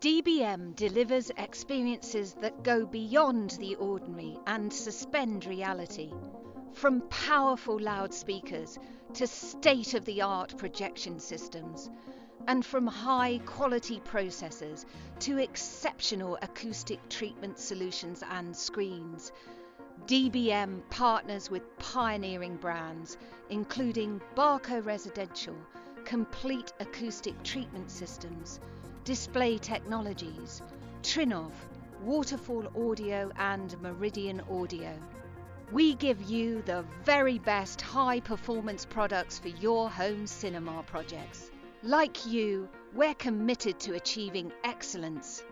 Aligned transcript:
DBM 0.00 0.76
delivers 0.76 1.32
experiences 1.38 2.34
that 2.34 2.62
go 2.62 2.86
beyond 2.86 3.50
the 3.58 3.74
ordinary 3.74 4.38
and 4.46 4.72
suspend 4.72 5.44
reality. 5.44 6.12
From 6.72 7.00
powerful 7.08 7.80
loudspeakers 7.80 8.78
to 9.14 9.26
state 9.26 9.94
of 9.94 10.04
the 10.04 10.22
art 10.22 10.56
projection 10.56 11.18
systems, 11.18 11.90
and 12.46 12.64
from 12.64 12.86
high 12.86 13.40
quality 13.44 13.98
processors 13.98 14.84
to 15.18 15.38
exceptional 15.38 16.38
acoustic 16.42 17.00
treatment 17.08 17.58
solutions 17.58 18.22
and 18.30 18.56
screens. 18.56 19.32
DBM 20.06 20.80
partners 20.90 21.50
with 21.50 21.76
pioneering 21.80 22.56
brands, 22.56 23.16
including 23.50 24.20
Barco 24.36 24.80
Residential, 24.86 25.56
Complete 26.04 26.72
Acoustic 26.78 27.42
Treatment 27.42 27.90
Systems, 27.90 28.60
Display 29.08 29.56
Technologies, 29.56 30.60
Trinnov, 31.02 31.52
Waterfall 32.02 32.68
Audio, 32.90 33.32
and 33.38 33.80
Meridian 33.80 34.42
Audio. 34.50 34.92
We 35.72 35.94
give 35.94 36.20
you 36.24 36.60
the 36.66 36.84
very 37.04 37.38
best 37.38 37.80
high 37.80 38.20
performance 38.20 38.84
products 38.84 39.38
for 39.38 39.48
your 39.48 39.88
home 39.88 40.26
cinema 40.26 40.82
projects. 40.82 41.50
Like 41.82 42.26
you, 42.26 42.68
we're 42.94 43.14
committed 43.14 43.80
to 43.80 43.94
achieving 43.94 44.52
excellence. 44.62 45.42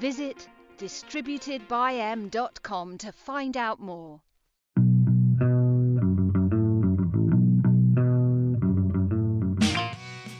Visit 0.00 0.48
distributedbym.com 0.78 2.96
to 2.96 3.12
find 3.12 3.58
out 3.58 3.78
more. 3.78 4.22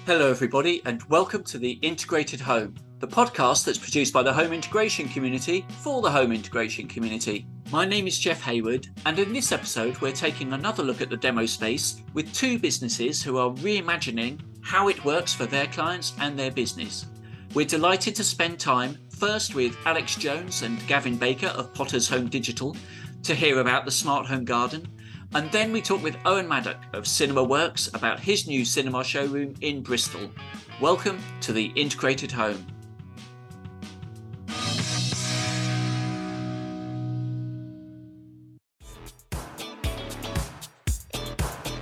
Hello, 0.06 0.30
everybody, 0.30 0.83
and 0.84 1.02
welcome 1.09 1.42
to 1.42 1.59
the 1.59 1.73
Integrated 1.83 2.41
Home, 2.41 2.77
the 3.01 3.09
podcast 3.09 3.64
that's 3.64 3.77
produced 3.77 4.12
by 4.12 4.23
the 4.23 4.33
home 4.33 4.52
integration 4.52 5.09
community 5.09 5.66
for 5.80 6.01
the 6.01 6.09
home 6.09 6.30
integration 6.30 6.86
community. 6.86 7.44
My 7.72 7.84
name 7.84 8.06
is 8.06 8.17
Jeff 8.17 8.41
Hayward, 8.42 8.86
and 9.05 9.19
in 9.19 9.33
this 9.33 9.50
episode, 9.50 10.00
we're 10.00 10.12
taking 10.12 10.53
another 10.53 10.84
look 10.84 11.00
at 11.00 11.11
the 11.11 11.17
demo 11.17 11.45
space 11.45 12.03
with 12.14 12.33
two 12.33 12.56
businesses 12.56 13.20
who 13.20 13.36
are 13.36 13.50
reimagining 13.50 14.41
how 14.62 14.86
it 14.89 15.05
works 15.05 15.34
for 15.34 15.45
their 15.45 15.67
clients 15.67 16.14
and 16.20 16.39
their 16.39 16.52
business. 16.52 17.06
We're 17.52 17.67
delighted 17.67 18.14
to 18.14 18.23
spend 18.23 18.61
time 18.61 18.97
first 19.19 19.56
with 19.56 19.77
Alex 19.86 20.14
Jones 20.14 20.62
and 20.62 20.86
Gavin 20.86 21.17
Baker 21.17 21.48
of 21.48 21.75
Potter's 21.75 22.08
Home 22.11 22.28
Digital 22.28 22.77
to 23.25 23.34
hear 23.34 23.58
about 23.58 23.84
the 23.84 23.91
smart 23.91 24.27
home 24.27 24.45
garden. 24.45 24.86
And 25.34 25.50
then 25.52 25.72
we 25.72 25.82
talk 25.82 26.02
with 26.02 26.16
Owen 26.24 26.48
Maddock 26.48 26.78
of 26.92 27.06
Cinema 27.06 27.44
Works 27.44 27.88
about 27.94 28.20
his 28.20 28.46
new 28.46 28.64
cinema 28.64 29.05
showroom 29.05 29.55
in 29.60 29.83
Bristol. 29.83 30.30
Welcome 30.80 31.18
to 31.42 31.52
the 31.52 31.66
Integrated 31.77 32.33
Home. 32.33 32.66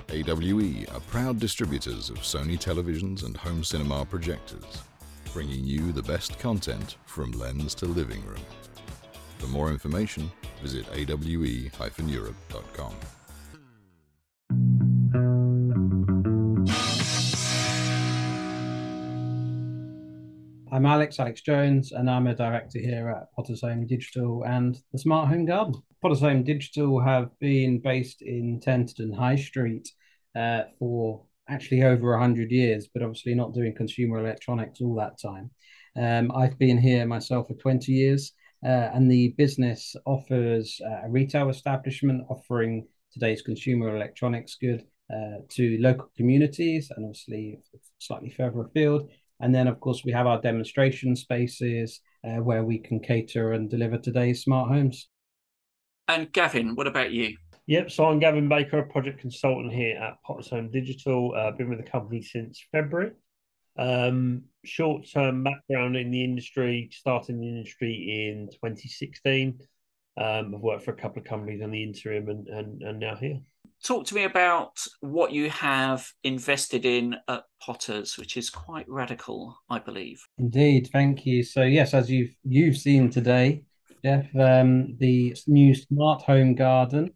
AWE 0.08 0.86
are 0.92 1.00
proud 1.08 1.38
distributors 1.38 2.10
of 2.10 2.18
Sony 2.18 2.58
televisions 2.58 3.24
and 3.24 3.36
home 3.36 3.64
cinema 3.64 4.04
projectors 4.04 4.82
bringing 5.34 5.64
you 5.64 5.90
the 5.90 6.02
best 6.02 6.38
content 6.38 6.96
from 7.06 7.32
lens 7.32 7.74
to 7.74 7.86
living 7.86 8.24
room. 8.24 8.40
For 9.38 9.48
more 9.48 9.70
information, 9.70 10.30
visit 10.62 10.86
awe-europe.com. 10.90 12.94
I'm 20.74 20.86
Alex, 20.86 21.20
Alex 21.20 21.40
Jones, 21.40 21.92
and 21.92 22.10
I'm 22.10 22.26
a 22.26 22.34
director 22.34 22.80
here 22.80 23.08
at 23.08 23.32
Potter's 23.36 23.60
Home 23.60 23.86
Digital 23.86 24.42
and 24.44 24.76
the 24.90 24.98
Smart 24.98 25.28
Home 25.28 25.44
Garden. 25.44 25.80
Potter's 26.02 26.18
Home 26.18 26.42
Digital 26.42 26.98
have 26.98 27.30
been 27.38 27.78
based 27.78 28.22
in 28.22 28.58
Tenterden 28.58 29.14
High 29.16 29.36
Street 29.36 29.88
uh, 30.34 30.62
for 30.80 31.22
actually 31.48 31.84
over 31.84 32.10
100 32.10 32.50
years, 32.50 32.88
but 32.92 33.04
obviously 33.04 33.36
not 33.36 33.54
doing 33.54 33.72
consumer 33.72 34.18
electronics 34.18 34.80
all 34.80 34.96
that 34.96 35.16
time. 35.22 35.48
Um, 35.96 36.32
I've 36.36 36.58
been 36.58 36.78
here 36.78 37.06
myself 37.06 37.46
for 37.46 37.54
20 37.54 37.92
years, 37.92 38.32
uh, 38.66 38.90
and 38.94 39.08
the 39.08 39.28
business 39.38 39.94
offers 40.06 40.80
uh, 40.84 41.06
a 41.06 41.08
retail 41.08 41.50
establishment 41.50 42.24
offering 42.28 42.88
today's 43.12 43.42
consumer 43.42 43.94
electronics 43.94 44.56
good 44.60 44.84
uh, 45.08 45.38
to 45.50 45.78
local 45.80 46.10
communities 46.16 46.90
and 46.96 47.04
obviously 47.04 47.60
slightly 48.00 48.30
further 48.30 48.62
afield. 48.62 49.08
And 49.40 49.54
then, 49.54 49.66
of 49.66 49.80
course, 49.80 50.02
we 50.04 50.12
have 50.12 50.26
our 50.26 50.40
demonstration 50.40 51.16
spaces 51.16 52.00
uh, 52.24 52.36
where 52.36 52.64
we 52.64 52.78
can 52.78 53.00
cater 53.00 53.52
and 53.52 53.68
deliver 53.68 53.98
today's 53.98 54.42
smart 54.42 54.70
homes. 54.70 55.08
And 56.08 56.32
Gavin, 56.32 56.74
what 56.74 56.86
about 56.86 57.12
you? 57.12 57.36
Yep, 57.66 57.90
so 57.90 58.04
I'm 58.04 58.18
Gavin 58.18 58.48
Baker, 58.48 58.78
a 58.78 58.86
project 58.86 59.20
consultant 59.20 59.72
here 59.72 59.96
at 59.96 60.22
Potter's 60.22 60.50
Home 60.50 60.70
Digital. 60.70 61.34
Uh, 61.34 61.50
been 61.52 61.70
with 61.70 61.82
the 61.82 61.90
company 61.90 62.20
since 62.20 62.62
February. 62.70 63.12
Um, 63.78 64.44
Short 64.64 65.06
term 65.10 65.42
background 65.42 65.96
in 65.96 66.10
the 66.10 66.22
industry, 66.22 66.88
started 66.92 67.30
in 67.30 67.40
the 67.40 67.48
industry 67.48 68.28
in 68.30 68.48
2016. 68.48 69.58
Um, 70.16 70.54
I've 70.54 70.60
worked 70.60 70.84
for 70.84 70.92
a 70.92 70.96
couple 70.96 71.20
of 71.20 71.28
companies 71.28 71.62
on 71.62 71.70
the 71.70 71.82
interim 71.82 72.28
and, 72.28 72.48
and, 72.48 72.82
and 72.82 72.98
now 72.98 73.16
here. 73.16 73.40
Talk 73.84 74.06
to 74.06 74.14
me 74.14 74.24
about 74.24 74.78
what 75.00 75.32
you 75.32 75.50
have 75.50 76.08
invested 76.22 76.86
in 76.86 77.16
at 77.28 77.44
Potter's, 77.60 78.16
which 78.16 78.36
is 78.36 78.48
quite 78.48 78.88
radical, 78.88 79.56
I 79.68 79.78
believe. 79.78 80.20
Indeed, 80.38 80.88
thank 80.90 81.26
you. 81.26 81.42
So 81.42 81.62
yes, 81.62 81.92
as 81.92 82.10
you've 82.10 82.34
you've 82.44 82.78
seen 82.78 83.10
today, 83.10 83.62
Jeff, 84.02 84.24
um, 84.34 84.96
the 84.98 85.36
new 85.46 85.74
smart 85.74 86.22
home 86.22 86.54
garden 86.54 87.10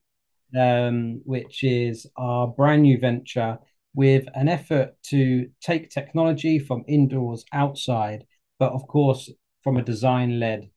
um, 0.56 1.20
which 1.24 1.64
is 1.64 2.06
our 2.16 2.46
brand 2.46 2.82
new 2.82 2.98
venture 2.98 3.58
with 3.94 4.26
an 4.34 4.48
effort 4.48 4.94
to 5.02 5.48
take 5.60 5.90
technology 5.90 6.58
from 6.58 6.84
indoors 6.86 7.44
outside, 7.52 8.24
but 8.58 8.72
of 8.72 8.86
course, 8.86 9.30
from 9.62 9.76
a 9.76 9.82
design 9.82 10.38
led 10.38 10.70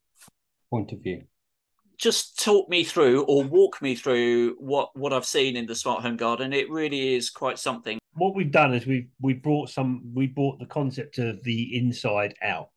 point 0.69 0.91
of 0.91 1.01
view. 1.01 1.23
Just 2.01 2.43
talk 2.43 2.67
me 2.67 2.83
through 2.83 3.25
or 3.25 3.43
walk 3.43 3.79
me 3.79 3.93
through 3.93 4.55
what, 4.57 4.89
what 4.97 5.13
I've 5.13 5.23
seen 5.23 5.55
in 5.55 5.67
the 5.67 5.75
smart 5.75 6.01
home 6.01 6.17
garden. 6.17 6.51
It 6.51 6.67
really 6.67 7.13
is 7.13 7.29
quite 7.29 7.59
something. 7.59 7.99
What 8.13 8.35
we've 8.35 8.51
done 8.51 8.73
is 8.73 8.87
we've 8.87 9.07
we 9.21 9.35
brought 9.35 9.69
some 9.69 10.01
we 10.15 10.25
brought 10.25 10.57
the 10.57 10.65
concept 10.65 11.19
of 11.19 11.43
the 11.43 11.77
inside 11.77 12.33
out. 12.41 12.69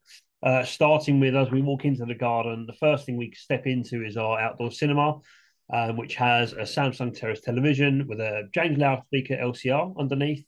Uh, 0.43 0.63
starting 0.63 1.21
with 1.21 1.35
as 1.35 1.51
we 1.51 1.63
walk 1.63 1.87
into 1.87 2.05
the 2.05 2.15
garden, 2.15 2.67
the 2.67 2.75
first 2.75 3.07
thing 3.07 3.17
we 3.17 3.33
step 3.33 3.67
into 3.67 4.05
is 4.05 4.19
our 4.19 4.39
outdoor 4.39 4.71
cinema, 4.71 5.19
um, 5.73 5.97
which 5.97 6.17
has 6.17 6.53
a 6.53 6.63
Samsung 6.63 7.19
Terrace 7.19 7.41
television 7.41 8.07
with 8.07 8.21
a 8.21 8.43
James 8.53 8.77
loudspeaker 8.77 9.37
LCR 9.37 9.99
underneath. 9.99 10.45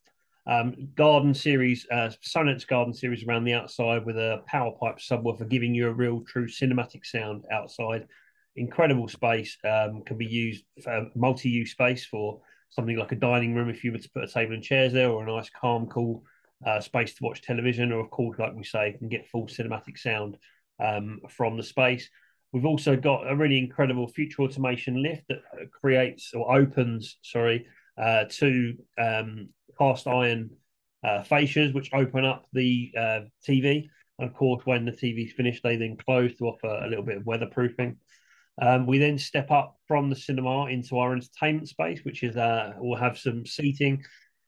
Um, 0.47 0.91
garden 0.95 1.33
series, 1.33 1.87
uh, 1.91 2.11
Sonance 2.23 2.67
garden 2.67 2.93
series 2.93 3.25
around 3.27 3.45
the 3.45 3.55
outside 3.55 4.05
with 4.05 4.19
a 4.19 4.43
power 4.47 4.71
pipe 4.79 4.99
subwoofer, 4.99 5.49
giving 5.49 5.75
you 5.75 5.89
a 5.89 5.93
real 5.93 6.21
true 6.21 6.47
cinematic 6.47 7.07
sound 7.07 7.47
outside. 7.51 8.07
Incredible 8.57 9.09
space, 9.09 9.57
um, 9.65 10.03
can 10.05 10.17
be 10.17 10.27
used 10.27 10.65
for 10.83 11.09
multi-use 11.15 11.73
space 11.73 12.05
for 12.07 12.41
something 12.71 12.97
like 12.97 13.13
a 13.13 13.17
dining 13.17 13.55
room 13.55 13.69
if 13.69 13.85
you 13.85 13.93
were 13.93 13.99
to 13.99 14.11
put 14.11 14.25
a 14.25 14.29
table 14.29 14.55
and 14.55 14.63
chairs 14.63 14.93
there, 14.93 15.11
or 15.11 15.23
a 15.23 15.27
nice, 15.27 15.51
calm, 15.51 15.87
cool 15.87 16.25
uh, 16.67 16.81
space 16.81 17.15
to 17.15 17.25
watch 17.25 17.43
television, 17.43 17.93
or 17.93 18.01
of 18.01 18.11
course, 18.11 18.39
like 18.39 18.55
we 18.55 18.65
say, 18.65 18.95
can 18.99 19.09
get 19.09 19.29
full 19.29 19.47
cinematic 19.47 19.99
sound 19.99 20.37
um, 20.83 21.21
from 21.29 21.57
the 21.57 21.63
space. 21.63 22.09
We've 22.53 22.67
also 22.67 22.97
got 22.97 23.31
a 23.31 23.37
really 23.37 23.59
incredible 23.59 24.09
future 24.09 24.43
automation 24.43 25.03
lift 25.03 25.25
that 25.29 25.41
creates 25.73 26.33
or 26.33 26.57
opens, 26.57 27.19
sorry, 27.23 27.67
uh, 27.99 28.25
two 28.31 28.77
um, 28.99 29.51
cast 29.79 30.07
iron 30.07 30.51
uh, 31.05 31.23
fascias 31.23 31.75
which 31.75 31.93
open 31.93 32.25
up 32.25 32.47
the 32.53 32.93
uh, 32.97 33.21
TV. 33.47 33.89
And 34.19 34.29
of 34.29 34.35
course, 34.35 34.65
when 34.65 34.85
the 34.85 34.93
TV's 34.93 35.33
finished, 35.33 35.63
they 35.63 35.77
then 35.77 35.97
close 35.97 36.35
to 36.37 36.47
offer 36.47 36.69
a 36.69 36.89
little 36.89 37.05
bit 37.05 37.19
of 37.19 37.25
weatherproofing. 37.25 37.97
Um, 38.61 38.87
we 38.87 38.99
then 38.99 39.19
step 39.19 39.51
up 39.51 39.77
from 39.87 40.09
the 40.09 40.17
cinema 40.17 40.67
into 40.67 40.99
our 40.99 41.13
entertainment 41.13 41.69
space, 41.69 42.01
which 42.05 42.23
is 42.23 42.37
uh, 42.37 42.73
we'll 42.79 42.99
have 42.99 43.19
some 43.19 43.45
seating. 43.45 44.03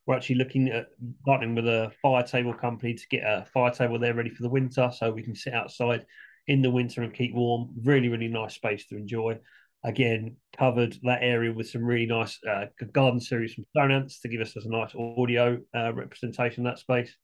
We're 0.07 0.17
actually 0.17 0.37
looking 0.37 0.69
at 0.69 0.89
partnering 1.27 1.55
with 1.55 1.69
a 1.69 1.93
fire 2.01 2.23
table 2.23 2.55
company 2.55 2.95
to 2.95 3.09
get 3.11 3.23
a 3.23 3.47
fire 3.53 3.71
table 3.71 3.99
there 3.99 4.15
ready 4.15 4.31
for 4.31 4.43
the 4.43 4.49
winter, 4.49 4.91
so 4.97 5.11
we 5.11 5.23
can 5.23 5.35
sit 5.35 5.53
outside 5.53 6.07
in 6.47 6.63
the 6.63 6.71
winter 6.71 7.03
and 7.03 7.13
keep 7.13 7.35
warm. 7.35 7.71
Really, 7.85 8.09
really 8.09 8.29
nice 8.29 8.55
space 8.55 8.87
to 8.87 8.97
enjoy. 8.97 9.39
Again, 9.85 10.37
covered 10.57 10.97
that 11.03 11.23
area 11.23 11.53
with 11.53 11.69
some 11.69 11.85
really 11.85 12.07
nice 12.07 12.39
uh, 12.49 12.65
garden 12.93 13.21
series 13.21 13.55
from 13.55 13.65
Sonance 13.77 14.21
to 14.23 14.29
give 14.29 14.41
us 14.41 14.57
a 14.57 14.69
nice 14.69 14.95
audio 14.95 15.59
uh, 15.77 15.93
representation 15.93 16.67
of 16.67 16.73
that 16.73 16.81
space. 16.81 17.15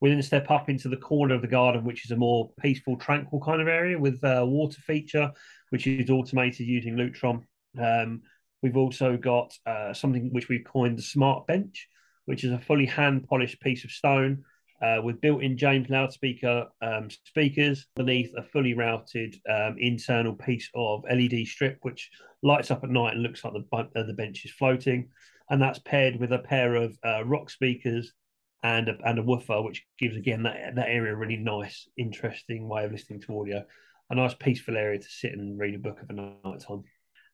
We 0.00 0.10
then 0.10 0.22
step 0.22 0.50
up 0.50 0.68
into 0.68 0.88
the 0.88 0.96
corner 0.96 1.34
of 1.34 1.42
the 1.42 1.48
garden, 1.48 1.84
which 1.84 2.04
is 2.04 2.10
a 2.10 2.16
more 2.16 2.50
peaceful, 2.60 2.96
tranquil 2.96 3.40
kind 3.40 3.60
of 3.60 3.68
area 3.68 3.98
with 3.98 4.18
a 4.22 4.44
water 4.44 4.80
feature, 4.80 5.30
which 5.70 5.86
is 5.86 6.10
automated 6.10 6.66
using 6.66 6.96
Lutron. 6.96 7.44
Um, 7.78 8.22
we've 8.62 8.76
also 8.76 9.16
got 9.16 9.52
uh, 9.66 9.92
something 9.92 10.32
which 10.32 10.48
we've 10.48 10.64
coined 10.64 10.98
the 10.98 11.02
Smart 11.02 11.46
Bench, 11.46 11.88
which 12.24 12.44
is 12.44 12.52
a 12.52 12.58
fully 12.58 12.86
hand 12.86 13.26
polished 13.28 13.60
piece 13.60 13.84
of 13.84 13.90
stone 13.90 14.44
uh, 14.82 15.00
with 15.02 15.20
built-in 15.20 15.56
James 15.58 15.90
loudspeaker 15.90 16.66
um, 16.80 17.08
speakers 17.24 17.86
beneath 17.96 18.32
a 18.36 18.42
fully 18.42 18.74
routed 18.74 19.36
um, 19.48 19.76
internal 19.78 20.34
piece 20.34 20.70
of 20.74 21.04
LED 21.10 21.46
strip, 21.46 21.78
which 21.82 22.10
lights 22.42 22.70
up 22.70 22.82
at 22.82 22.90
night 22.90 23.14
and 23.14 23.22
looks 23.22 23.44
like 23.44 23.52
the 23.52 23.76
uh, 23.76 24.02
the 24.04 24.14
bench 24.14 24.44
is 24.44 24.52
floating, 24.52 25.08
and 25.50 25.60
that's 25.60 25.78
paired 25.80 26.18
with 26.18 26.32
a 26.32 26.38
pair 26.38 26.76
of 26.76 26.96
uh, 27.04 27.22
rock 27.24 27.50
speakers 27.50 28.12
and 28.62 28.88
a, 28.88 28.96
and 29.04 29.18
a 29.18 29.22
woofer, 29.22 29.62
which 29.62 29.84
gives 29.98 30.16
again 30.16 30.42
that 30.44 30.74
that 30.76 30.88
area 30.88 31.12
a 31.12 31.16
really 31.16 31.36
nice, 31.36 31.88
interesting 31.96 32.68
way 32.68 32.84
of 32.84 32.92
listening 32.92 33.20
to 33.22 33.40
audio. 33.40 33.64
A 34.10 34.14
nice 34.14 34.34
peaceful 34.34 34.76
area 34.76 34.98
to 34.98 35.08
sit 35.08 35.32
and 35.32 35.58
read 35.58 35.74
a 35.74 35.78
book 35.78 36.02
of 36.02 36.10
a 36.10 36.12
night 36.12 36.60
time. 36.66 36.82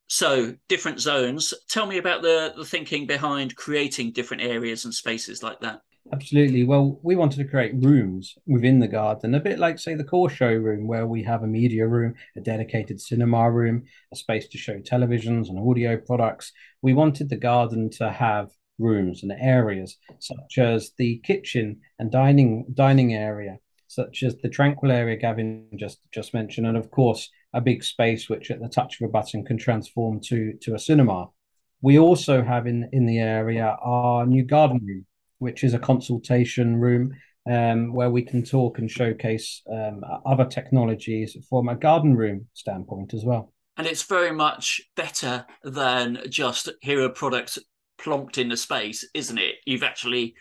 So 0.08 0.54
different 0.68 1.00
zones. 1.00 1.54
Tell 1.68 1.86
me 1.86 1.98
about 1.98 2.22
the 2.22 2.52
the 2.56 2.64
thinking 2.64 3.06
behind 3.06 3.56
creating 3.56 4.12
different 4.12 4.42
areas 4.42 4.84
and 4.84 4.94
spaces 4.94 5.42
like 5.42 5.60
that. 5.60 5.80
Absolutely. 6.12 6.64
Well, 6.64 7.00
we 7.02 7.16
wanted 7.16 7.38
to 7.38 7.48
create 7.48 7.74
rooms 7.74 8.36
within 8.46 8.78
the 8.78 8.86
garden, 8.86 9.34
a 9.34 9.40
bit 9.40 9.58
like, 9.58 9.78
say, 9.78 9.94
the 9.94 10.04
core 10.04 10.30
showroom, 10.30 10.86
where 10.86 11.06
we 11.06 11.22
have 11.24 11.42
a 11.42 11.48
media 11.48 11.86
room, 11.86 12.14
a 12.36 12.40
dedicated 12.40 13.00
cinema 13.00 13.50
room, 13.50 13.84
a 14.12 14.16
space 14.16 14.46
to 14.48 14.58
show 14.58 14.78
televisions 14.78 15.48
and 15.48 15.58
audio 15.58 15.96
products. 15.96 16.52
We 16.80 16.94
wanted 16.94 17.28
the 17.28 17.36
garden 17.36 17.90
to 17.98 18.10
have 18.10 18.50
rooms 18.78 19.22
and 19.22 19.32
areas 19.32 19.96
such 20.18 20.58
as 20.58 20.92
the 20.98 21.18
kitchen 21.24 21.80
and 21.98 22.10
dining 22.10 22.66
dining 22.74 23.14
area, 23.14 23.58
such 23.86 24.22
as 24.22 24.36
the 24.36 24.48
tranquil 24.48 24.90
area 24.90 25.16
Gavin 25.16 25.66
just 25.76 26.00
just 26.12 26.34
mentioned, 26.34 26.66
and 26.66 26.76
of 26.76 26.90
course 26.90 27.30
a 27.52 27.60
big 27.60 27.82
space 27.82 28.28
which 28.28 28.50
at 28.50 28.60
the 28.60 28.68
touch 28.68 29.00
of 29.00 29.08
a 29.08 29.12
button 29.12 29.44
can 29.44 29.58
transform 29.58 30.20
to 30.20 30.52
to 30.62 30.74
a 30.74 30.78
cinema. 30.78 31.28
We 31.82 31.98
also 31.98 32.42
have 32.42 32.66
in 32.66 32.88
in 32.92 33.06
the 33.06 33.18
area 33.18 33.76
our 33.82 34.26
new 34.26 34.44
garden 34.44 34.80
room, 34.84 35.06
which 35.38 35.64
is 35.64 35.74
a 35.74 35.78
consultation 35.78 36.76
room 36.76 37.14
um, 37.50 37.92
where 37.92 38.10
we 38.10 38.22
can 38.22 38.42
talk 38.42 38.78
and 38.78 38.90
showcase 38.90 39.62
um, 39.72 40.02
other 40.24 40.44
technologies 40.44 41.36
from 41.48 41.68
a 41.68 41.76
garden 41.76 42.16
room 42.16 42.46
standpoint 42.54 43.14
as 43.14 43.24
well. 43.24 43.52
And 43.76 43.86
it's 43.86 44.02
very 44.02 44.32
much 44.32 44.80
better 44.96 45.46
than 45.62 46.22
just 46.28 46.70
here 46.80 47.02
are 47.02 47.10
products 47.10 47.58
plonked 47.98 48.38
into 48.38 48.56
space, 48.56 49.08
isn't 49.14 49.38
it? 49.38 49.56
You've 49.64 49.82
actually 49.82 50.34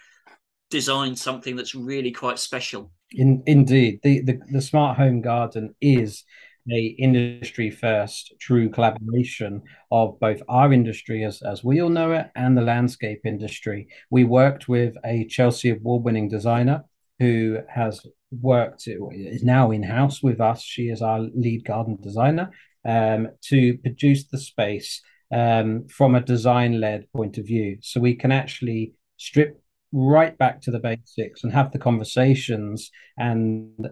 designed 0.70 1.18
something 1.18 1.56
that's 1.56 1.76
really 1.76 2.12
quite 2.12 2.40
special. 2.40 2.92
In, 3.12 3.44
indeed, 3.46 4.00
the, 4.04 4.22
the 4.22 4.40
the 4.52 4.62
smart 4.62 4.98
home 4.98 5.22
garden 5.22 5.76
is 5.80 6.24
a 6.72 6.96
industry 6.98 7.70
first 7.70 8.34
true 8.40 8.70
collaboration 8.70 9.62
of 9.92 10.20
both 10.20 10.42
our 10.50 10.74
industry 10.74 11.24
as, 11.24 11.42
as 11.44 11.64
we 11.64 11.82
all 11.82 11.90
know 11.90 12.12
it 12.12 12.28
and 12.36 12.58
the 12.58 12.62
landscape 12.62 13.22
industry. 13.24 13.88
We 14.10 14.24
worked 14.24 14.68
with 14.68 14.96
a 15.06 15.28
Chelsea 15.28 15.70
award 15.70 16.04
winning 16.04 16.28
designer 16.28 16.84
who 17.20 17.60
has 17.70 18.06
worked 18.32 18.88
is 18.88 19.44
now 19.44 19.72
in 19.72 19.84
house 19.84 20.22
with 20.24 20.42
us. 20.42 20.62
She 20.62 20.90
is 20.90 21.02
our 21.02 21.20
lead 21.20 21.66
garden 21.66 21.98
designer 22.02 22.52
um, 22.84 23.30
to 23.44 23.78
produce 23.78 24.28
the 24.28 24.40
space 24.40 25.02
um, 25.34 25.88
from 25.88 26.16
a 26.16 26.22
design 26.22 26.80
led 26.80 27.12
point 27.12 27.38
of 27.38 27.46
view. 27.46 27.78
So 27.82 28.00
we 28.00 28.16
can 28.16 28.32
actually 28.32 28.94
strip 29.18 29.62
right 29.92 30.38
back 30.38 30.62
to 30.62 30.72
the 30.72 30.80
basics 30.80 31.44
and 31.44 31.54
have 31.54 31.72
the 31.72 31.80
conversations 31.80 32.92
and 33.18 33.88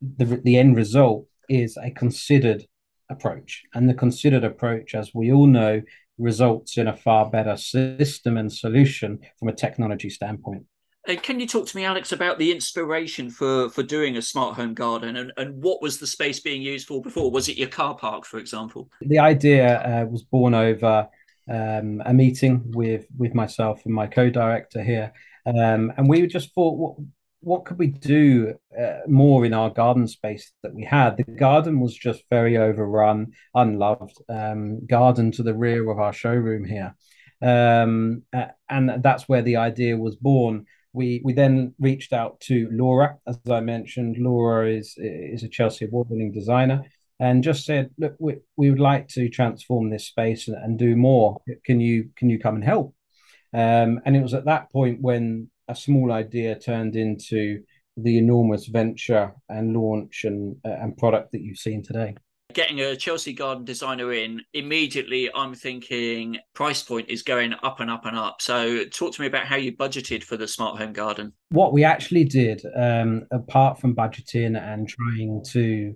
the, 0.00 0.40
the 0.44 0.56
end 0.56 0.76
result 0.76 1.26
is 1.48 1.76
a 1.76 1.90
considered 1.90 2.64
approach 3.10 3.62
and 3.74 3.88
the 3.88 3.94
considered 3.94 4.44
approach 4.44 4.94
as 4.94 5.12
we 5.14 5.30
all 5.30 5.46
know 5.46 5.82
results 6.18 6.78
in 6.78 6.88
a 6.88 6.96
far 6.96 7.28
better 7.28 7.56
system 7.56 8.36
and 8.36 8.52
solution 8.52 9.18
from 9.38 9.48
a 9.48 9.52
technology 9.52 10.08
standpoint 10.08 10.64
uh, 11.08 11.16
can 11.16 11.40
you 11.40 11.46
talk 11.46 11.66
to 11.66 11.76
me, 11.76 11.84
Alex, 11.84 12.12
about 12.12 12.38
the 12.38 12.52
inspiration 12.52 13.28
for 13.30 13.68
for 13.70 13.82
doing 13.82 14.16
a 14.16 14.22
smart 14.22 14.54
home 14.54 14.74
garden 14.74 15.16
and, 15.16 15.32
and 15.36 15.62
what 15.62 15.82
was 15.82 15.98
the 15.98 16.06
space 16.06 16.40
being 16.40 16.62
used 16.62 16.86
for 16.86 17.02
before? 17.02 17.30
Was 17.30 17.48
it 17.48 17.56
your 17.56 17.68
car 17.68 17.96
park, 17.96 18.24
for 18.24 18.38
example? 18.38 18.88
The 19.00 19.18
idea 19.18 19.80
uh, 19.80 20.06
was 20.06 20.22
born 20.22 20.54
over 20.54 21.08
um, 21.50 22.02
a 22.06 22.14
meeting 22.14 22.62
with 22.66 23.06
with 23.18 23.34
myself 23.34 23.84
and 23.84 23.92
my 23.92 24.06
co-director 24.06 24.82
here, 24.82 25.12
um, 25.44 25.92
and 25.96 26.08
we 26.08 26.26
just 26.28 26.54
thought, 26.54 26.76
what 26.76 26.94
what 27.40 27.64
could 27.64 27.78
we 27.80 27.88
do 27.88 28.54
uh, 28.80 29.00
more 29.08 29.44
in 29.44 29.52
our 29.52 29.70
garden 29.70 30.06
space 30.06 30.52
that 30.62 30.72
we 30.72 30.84
had? 30.84 31.16
The 31.16 31.24
garden 31.24 31.80
was 31.80 31.96
just 31.96 32.22
very 32.30 32.56
overrun, 32.56 33.32
unloved. 33.56 34.16
Um, 34.28 34.86
garden 34.86 35.32
to 35.32 35.42
the 35.42 35.54
rear 35.54 35.90
of 35.90 35.98
our 35.98 36.12
showroom 36.12 36.64
here, 36.64 36.94
um, 37.42 38.22
and 38.70 39.02
that's 39.02 39.28
where 39.28 39.42
the 39.42 39.56
idea 39.56 39.96
was 39.96 40.14
born 40.14 40.66
we 40.92 41.20
we 41.24 41.32
then 41.32 41.74
reached 41.78 42.12
out 42.12 42.40
to 42.40 42.68
Laura, 42.72 43.18
as 43.26 43.38
I 43.50 43.60
mentioned. 43.60 44.16
Laura 44.18 44.68
is 44.68 44.94
is 44.98 45.42
a 45.42 45.48
Chelsea 45.48 45.86
award-winning 45.86 46.32
designer, 46.32 46.84
and 47.18 47.42
just 47.42 47.64
said, 47.64 47.90
"Look, 47.98 48.16
we, 48.18 48.36
we 48.56 48.70
would 48.70 48.80
like 48.80 49.08
to 49.08 49.28
transform 49.28 49.90
this 49.90 50.06
space 50.06 50.48
and, 50.48 50.56
and 50.56 50.78
do 50.78 50.96
more. 50.96 51.40
Can 51.64 51.80
you 51.80 52.10
can 52.16 52.30
you 52.30 52.38
come 52.38 52.56
and 52.56 52.64
help?" 52.64 52.94
Um, 53.54 54.00
and 54.04 54.16
it 54.16 54.22
was 54.22 54.34
at 54.34 54.46
that 54.46 54.70
point 54.72 55.00
when 55.00 55.50
a 55.68 55.74
small 55.74 56.12
idea 56.12 56.58
turned 56.58 56.96
into 56.96 57.62
the 57.96 58.18
enormous 58.18 58.66
venture 58.66 59.34
and 59.48 59.74
launch 59.74 60.24
and 60.24 60.56
uh, 60.64 60.76
and 60.80 60.96
product 60.96 61.32
that 61.32 61.42
you've 61.42 61.58
seen 61.58 61.82
today 61.82 62.14
getting 62.54 62.80
a 62.80 62.96
Chelsea 62.96 63.32
garden 63.32 63.64
designer 63.64 64.12
in, 64.12 64.42
immediately 64.54 65.30
I'm 65.34 65.54
thinking 65.54 66.38
price 66.54 66.82
point 66.82 67.08
is 67.08 67.22
going 67.22 67.54
up 67.62 67.80
and 67.80 67.90
up 67.90 68.06
and 68.06 68.16
up. 68.16 68.40
So, 68.40 68.84
talk 68.84 69.14
to 69.14 69.20
me 69.20 69.26
about 69.26 69.46
how 69.46 69.56
you 69.56 69.76
budgeted 69.76 70.22
for 70.22 70.36
the 70.36 70.48
smart 70.48 70.78
home 70.78 70.92
garden. 70.92 71.32
What 71.50 71.72
we 71.72 71.84
actually 71.84 72.24
did, 72.24 72.62
um, 72.76 73.26
apart 73.30 73.80
from 73.80 73.94
budgeting 73.94 74.60
and 74.60 74.88
trying 74.88 75.42
to 75.48 75.94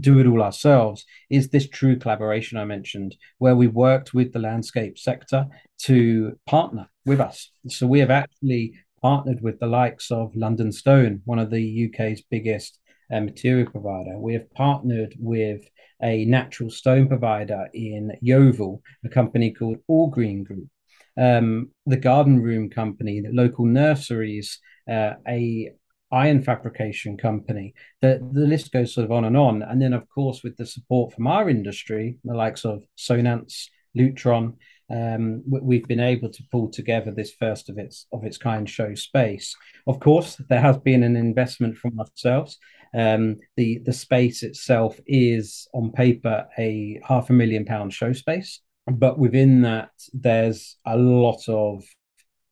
do 0.00 0.18
it 0.18 0.26
all 0.26 0.42
ourselves, 0.42 1.04
is 1.30 1.48
this 1.48 1.68
true 1.68 1.96
collaboration 1.96 2.58
I 2.58 2.64
mentioned, 2.64 3.16
where 3.38 3.56
we 3.56 3.66
worked 3.66 4.14
with 4.14 4.32
the 4.32 4.38
landscape 4.40 4.98
sector 4.98 5.46
to 5.82 6.38
partner 6.46 6.88
with 7.04 7.20
us. 7.20 7.50
So, 7.68 7.86
we 7.86 8.00
have 8.00 8.10
actually 8.10 8.74
partnered 9.02 9.42
with 9.42 9.60
the 9.60 9.66
likes 9.66 10.10
of 10.10 10.34
London 10.34 10.72
Stone, 10.72 11.22
one 11.24 11.38
of 11.38 11.50
the 11.50 11.90
UK's 11.90 12.22
biggest 12.30 12.80
uh, 13.12 13.20
material 13.20 13.70
provider. 13.70 14.18
We 14.18 14.34
have 14.34 14.50
partnered 14.52 15.14
with 15.18 15.62
a 16.02 16.24
natural 16.24 16.70
stone 16.70 17.08
provider 17.08 17.68
in 17.72 18.12
Yeovil, 18.20 18.82
a 19.04 19.08
company 19.08 19.52
called 19.52 19.78
All 19.88 20.08
Green 20.08 20.44
Group. 20.44 20.68
Um, 21.16 21.70
the 21.86 21.96
garden 21.96 22.42
room 22.42 22.70
company, 22.70 23.20
the 23.20 23.30
local 23.32 23.64
nurseries, 23.64 24.58
uh, 24.90 25.14
a 25.28 25.70
iron 26.10 26.42
fabrication 26.42 27.16
company. 27.16 27.74
The, 28.00 28.26
the 28.32 28.46
list 28.46 28.72
goes 28.72 28.94
sort 28.94 29.04
of 29.04 29.12
on 29.12 29.24
and 29.24 29.36
on. 29.36 29.62
And 29.62 29.80
then, 29.80 29.92
of 29.92 30.08
course, 30.08 30.42
with 30.42 30.56
the 30.56 30.66
support 30.66 31.12
from 31.12 31.26
our 31.26 31.48
industry, 31.48 32.18
the 32.24 32.34
likes 32.34 32.64
of 32.64 32.84
Sonance, 32.96 33.68
Lutron, 33.96 34.54
um, 34.90 35.42
we've 35.46 35.88
been 35.88 36.00
able 36.00 36.28
to 36.30 36.42
pull 36.50 36.68
together 36.68 37.10
this 37.10 37.32
first 37.32 37.68
of 37.68 37.78
its 37.78 38.06
of 38.12 38.24
its 38.24 38.36
kind 38.38 38.68
show 38.68 38.94
space. 38.94 39.56
Of 39.86 40.00
course, 40.00 40.36
there 40.48 40.60
has 40.60 40.78
been 40.78 41.02
an 41.02 41.16
investment 41.16 41.76
from 41.76 41.98
ourselves. 41.98 42.58
Um, 42.94 43.36
the 43.56 43.78
the 43.84 43.92
space 43.92 44.42
itself 44.42 44.98
is 45.06 45.66
on 45.72 45.92
paper 45.92 46.46
a 46.58 47.00
half 47.04 47.30
a 47.30 47.32
million 47.32 47.64
pound 47.64 47.92
show 47.92 48.12
space, 48.12 48.60
but 48.86 49.18
within 49.18 49.62
that 49.62 49.90
there's 50.12 50.76
a 50.86 50.96
lot 50.96 51.48
of 51.48 51.82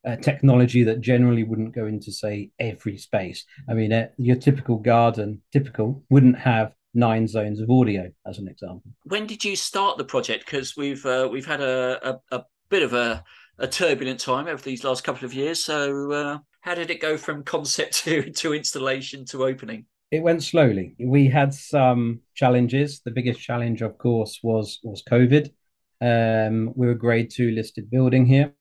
uh, 0.04 0.16
technology 0.16 0.82
that 0.84 1.00
generally 1.00 1.44
wouldn't 1.44 1.74
go 1.74 1.86
into 1.86 2.10
say 2.10 2.50
every 2.58 2.98
space. 2.98 3.44
I 3.68 3.74
mean, 3.74 3.92
uh, 3.92 4.08
your 4.16 4.36
typical 4.36 4.78
garden, 4.78 5.42
typical, 5.52 6.02
wouldn't 6.10 6.38
have 6.38 6.72
nine 6.94 7.26
zones 7.26 7.60
of 7.60 7.70
audio, 7.70 8.10
as 8.26 8.38
an 8.38 8.48
example. 8.48 8.90
When 9.04 9.26
did 9.26 9.44
you 9.44 9.56
start 9.56 9.98
the 9.98 10.04
project? 10.04 10.44
Because 10.44 10.76
we've 10.76 11.04
uh, 11.06 11.28
we've 11.30 11.46
had 11.46 11.60
a, 11.60 12.10
a, 12.10 12.36
a, 12.36 12.44
bit 12.68 12.82
of 12.82 12.92
a, 12.92 13.22
a 13.58 13.66
turbulent 13.66 14.20
time 14.20 14.46
over 14.46 14.62
these 14.62 14.84
last 14.84 15.04
couple 15.04 15.24
of 15.24 15.34
years. 15.34 15.64
So, 15.64 16.12
uh, 16.12 16.38
how 16.60 16.74
did 16.74 16.90
it 16.90 17.00
go 17.00 17.16
from 17.16 17.44
concept 17.44 17.94
to 18.04 18.30
to 18.30 18.54
installation 18.54 19.24
to 19.26 19.44
opening? 19.44 19.86
It 20.10 20.22
went 20.22 20.42
slowly. 20.42 20.94
We 21.00 21.28
had 21.28 21.54
some 21.54 22.20
challenges. 22.34 23.00
The 23.02 23.10
biggest 23.10 23.40
challenge, 23.40 23.80
of 23.82 23.96
course, 23.98 24.40
was 24.42 24.80
was 24.82 25.02
COVID. 25.10 25.50
Um, 26.00 26.72
we 26.74 26.86
were 26.86 26.94
grade 26.94 27.30
two 27.30 27.52
listed 27.52 27.90
building 27.90 28.26
here, 28.26 28.52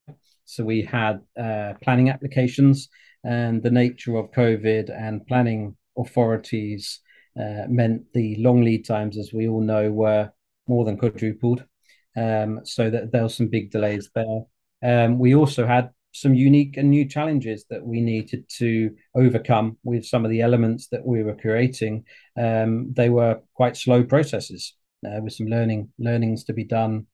so 0.45 0.63
we 0.63 0.83
had 0.83 1.21
uh, 1.37 1.73
planning 1.81 2.09
applications, 2.09 2.87
and 3.23 3.61
the 3.63 3.71
nature 3.71 4.15
of 4.15 4.31
COVID 4.31 4.91
and 4.95 5.25
planning 5.25 5.75
authorities 5.97 7.01
meant 7.35 8.03
the 8.13 8.35
long 8.37 8.61
lead 8.63 8.85
times, 8.85 9.17
as 9.17 9.31
we 9.33 9.47
all 9.47 9.61
know, 9.61 9.91
were 9.91 10.31
more 10.67 10.85
than 10.85 10.97
quadrupled. 10.97 11.63
Um, 12.17 12.59
so 12.65 12.89
that 12.89 13.11
there 13.11 13.23
were 13.23 13.29
some 13.29 13.47
big 13.47 13.71
delays 13.71 14.09
there. 14.13 14.41
Um, 14.83 15.17
we 15.17 15.33
also 15.33 15.65
had 15.65 15.91
some 16.11 16.33
unique 16.35 16.77
and 16.77 16.89
new 16.89 17.05
challenges 17.05 17.65
that 17.69 17.85
we 17.85 18.01
needed 18.01 18.43
to 18.57 18.93
overcome 19.15 19.77
with 19.83 20.05
some 20.05 20.25
of 20.25 20.31
the 20.31 20.41
elements 20.41 20.87
that 20.87 21.05
we 21.05 21.23
were 21.23 21.35
creating. 21.35 22.03
Um, 22.37 22.93
they 22.93 23.09
were 23.09 23.41
quite 23.53 23.77
slow 23.77 24.03
processes 24.03 24.75
uh, 25.05 25.21
with 25.21 25.33
some 25.33 25.47
learning 25.47 25.89
learnings 25.97 26.43
to 26.45 26.53
be 26.53 26.65
done 26.65 27.07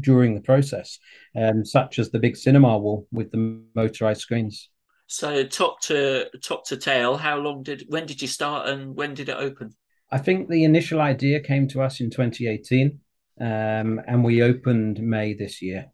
during 0.00 0.34
the 0.34 0.40
process, 0.40 0.98
um, 1.36 1.64
such 1.64 1.98
as 1.98 2.10
the 2.10 2.18
big 2.18 2.36
cinema 2.36 2.78
wall 2.78 3.06
with 3.12 3.30
the 3.30 3.62
motorized 3.74 4.22
screens. 4.22 4.70
So 5.12 5.42
top 5.42 5.80
to 5.82 6.30
top 6.40 6.64
to 6.66 6.76
tail, 6.76 7.16
how 7.16 7.36
long 7.36 7.64
did 7.64 7.84
when 7.88 8.06
did 8.06 8.22
you 8.22 8.28
start 8.28 8.68
and 8.68 8.94
when 8.94 9.12
did 9.12 9.28
it 9.28 9.36
open? 9.36 9.74
I 10.12 10.18
think 10.18 10.48
the 10.48 10.62
initial 10.62 11.00
idea 11.00 11.40
came 11.40 11.66
to 11.68 11.82
us 11.82 11.98
in 11.98 12.10
2018, 12.10 13.00
um, 13.40 14.00
and 14.06 14.22
we 14.22 14.40
opened 14.40 15.02
May 15.02 15.34
this 15.34 15.60
year. 15.60 15.86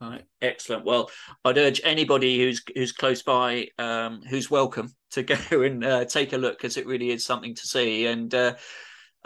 Right, 0.00 0.24
excellent. 0.40 0.86
Well, 0.86 1.10
I'd 1.44 1.58
urge 1.58 1.82
anybody 1.84 2.38
who's 2.38 2.62
who's 2.74 2.92
close 2.92 3.22
by, 3.22 3.68
um, 3.78 4.22
who's 4.22 4.50
welcome, 4.50 4.94
to 5.10 5.22
go 5.50 5.60
and 5.60 5.84
uh, 5.84 6.06
take 6.06 6.32
a 6.32 6.38
look 6.38 6.56
because 6.56 6.78
it 6.78 6.86
really 6.86 7.10
is 7.10 7.26
something 7.26 7.54
to 7.54 7.66
see. 7.66 8.06
And 8.06 8.34
uh, 8.34 8.54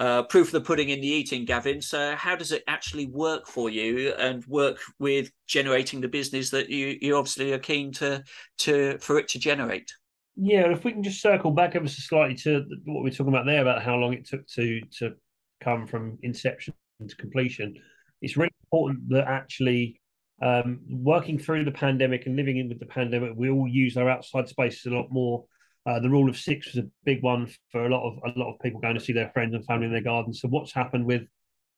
uh, 0.03 0.25
proof 0.25 0.49
of 0.49 0.53
the 0.53 0.61
pudding 0.61 0.89
in 0.89 1.01
the 1.01 1.07
eating, 1.07 1.45
Gavin. 1.45 1.81
So, 1.81 2.17
how 2.17 2.35
does 2.35 2.51
it 2.51 2.65
actually 2.67 3.07
work 3.07 3.47
for 3.47 3.71
you 3.71 4.13
and 4.19 4.45
work 4.47 4.79
with 4.99 5.31
generating 5.47 6.01
the 6.01 6.09
business 6.09 6.51
that 6.51 6.69
you 6.69 6.99
you 7.01 7.17
obviously 7.17 7.53
are 7.53 7.61
keen 7.61 7.93
to 7.93 8.25
to 8.59 8.99
for 8.99 9.17
it 9.19 9.29
to 9.29 9.39
generate? 9.39 9.93
Yeah, 10.35 10.73
if 10.73 10.83
we 10.83 10.91
can 10.91 11.05
just 11.05 11.23
circle 11.23 11.53
back 11.53 11.77
ever 11.77 11.87
so 11.87 12.01
slightly 12.01 12.35
to 12.39 12.65
what 12.85 13.05
we 13.05 13.11
are 13.11 13.13
talking 13.13 13.33
about 13.33 13.47
there 13.47 13.63
about 13.63 13.81
how 13.81 13.95
long 13.95 14.13
it 14.13 14.27
took 14.27 14.45
to 14.49 14.81
to 14.99 15.13
come 15.61 15.87
from 15.87 16.19
inception 16.25 16.75
to 17.07 17.15
completion, 17.15 17.77
it's 18.23 18.37
really 18.37 18.51
important 18.65 19.09
that 19.11 19.29
actually 19.29 20.01
um, 20.43 20.81
working 20.91 21.39
through 21.39 21.65
the 21.65 21.71
pandemic 21.71 22.27
and 22.27 22.35
living 22.35 22.59
in 22.59 22.69
with 22.69 22.81
the 22.81 22.87
pandemic, 22.87 23.35
we 23.37 23.51
all 23.51 23.69
use 23.69 23.97
our 23.97 24.11
outside 24.11 24.49
spaces 24.49 24.87
a 24.87 24.91
lot 24.97 25.13
more. 25.13 25.45
Uh, 25.85 25.99
the 25.99 26.09
rule 26.09 26.29
of 26.29 26.37
six 26.37 26.67
was 26.67 26.85
a 26.85 26.89
big 27.05 27.23
one 27.23 27.51
for 27.71 27.87
a 27.87 27.89
lot 27.89 28.07
of 28.07 28.19
a 28.25 28.39
lot 28.39 28.53
of 28.53 28.61
people 28.61 28.81
going 28.81 28.95
to 28.95 29.01
see 29.01 29.13
their 29.13 29.31
friends 29.31 29.55
and 29.55 29.65
family 29.67 29.87
in 29.87 29.93
their 29.93 30.03
gardens. 30.03 30.41
So 30.41 30.49
what's 30.49 30.73
happened 30.73 31.07
with 31.07 31.23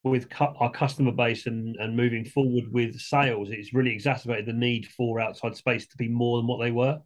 with 0.02 0.28
cu- 0.28 0.54
our 0.58 0.70
customer 0.70 1.12
base 1.12 1.46
and 1.46 1.76
and 1.76 1.96
moving 1.96 2.24
forward 2.24 2.64
with 2.70 2.98
sales, 2.98 3.48
it's 3.50 3.72
really 3.72 3.92
exacerbated 3.92 4.46
the 4.46 4.52
need 4.52 4.86
for 4.86 5.20
outside 5.20 5.56
space 5.56 5.86
to 5.86 5.96
be 5.96 6.08
more 6.08 6.38
than 6.38 6.46
what 6.46 6.60
they 6.60 6.70
were. 6.70 6.98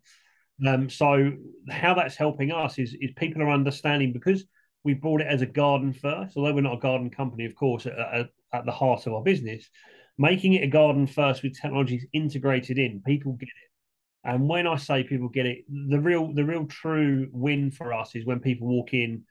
Um, 0.66 0.90
so 0.90 1.32
how 1.70 1.94
that's 1.94 2.16
helping 2.16 2.50
us 2.50 2.78
is 2.78 2.96
is 3.00 3.12
people 3.16 3.42
are 3.42 3.50
understanding 3.50 4.12
because 4.12 4.44
we 4.82 4.94
brought 4.94 5.20
it 5.20 5.28
as 5.28 5.42
a 5.42 5.46
garden 5.46 5.92
first, 5.92 6.36
although 6.36 6.54
we're 6.54 6.60
not 6.62 6.78
a 6.78 6.80
garden 6.80 7.10
company, 7.10 7.44
of 7.44 7.54
course, 7.54 7.86
at, 7.86 7.98
at, 7.98 8.28
at 8.52 8.64
the 8.64 8.72
heart 8.72 9.06
of 9.06 9.12
our 9.12 9.22
business 9.22 9.68
making 10.18 10.54
it 10.54 10.64
a 10.64 10.68
garden 10.68 11.06
first 11.06 11.42
with 11.42 11.58
technologies 11.58 12.04
integrated 12.12 12.78
in, 12.78 13.00
people 13.06 13.32
get 13.32 13.46
it. 13.46 13.67
And 14.24 14.48
when 14.48 14.66
I 14.66 14.76
say 14.76 15.04
people 15.04 15.28
get 15.28 15.46
it, 15.46 15.64
the 15.68 16.00
real 16.00 16.32
the 16.34 16.44
real 16.44 16.66
true 16.66 17.28
win 17.32 17.70
for 17.70 17.92
us 17.92 18.14
is 18.14 18.26
when 18.26 18.40
people 18.40 18.68
walk 18.68 18.92
in, 18.92 19.24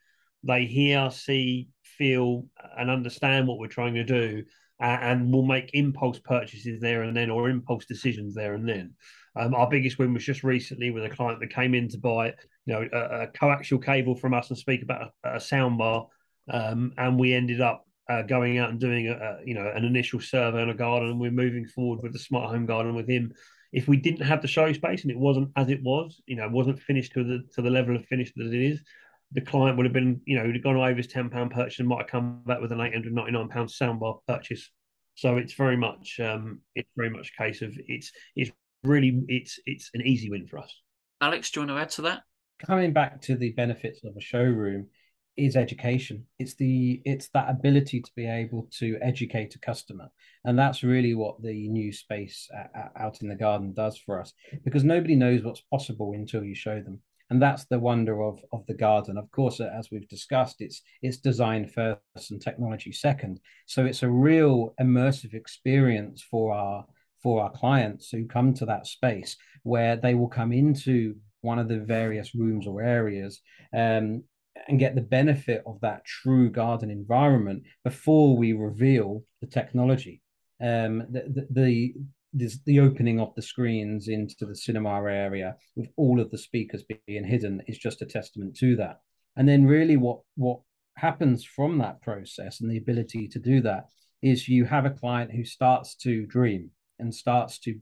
they 0.44 0.66
hear, 0.66 1.12
see, 1.12 1.70
feel, 1.84 2.46
and 2.78 2.90
understand 2.90 3.48
what 3.48 3.60
we're 3.60 3.68
trying 3.68 3.96
to 3.96 4.04
do, 4.04 4.44
and 4.80 5.32
will 5.32 5.46
make 5.46 5.72
impulse 5.74 6.20
purchases 6.20 6.80
there 6.80 7.04
and 7.04 7.16
then, 7.16 7.30
or 7.30 7.50
impulse 7.50 7.86
decisions 7.86 8.34
there 8.34 8.54
and 8.54 8.68
then. 8.68 8.94
Um, 9.36 9.54
our 9.54 9.70
biggest 9.70 10.00
win 10.00 10.14
was 10.14 10.26
just 10.26 10.44
recently 10.44 10.90
with 10.90 11.04
a 11.04 11.10
client 11.10 11.40
that 11.42 11.54
came 11.54 11.76
in 11.76 11.90
to 11.90 11.98
buy, 12.00 12.34
you 12.66 12.74
know, 12.74 12.88
a, 12.92 13.24
a 13.24 13.28
coaxial 13.28 13.84
cable 13.84 14.16
from 14.16 14.34
us 14.34 14.50
and 14.50 14.58
speak 14.58 14.82
about 14.82 15.12
a, 15.24 15.36
a 15.36 15.40
sound 15.40 15.78
bar, 15.78 16.08
um, 16.50 16.94
and 16.98 17.20
we 17.20 17.34
ended 17.34 17.62
up 17.62 17.86
uh, 18.10 18.22
going 18.22 18.58
out 18.58 18.70
and 18.70 18.80
doing 18.80 19.10
a, 19.10 19.14
a, 19.14 19.38
you 19.46 19.54
know 19.54 19.70
an 19.76 19.84
initial 19.84 20.20
survey 20.20 20.62
on 20.62 20.70
a 20.70 20.74
garden, 20.74 21.10
and 21.10 21.20
we're 21.20 21.32
moving 21.32 21.66
forward 21.66 22.02
with 22.02 22.14
the 22.14 22.20
smart 22.20 22.50
home 22.50 22.66
garden 22.66 22.96
with 22.96 23.10
him. 23.10 23.34
If 23.74 23.88
we 23.88 23.98
didn't 23.98 24.26
have 24.26 24.42
the 24.42 24.48
show 24.48 24.72
space 24.74 25.04
and 25.04 25.12
it 25.12 25.18
wasn't 25.18 25.52
as 25.56 25.70
it 25.70 25.82
was, 25.84 26.22
you 26.26 26.36
know, 26.36 26.48
wasn't 26.50 26.80
finished 26.80 27.14
to 27.14 27.24
the 27.24 27.44
to 27.54 27.62
the 27.62 27.70
level 27.70 27.96
of 27.96 28.06
finish 28.06 28.32
that 28.36 28.54
it 28.54 28.66
is, 28.72 28.82
the 29.32 29.42
client 29.42 29.78
would 29.78 29.86
have 29.86 29.94
been, 29.94 30.22
you 30.26 30.38
know, 30.38 30.46
would 30.46 30.56
have 30.56 30.64
gone 30.64 30.78
over 30.78 30.96
his 30.96 31.08
ten 31.08 31.30
pound 31.30 31.52
purchase 31.52 31.80
and 31.80 31.88
might 31.88 32.00
have 32.02 32.08
come 32.08 32.42
back 32.46 32.62
with 32.62 32.72
an 32.72 32.82
eight 32.82 32.94
hundred 32.94 33.14
ninety 33.14 33.32
nine 33.32 33.50
pound 33.50 33.70
soundbar 33.70 34.20
purchase. 34.28 34.70
So 35.16 35.38
it's 35.38 35.54
very 35.54 35.78
much 35.78 36.20
um, 36.20 36.62
it's 36.76 36.90
very 36.96 37.10
much 37.10 37.32
a 37.38 37.44
case 37.44 37.62
of 37.62 37.78
it's 37.88 38.12
it's 38.36 38.52
really 38.84 39.24
it's 39.28 39.60
it's 39.66 39.90
an 39.94 40.02
easy 40.02 40.30
win 40.30 40.48
for 40.48 40.60
us. 40.60 40.74
Alex, 41.20 41.52
do 41.52 41.60
you 41.60 41.68
want 41.68 41.78
to 41.78 41.82
add 41.82 41.90
to 41.92 42.02
that? 42.04 42.22
Coming 42.66 42.94
back 42.94 43.22
to 43.24 43.36
the 43.36 43.52
benefits 43.52 44.04
of 44.04 44.16
a 44.16 44.22
showroom, 44.22 44.88
is 45.38 45.56
education. 45.56 46.26
It's 46.40 46.56
the 46.56 47.02
it's 47.06 47.30
that 47.30 47.50
ability 47.50 48.02
to 48.02 48.12
be 48.16 48.28
able 48.28 48.68
to 48.80 48.98
educate 49.02 49.56
a 49.56 49.60
customer. 49.60 50.10
And 50.46 50.58
that's 50.58 50.84
really 50.84 51.14
what 51.14 51.42
the 51.42 51.68
new 51.70 51.92
space 51.92 52.50
uh, 52.56 52.88
out 52.98 53.22
in 53.22 53.30
the 53.30 53.36
garden 53.36 53.74
does 53.74 53.98
for 53.98 54.20
us 54.20 54.34
because 54.64 54.84
nobody 54.84 55.16
knows 55.16 55.44
what's 55.44 55.62
possible 55.62 56.14
until 56.14 56.44
you 56.44 56.56
show 56.56 56.82
them. 56.82 57.00
And 57.30 57.42
that's 57.42 57.66
the 57.66 57.80
wonder 57.80 58.24
of 58.24 58.40
of 58.52 58.66
the 58.68 58.74
garden. 58.74 59.18
Of 59.18 59.30
course 59.32 59.60
as 59.60 59.90
we've 59.92 60.08
discussed 60.08 60.58
it's 60.60 60.82
it's 61.02 61.18
design 61.18 61.68
first 61.68 62.32
and 62.32 62.42
technology 62.42 62.92
second. 62.92 63.40
So 63.68 63.86
it's 63.86 64.04
a 64.04 64.10
real 64.10 64.74
immersive 64.82 65.34
experience 65.34 66.24
for 66.30 66.54
our 66.54 66.86
for 67.22 67.42
our 67.42 67.52
clients 67.52 68.10
who 68.10 68.26
come 68.26 68.54
to 68.56 68.66
that 68.66 68.88
space 68.88 69.38
where 69.64 69.96
they 69.96 70.14
will 70.14 70.30
come 70.30 70.52
into 70.52 71.16
one 71.42 71.60
of 71.60 71.68
the 71.68 71.80
various 71.80 72.34
rooms 72.34 72.68
or 72.68 72.82
areas 72.82 73.42
um, 73.74 74.24
and 74.68 74.80
get 74.80 74.96
the 74.96 75.02
benefit 75.02 75.64
of 75.66 75.80
that 75.82 76.06
true 76.06 76.50
garden 76.50 76.90
environment 76.90 77.64
before 77.84 78.38
we 78.38 78.54
reveal 78.54 79.24
the 79.42 79.48
technology. 79.48 80.22
Um, 80.62 81.06
the, 81.12 81.48
the, 81.50 81.94
the, 82.34 82.52
the 82.66 82.80
opening 82.80 83.20
of 83.20 83.34
the 83.36 83.42
screens 83.42 84.08
into 84.08 84.46
the 84.46 84.56
cinema 84.56 84.90
area 84.90 85.56
with 85.76 85.90
all 85.98 86.20
of 86.20 86.32
the 86.32 86.38
speakers 86.38 86.84
being 87.08 87.26
hidden 87.26 87.62
is 87.68 87.78
just 87.78 88.02
a 88.02 88.06
testament 88.06 88.56
to 88.58 88.76
that. 88.78 89.00
And 89.36 89.48
then 89.48 89.66
really 89.66 89.98
what 89.98 90.22
what 90.36 90.60
happens 90.98 91.46
from 91.46 91.78
that 91.78 92.02
process 92.02 92.60
and 92.60 92.72
the 92.72 92.78
ability 92.78 93.28
to 93.28 93.40
do 93.40 93.62
that 93.62 93.86
is 94.22 94.48
you 94.48 94.66
have 94.66 94.86
a 94.86 94.90
client 94.90 95.32
who 95.32 95.46
starts 95.46 95.96
to 95.96 96.26
dream 96.26 96.72
and 96.98 97.14
starts 97.14 97.60
to 97.60 97.76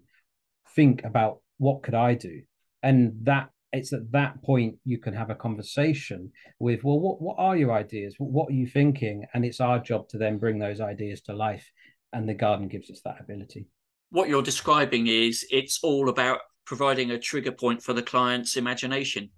think 0.75 1.03
about 1.03 1.39
what 1.57 1.81
could 1.81 1.93
I 1.93 2.15
do? 2.15 2.41
And 2.83 3.13
that 3.23 3.49
it's 3.75 3.93
at 3.93 4.11
that 4.11 4.41
point 4.43 4.75
you 4.85 4.97
can 4.97 5.13
have 5.13 5.29
a 5.29 5.35
conversation 5.35 6.31
with 6.59 6.83
well 6.83 6.99
what, 6.99 7.21
what 7.21 7.35
are 7.37 7.55
your 7.55 7.73
ideas? 7.73 8.15
What 8.17 8.49
are 8.49 8.53
you 8.53 8.67
thinking? 8.67 9.25
And 9.33 9.45
it's 9.45 9.59
our 9.59 9.79
job 9.79 10.07
to 10.09 10.17
then 10.17 10.37
bring 10.37 10.59
those 10.59 10.81
ideas 10.81 11.21
to 11.21 11.33
life 11.33 11.69
and 12.13 12.27
the 12.27 12.33
garden 12.33 12.67
gives 12.67 12.89
us 12.89 13.01
that 13.05 13.19
ability. 13.19 13.67
What 14.09 14.29
you're 14.29 14.41
describing 14.41 15.07
is 15.07 15.45
it's 15.51 15.79
all 15.83 16.09
about 16.09 16.39
providing 16.65 17.11
a 17.11 17.19
trigger 17.19 17.51
point 17.51 17.83
for 17.83 17.93
the 17.93 18.01
client's 18.01 18.55
imagination. 18.55 19.29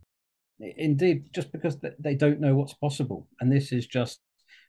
Indeed 0.59 1.29
just 1.33 1.51
because 1.51 1.77
they 1.99 2.15
don't 2.15 2.39
know 2.39 2.55
what's 2.55 2.73
possible. 2.73 3.27
And 3.39 3.51
this 3.51 3.71
is 3.71 3.87
just 3.87 4.19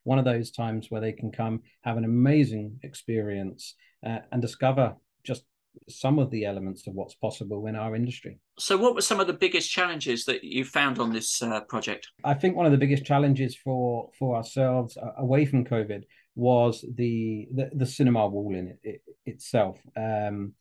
one 0.04 0.18
of 0.18 0.24
those 0.24 0.50
times 0.50 0.86
where 0.90 1.00
they 1.00 1.12
can 1.12 1.30
come 1.30 1.62
have 1.82 1.96
an 1.96 2.04
amazing 2.04 2.78
experience 2.82 3.74
uh, 4.06 4.18
and 4.32 4.40
discover 4.40 4.96
just 5.24 5.44
some 5.88 6.18
of 6.18 6.30
the 6.30 6.44
elements 6.44 6.86
of 6.86 6.94
what's 6.94 7.14
possible 7.14 7.66
in 7.66 7.76
our 7.76 7.94
industry. 7.94 8.38
So, 8.58 8.76
what 8.76 8.94
were 8.94 9.00
some 9.00 9.20
of 9.20 9.26
the 9.26 9.32
biggest 9.32 9.70
challenges 9.70 10.24
that 10.24 10.44
you 10.44 10.64
found 10.64 10.98
on 10.98 11.12
this 11.12 11.42
uh, 11.42 11.60
project? 11.62 12.08
I 12.24 12.34
think 12.34 12.56
one 12.56 12.66
of 12.66 12.72
the 12.72 12.78
biggest 12.78 13.04
challenges 13.04 13.56
for 13.56 14.10
for 14.18 14.36
ourselves 14.36 14.96
uh, 14.96 15.12
away 15.18 15.44
from 15.46 15.64
COVID 15.64 16.02
was 16.34 16.84
the 16.94 17.48
the, 17.54 17.70
the 17.74 17.86
cinema 17.86 18.26
wall 18.26 18.54
in 18.54 18.68
it, 18.68 18.78
it 18.82 19.02
itself. 19.26 19.78
Um, 19.96 20.54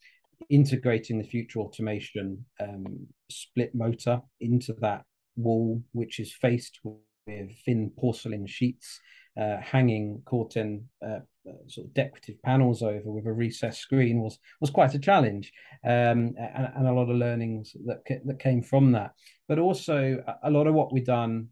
integrating 0.49 1.17
the 1.17 1.27
future 1.27 1.59
automation 1.59 2.45
um, 2.59 3.07
split 3.29 3.73
motor 3.73 4.21
into 4.39 4.73
that 4.81 5.03
wall, 5.35 5.81
which 5.93 6.19
is 6.19 6.31
faced 6.33 6.79
with 6.83 7.49
thin 7.65 7.91
porcelain 7.97 8.45
sheets 8.45 8.99
uh, 9.39 9.57
hanging 9.61 10.21
Corten 10.25 10.83
uh, 11.05 11.19
sort 11.67 11.87
of 11.87 11.93
decorative 11.93 12.41
panels 12.43 12.81
over 12.81 13.11
with 13.11 13.25
a 13.27 13.33
recessed 13.33 13.79
screen 13.79 14.21
was 14.21 14.39
was 14.59 14.69
quite 14.69 14.93
a 14.93 14.99
challenge, 14.99 15.51
um, 15.85 16.33
and, 16.37 16.71
and, 16.75 16.87
a 16.87 16.93
lot 16.93 17.09
of 17.09 17.15
learnings 17.15 17.75
that 17.85 17.99
that 18.25 18.39
came 18.39 18.61
from 18.61 18.91
that. 18.93 19.11
But 19.47 19.59
also 19.59 20.23
a 20.43 20.51
lot 20.51 20.67
of 20.67 20.73
what 20.73 20.91
we've 20.91 21.05
done 21.05 21.49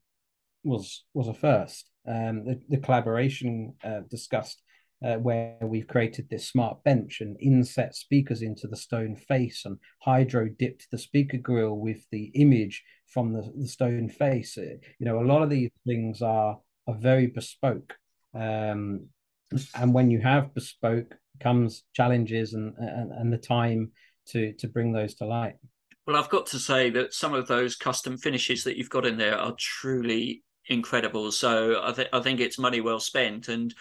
was 0.64 1.06
was 1.14 1.28
a 1.28 1.34
first. 1.34 1.90
Um, 2.08 2.46
the, 2.46 2.62
the, 2.70 2.78
collaboration 2.78 3.74
uh, 3.84 4.02
discussed 4.12 4.62
uh, 5.04 5.16
where 5.16 5.58
we've 5.62 5.88
created 5.88 6.30
this 6.30 6.48
smart 6.48 6.84
bench 6.84 7.20
and 7.22 7.36
inset 7.42 7.96
speakers 7.96 8.44
into 8.44 8.68
the 8.68 8.78
stone 8.78 9.16
face 9.16 9.64
and 9.66 9.80
hydro 10.04 10.48
dipped 10.48 10.88
the 10.92 11.00
speaker 11.00 11.38
grill 11.38 11.78
with 11.78 12.06
the 12.12 12.26
image 12.36 12.84
from 13.08 13.34
the, 13.34 13.52
the 13.58 13.68
stone 13.68 14.08
face. 14.08 14.56
Uh, 14.58 14.78
you 15.00 15.06
know, 15.06 15.20
a 15.20 15.26
lot 15.26 15.42
of 15.42 15.50
these 15.50 15.72
things 15.86 16.22
are 16.22 16.60
are 16.88 16.96
very 16.96 17.28
bespoke. 17.28 17.96
Um, 18.34 19.08
and 19.76 19.94
when 19.94 20.10
you 20.10 20.20
have 20.22 20.54
bespoke 20.54 21.16
comes 21.42 21.84
challenges 21.94 22.54
and, 22.54 22.74
and, 22.78 23.12
and 23.12 23.34
the 23.34 23.38
time 23.38 23.92
to, 24.28 24.54
to 24.54 24.68
bring 24.68 24.92
those 24.92 25.16
to 25.16 25.26
light. 25.26 25.56
Well, 26.08 26.16
I've 26.16 26.30
got 26.30 26.46
to 26.48 26.60
say 26.60 26.90
that 26.92 27.14
some 27.14 27.34
of 27.34 27.48
those 27.48 27.76
custom 27.76 28.18
finishes 28.18 28.64
that 28.64 28.78
you've 28.78 28.90
got 28.90 29.06
in 29.06 29.18
there 29.18 29.38
are 29.38 29.56
truly 29.58 30.44
incredible. 30.68 31.32
So 31.32 31.82
I, 31.84 31.92
th- 31.92 32.10
I 32.14 32.20
think 32.22 32.40
it's 32.40 32.60
money 32.60 32.82
well 32.82 33.00
spent. 33.00 33.48
And 33.48 33.74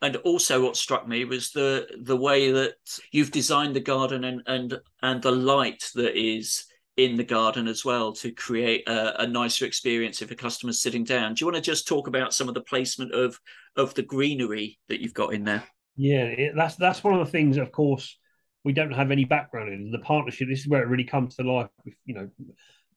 and 0.00 0.16
also 0.16 0.62
what 0.62 0.76
struck 0.76 1.06
me 1.06 1.24
was 1.24 1.52
the 1.52 1.86
the 2.02 2.16
way 2.16 2.50
that 2.50 2.74
you've 3.12 3.30
designed 3.30 3.76
the 3.76 3.80
garden 3.80 4.24
and 4.24 4.42
and 4.46 4.80
and 5.00 5.22
the 5.22 5.30
light 5.30 5.84
that 5.94 6.16
is 6.18 6.64
in 6.96 7.16
the 7.16 7.24
garden 7.24 7.68
as 7.68 7.84
well 7.84 8.12
to 8.12 8.30
create 8.32 8.86
a, 8.86 9.22
a, 9.22 9.26
nicer 9.26 9.64
experience 9.64 10.20
if 10.20 10.30
a 10.30 10.34
customer's 10.34 10.82
sitting 10.82 11.04
down. 11.04 11.32
Do 11.32 11.42
you 11.42 11.46
want 11.50 11.56
to 11.56 11.70
just 11.70 11.88
talk 11.88 12.06
about 12.06 12.34
some 12.34 12.48
of 12.48 12.54
the 12.54 12.60
placement 12.60 13.12
of 13.12 13.40
of 13.76 13.94
the 13.94 14.02
greenery 14.02 14.78
that 14.88 15.00
you've 15.00 15.14
got 15.14 15.32
in 15.32 15.44
there? 15.44 15.64
Yeah, 15.96 16.24
it, 16.24 16.52
that's 16.54 16.76
that's 16.76 17.02
one 17.02 17.14
of 17.14 17.24
the 17.24 17.32
things. 17.32 17.56
Of 17.56 17.72
course, 17.72 18.18
we 18.64 18.72
don't 18.72 18.92
have 18.92 19.10
any 19.10 19.24
background 19.24 19.72
in 19.72 19.90
the 19.90 20.00
partnership. 20.00 20.48
This 20.48 20.60
is 20.60 20.68
where 20.68 20.82
it 20.82 20.88
really 20.88 21.04
comes 21.04 21.36
to 21.36 21.42
life. 21.42 21.68
With, 21.84 21.94
you 22.04 22.14
know, 22.14 22.28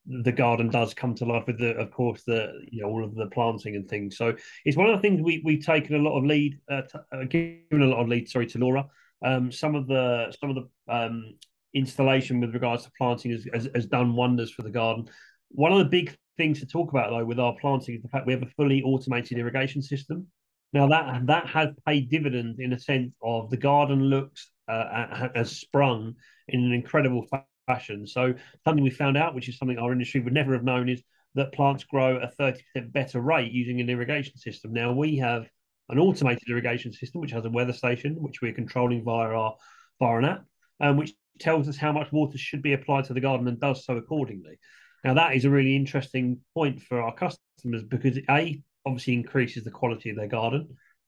the 0.06 0.32
garden 0.32 0.70
does 0.70 0.94
come 0.94 1.16
to 1.16 1.26
life 1.26 1.46
with 1.48 1.60
the, 1.60 1.76
of 1.78 1.92
course, 1.92 2.24
the 2.24 2.52
you 2.70 2.82
know 2.82 2.90
all 2.90 3.04
of 3.04 3.16
the 3.16 3.28
planting 3.28 3.76
and 3.76 3.90
things. 3.90 4.18
So 4.18 4.36
it's 4.66 4.78
one 4.78 4.90
of 4.90 4.98
the 4.98 5.02
things 5.02 5.22
we 5.22 5.42
we've 5.46 5.66
taken 5.66 5.96
a 5.96 6.00
lot 6.00 6.18
of 6.18 6.26
lead, 6.26 6.60
uh, 6.70 6.82
t- 6.82 7.00
uh, 7.14 7.24
given 7.24 7.82
a 7.82 7.86
lot 7.86 8.02
of 8.02 8.10
lead. 8.10 8.30
Sorry 8.30 8.48
to 8.48 8.60
Laura. 8.60 8.86
Um, 9.24 9.52
some 9.52 9.76
of 9.76 9.88
the 9.88 10.34
some 10.40 10.50
of 10.50 10.58
the 10.58 10.94
um, 10.94 11.36
installation 11.76 12.40
with 12.40 12.54
regards 12.54 12.84
to 12.84 12.92
planting 12.98 13.32
has, 13.32 13.46
has, 13.54 13.70
has 13.76 13.86
done 13.86 14.16
wonders 14.16 14.52
for 14.52 14.64
the 14.64 14.70
garden. 14.70 15.08
One 15.50 15.72
of 15.72 15.80
the 15.80 15.86
big 15.86 16.16
things 16.38 16.60
to 16.60 16.66
talk 16.66 16.90
about 16.92 17.12
though 17.12 17.26
with 17.26 17.40
our 17.40 17.56
planting 17.60 17.96
is 17.96 18.02
the 18.02 18.10
fact 18.10 18.26
we 18.26 18.34
have 18.34 18.44
a 18.44 18.50
fully 18.58 18.82
automated 18.82 19.38
irrigation 19.38 19.82
system. 19.82 20.28
Now 20.74 20.88
that 20.88 21.28
that 21.28 21.48
has 21.48 21.70
paid 21.86 22.10
dividends 22.10 22.60
in 22.60 22.74
a 22.74 22.80
sense 22.80 23.14
of 23.22 23.50
the 23.50 23.58
garden 23.58 24.06
looks 24.06 24.52
uh, 24.68 25.30
has 25.36 25.56
sprung 25.56 26.16
in 26.48 26.64
an 26.64 26.74
incredible 26.74 27.28
fashion. 27.68 28.08
So 28.08 28.34
something 28.64 28.84
we 28.84 28.90
found 28.90 29.18
out, 29.18 29.36
which 29.36 29.48
is 29.48 29.58
something 29.58 29.78
our 29.78 29.92
industry 29.92 30.22
would 30.22 30.34
never 30.34 30.54
have 30.54 30.64
known, 30.64 30.90
is 30.90 31.04
that 31.36 31.54
plants 31.54 31.84
grow 31.84 32.18
at 32.18 32.24
a 32.24 32.54
30% 32.76 32.92
better 32.92 33.22
rate 33.22 33.52
using 33.52 33.80
an 33.80 33.90
irrigation 33.90 34.38
system. 34.38 34.74
Now 34.74 34.92
we 34.94 35.18
have 35.18 35.48
an 35.90 36.00
automated 36.00 36.48
irrigation 36.50 36.92
system 36.92 37.22
which 37.22 37.32
has 37.32 37.46
a 37.46 37.50
weather 37.50 37.74
station 37.74 38.16
which 38.16 38.42
we're 38.42 38.54
controlling 38.54 39.04
via 39.04 39.30
our 39.30 39.56
via 40.00 40.18
an 40.18 40.26
app, 40.26 40.46
and 40.80 40.98
which 40.98 41.14
tells 41.40 41.68
us 41.68 41.78
how 41.78 41.92
much 41.92 42.12
water 42.12 42.38
should 42.38 42.62
be 42.62 42.74
applied 42.74 43.06
to 43.06 43.14
the 43.14 43.22
garden 43.22 43.48
and 43.48 43.60
does 43.60 43.86
so 43.86 43.98
accordingly. 43.98 44.60
Now 45.04 45.14
that 45.16 45.36
is 45.36 45.46
a 45.46 45.50
really 45.50 45.76
interesting 45.76 46.40
point 46.54 46.82
for 46.82 47.02
our 47.02 47.14
customers 47.14 47.84
because 47.88 48.18
a 48.30 48.62
obviously 48.86 49.14
increases 49.14 49.64
the 49.64 49.72
quality 49.72 50.10
of 50.10 50.16
their 50.16 50.28
garden 50.28 50.68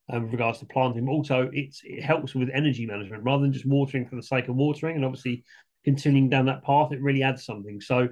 um, 0.09 0.23
with 0.23 0.31
regards 0.31 0.59
to 0.59 0.65
planting, 0.65 1.07
also 1.09 1.49
it's 1.51 1.81
it 1.83 2.01
helps 2.01 2.33
with 2.33 2.49
energy 2.53 2.85
management 2.85 3.23
rather 3.23 3.41
than 3.41 3.51
just 3.51 3.65
watering 3.65 4.07
for 4.07 4.15
the 4.15 4.23
sake 4.23 4.47
of 4.47 4.55
watering. 4.55 4.95
And 4.95 5.03
obviously, 5.03 5.43
continuing 5.83 6.29
down 6.29 6.45
that 6.45 6.63
path, 6.63 6.91
it 6.91 7.01
really 7.01 7.23
adds 7.23 7.45
something. 7.45 7.81
So, 7.81 8.09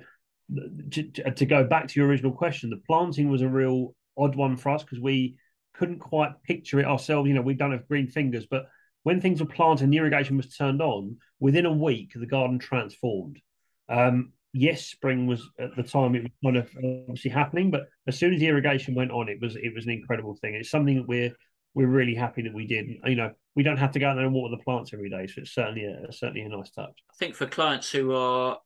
to, 0.92 1.04
to 1.04 1.46
go 1.46 1.64
back 1.64 1.88
to 1.88 2.00
your 2.00 2.10
original 2.10 2.32
question, 2.32 2.70
the 2.70 2.82
planting 2.86 3.30
was 3.30 3.42
a 3.42 3.48
real 3.48 3.96
odd 4.18 4.36
one 4.36 4.58
for 4.58 4.70
us 4.70 4.84
because 4.84 5.00
we 5.00 5.38
couldn't 5.74 6.00
quite 6.00 6.32
picture 6.44 6.80
it 6.80 6.86
ourselves. 6.86 7.28
You 7.28 7.34
know, 7.34 7.42
we 7.42 7.54
don't 7.54 7.72
have 7.72 7.88
green 7.88 8.08
fingers, 8.08 8.46
but 8.46 8.66
when 9.06 9.22
things 9.22 9.40
were 9.40 9.46
planted 9.46 9.84
and 9.84 9.94
the 9.94 9.98
irrigation 9.98 10.36
was 10.36 10.50
turned 10.58 10.82
on, 10.82 11.18
within 11.40 11.68
a 11.68 11.72
week 11.72 12.12
the 12.16 12.26
garden 12.26 12.58
transformed. 12.58 13.40
Um, 13.88 14.34
yes, 14.52 14.84
spring 14.84 15.28
was 15.28 15.48
at 15.60 15.76
the 15.76 15.84
time 15.84 16.16
it 16.16 16.24
was 16.24 16.32
kind 16.44 16.58
of 16.58 16.70
obviously 17.08 17.30
happening, 17.30 17.70
but 17.70 17.84
as 18.08 18.18
soon 18.18 18.34
as 18.34 18.40
the 18.40 18.48
irrigation 18.48 18.96
went 18.96 19.12
on, 19.12 19.30
it 19.30 19.40
was 19.40 19.56
it 19.56 19.76
was 19.76 19.86
an 19.86 19.92
incredible 19.92 20.36
thing. 20.42 20.56
It's 20.56 20.72
something 20.72 20.96
that 20.96 21.08
we're 21.08 21.32
we're 21.76 21.86
really 21.88 22.16
happy 22.16 22.42
that 22.42 22.54
we 22.54 22.66
did. 22.66 22.88
You 23.06 23.16
know, 23.16 23.32
we 23.56 23.62
don't 23.62 23.78
have 23.78 23.92
to 23.92 24.00
go 24.00 24.10
out 24.10 24.16
there 24.16 24.26
and 24.26 24.34
water 24.34 24.56
the 24.58 24.64
plants 24.64 24.92
every 24.92 25.12
day, 25.12 25.28
so 25.28 25.42
it's 25.42 25.54
certainly 25.54 25.86
a 25.86 26.12
certainly 26.12 26.42
a 26.42 26.50
nice 26.50 26.72
touch. 26.72 26.96
I 27.08 27.14
think 27.20 27.36
for 27.36 27.46
clients 27.46 27.92
who 27.92 28.12
are 28.16 28.58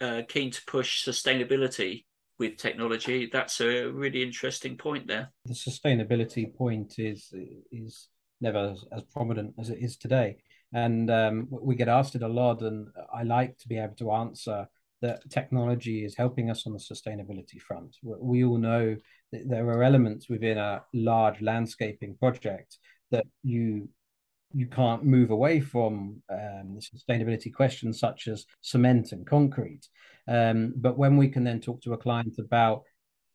uh, 0.00 0.22
keen 0.28 0.52
to 0.52 0.62
push 0.64 1.04
sustainability 1.04 2.04
with 2.38 2.56
technology, 2.56 3.28
that's 3.32 3.60
a 3.60 3.86
really 3.86 4.22
interesting 4.22 4.76
point 4.76 5.08
there. 5.08 5.32
The 5.44 5.54
sustainability 5.54 6.54
point 6.54 7.00
is 7.00 7.34
is 7.72 8.08
never 8.40 8.70
as, 8.70 8.84
as 8.92 9.02
prominent 9.04 9.54
as 9.58 9.70
it 9.70 9.78
is 9.80 9.96
today, 9.96 10.36
and 10.72 11.10
um, 11.10 11.48
we 11.50 11.74
get 11.74 11.88
asked 11.88 12.14
it 12.14 12.22
a 12.22 12.28
lot, 12.28 12.62
and 12.62 12.88
I 13.12 13.22
like 13.22 13.58
to 13.58 13.68
be 13.68 13.78
able 13.78 13.96
to 13.96 14.12
answer 14.12 14.68
that 15.00 15.30
technology 15.30 16.04
is 16.04 16.16
helping 16.16 16.50
us 16.50 16.66
on 16.66 16.72
the 16.72 16.78
sustainability 16.78 17.60
front. 17.60 17.96
We 18.02 18.44
all 18.44 18.58
know 18.58 18.96
that 19.32 19.48
there 19.48 19.66
are 19.68 19.82
elements 19.82 20.28
within 20.28 20.58
a 20.58 20.82
large 20.92 21.40
landscaping 21.40 22.16
project 22.16 22.78
that 23.10 23.24
you 23.42 23.88
you 24.54 24.66
can't 24.66 25.04
move 25.04 25.30
away 25.30 25.60
from 25.60 26.22
um, 26.30 26.74
the 26.74 26.80
sustainability 26.80 27.52
questions 27.52 28.00
such 28.00 28.28
as 28.28 28.46
cement 28.62 29.12
and 29.12 29.26
concrete. 29.26 29.86
Um, 30.26 30.72
but 30.76 30.96
when 30.96 31.18
we 31.18 31.28
can 31.28 31.44
then 31.44 31.60
talk 31.60 31.82
to 31.82 31.92
a 31.92 31.98
client 31.98 32.38
about 32.38 32.82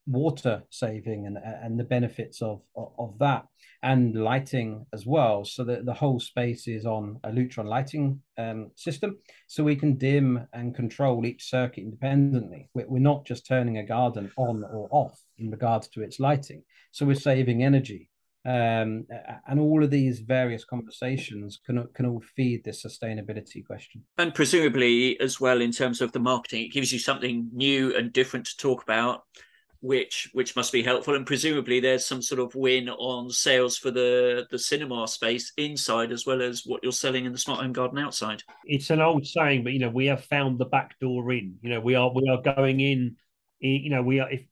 water 0.06 0.64
saving 0.70 1.26
and 1.26 1.38
and 1.38 1.80
the 1.80 1.84
benefits 1.84 2.42
of 2.42 2.62
of 2.76 3.18
that 3.20 3.46
and 3.84 4.16
lighting 4.16 4.86
as 4.94 5.06
well. 5.06 5.44
So 5.46 5.64
that 5.66 5.86
the 5.86 5.94
whole 5.94 6.20
space 6.20 6.68
is 6.68 6.86
on 6.86 7.20
a 7.24 7.30
lutron 7.30 7.66
lighting 7.66 8.22
um, 8.38 8.72
system. 8.76 9.18
So 9.48 9.64
we 9.64 9.76
can 9.76 9.98
dim 9.98 10.48
and 10.54 10.74
control 10.74 11.26
each 11.26 11.50
circuit 11.50 11.82
independently. 11.82 12.70
We're 12.74 13.00
not 13.00 13.26
just 13.26 13.46
turning 13.46 13.78
a 13.78 13.86
garden 13.86 14.32
on 14.38 14.64
or 14.64 14.88
off 14.92 15.20
in 15.38 15.52
regards 15.52 15.90
to 15.90 16.02
its 16.02 16.20
lighting. 16.20 16.64
So 16.92 17.06
we're 17.06 17.16
saving 17.16 17.64
energy. 17.64 18.10
Um, 18.46 19.06
and 19.48 19.58
all 19.58 19.84
of 19.84 19.90
these 19.90 20.20
various 20.20 20.66
conversations 20.66 21.60
can 21.66 21.88
can 21.94 22.06
all 22.06 22.22
feed 22.36 22.64
this 22.64 22.84
sustainability 22.84 23.66
question. 23.66 24.04
And 24.18 24.34
presumably, 24.34 25.18
as 25.22 25.40
well, 25.40 25.62
in 25.62 25.72
terms 25.72 26.02
of 26.02 26.12
the 26.12 26.20
marketing, 26.20 26.66
it 26.66 26.74
gives 26.74 26.92
you 26.92 27.00
something 27.00 27.50
new 27.54 27.96
and 27.96 28.12
different 28.12 28.46
to 28.48 28.58
talk 28.58 28.84
about 28.84 29.24
which 29.84 30.30
which 30.32 30.56
must 30.56 30.72
be 30.72 30.82
helpful. 30.82 31.14
And 31.14 31.26
presumably 31.26 31.82
there's 31.82 32.06
some 32.06 32.22
sort 32.22 32.40
of 32.40 32.56
win 32.56 32.88
on 32.88 33.30
sales 33.30 33.78
for 33.78 33.92
the 33.92 34.48
the 34.50 34.58
cinema 34.58 35.06
space 35.10 35.52
inside 35.58 36.14
as 36.14 36.26
well 36.26 36.42
as 36.42 36.64
what 36.66 36.82
you're 36.82 36.94
selling 36.94 37.26
in 37.26 37.34
the 37.34 37.38
smart 37.38 37.60
home 37.60 37.74
garden 37.74 38.00
outside. 38.00 38.42
It's 38.64 38.90
an 38.92 39.02
old 39.02 39.28
saying 39.28 39.66
but 39.66 39.74
you 39.74 39.80
know 39.80 39.90
we 39.90 40.06
have 40.06 40.24
found 40.24 40.58
the 40.58 40.66
back 40.66 40.98
door 41.00 41.30
in. 41.34 41.58
You 41.62 41.70
know 41.70 41.82
we 41.82 41.96
are 41.96 42.10
we 42.16 42.30
are 42.30 42.42
going 42.56 42.80
in 42.80 43.18
you 43.60 43.90
know 43.90 44.02
we 44.02 44.22
are 44.22 44.32
if 44.32 44.46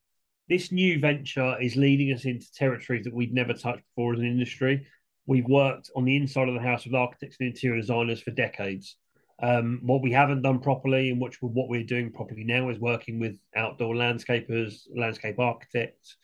this 0.50 0.70
new 0.70 1.00
venture 1.00 1.56
is 1.62 1.78
leading 1.78 2.14
us 2.14 2.26
into 2.26 2.52
territories 2.54 3.06
that 3.06 3.14
we'd 3.14 3.34
never 3.34 3.54
touched 3.54 3.84
before 3.96 4.14
as 4.14 4.20
an 4.20 4.26
industry 4.26 4.86
we've 5.28 5.46
worked 5.46 5.90
on 5.96 6.04
the 6.04 6.18
inside 6.18 6.50
of 6.50 6.56
the 6.56 6.60
house 6.60 6.84
with 6.84 6.94
architects 6.94 7.38
and 7.40 7.48
interior 7.48 7.80
designers 7.80 8.22
for 8.22 8.32
decades 8.32 8.98
um, 9.42 9.80
what 9.84 10.02
we 10.02 10.12
haven't 10.12 10.44
done 10.44 10.60
properly 10.60 11.10
and 11.10 11.20
which 11.20 11.38
what 11.42 11.68
we're 11.68 11.84
doing 11.84 12.12
properly 12.12 12.44
now 12.44 12.70
is 12.70 12.80
working 12.80 13.20
with 13.20 13.40
outdoor 13.56 13.96
landscapers, 13.96 14.82
landscape 14.96 15.40
architects. 15.40 16.18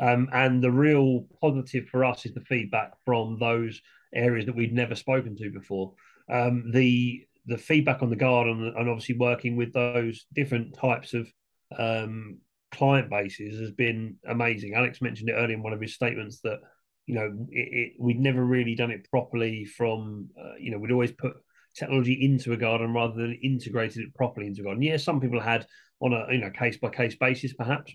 Um, 0.00 0.28
and 0.32 0.62
the 0.62 0.72
real 0.72 1.26
positive 1.40 1.86
for 1.88 2.04
us 2.04 2.26
is 2.26 2.34
the 2.34 2.40
feedback 2.40 2.92
from 3.04 3.38
those 3.38 3.80
areas 4.12 4.46
that 4.46 4.56
we'd 4.56 4.72
never 4.72 4.96
spoken 4.96 5.36
to 5.36 5.50
before. 5.50 5.94
Um, 6.30 6.70
the 6.72 7.24
the 7.46 7.58
feedback 7.58 8.02
on 8.02 8.08
the 8.08 8.16
garden 8.16 8.72
and 8.74 8.88
obviously 8.88 9.18
working 9.18 9.54
with 9.54 9.72
those 9.74 10.24
different 10.34 10.74
types 10.74 11.12
of 11.12 11.30
um, 11.78 12.38
client 12.72 13.10
bases 13.10 13.60
has 13.60 13.70
been 13.70 14.16
amazing. 14.26 14.72
Alex 14.74 15.02
mentioned 15.02 15.28
it 15.28 15.34
earlier 15.34 15.56
in 15.56 15.62
one 15.62 15.74
of 15.74 15.80
his 15.80 15.94
statements 15.94 16.40
that 16.40 16.60
you 17.06 17.14
know 17.14 17.46
it, 17.50 17.68
it, 17.72 17.92
we'd 18.00 18.18
never 18.18 18.44
really 18.44 18.74
done 18.74 18.90
it 18.90 19.08
properly. 19.10 19.64
From 19.64 20.30
uh, 20.42 20.56
you 20.58 20.70
know 20.70 20.78
we'd 20.78 20.90
always 20.90 21.12
put 21.12 21.34
technology 21.74 22.24
into 22.24 22.52
a 22.52 22.56
garden 22.56 22.92
rather 22.92 23.14
than 23.14 23.38
integrated 23.42 24.02
it 24.02 24.14
properly 24.14 24.46
into 24.46 24.62
a 24.62 24.64
garden. 24.64 24.82
Yeah, 24.82 24.96
some 24.96 25.20
people 25.20 25.40
had 25.40 25.66
on 26.00 26.12
a 26.12 26.26
you 26.32 26.38
know 26.38 26.50
case 26.50 26.76
by 26.76 26.90
case 26.90 27.16
basis, 27.16 27.54
perhaps. 27.54 27.92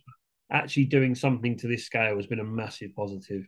Actually, 0.51 0.85
doing 0.85 1.13
something 1.13 1.57
to 1.57 1.67
this 1.67 1.85
scale 1.85 2.15
has 2.15 2.27
been 2.27 2.39
a 2.39 2.43
massive 2.43 2.95
positive, 2.95 3.43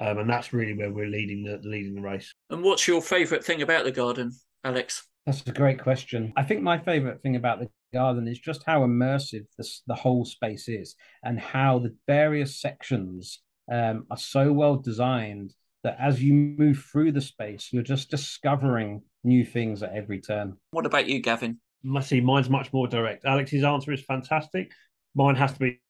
um, 0.00 0.18
and 0.18 0.28
that's 0.28 0.52
really 0.52 0.74
where 0.74 0.92
we're 0.92 1.06
leading 1.06 1.44
the 1.44 1.60
leading 1.66 1.94
the 1.94 2.02
race. 2.02 2.32
And 2.50 2.62
what's 2.62 2.86
your 2.86 3.00
favourite 3.00 3.44
thing 3.44 3.62
about 3.62 3.84
the 3.84 3.92
garden, 3.92 4.32
Alex? 4.62 5.06
That's 5.26 5.46
a 5.46 5.52
great 5.52 5.80
question. 5.80 6.32
I 6.36 6.42
think 6.42 6.62
my 6.62 6.78
favourite 6.78 7.22
thing 7.22 7.36
about 7.36 7.60
the 7.60 7.68
garden 7.94 8.26
is 8.26 8.40
just 8.40 8.64
how 8.66 8.80
immersive 8.80 9.44
this, 9.56 9.82
the 9.86 9.94
whole 9.94 10.24
space 10.24 10.68
is, 10.68 10.96
and 11.22 11.38
how 11.38 11.78
the 11.78 11.94
various 12.06 12.60
sections 12.60 13.40
um, 13.70 14.06
are 14.10 14.16
so 14.16 14.52
well 14.52 14.76
designed 14.76 15.54
that 15.84 15.96
as 16.00 16.22
you 16.22 16.32
move 16.32 16.84
through 16.90 17.12
the 17.12 17.20
space, 17.20 17.68
you're 17.72 17.82
just 17.82 18.10
discovering 18.10 19.02
new 19.24 19.44
things 19.44 19.82
at 19.82 19.92
every 19.92 20.20
turn. 20.20 20.56
What 20.70 20.86
about 20.86 21.06
you, 21.06 21.20
Gavin? 21.20 21.58
Must 21.82 22.08
see, 22.08 22.20
mine's 22.20 22.50
much 22.50 22.72
more 22.72 22.86
direct. 22.86 23.24
Alex's 23.24 23.64
answer 23.64 23.92
is 23.92 24.02
fantastic. 24.02 24.70
Mine 25.14 25.34
has 25.34 25.52
to 25.54 25.58
be 25.58 25.80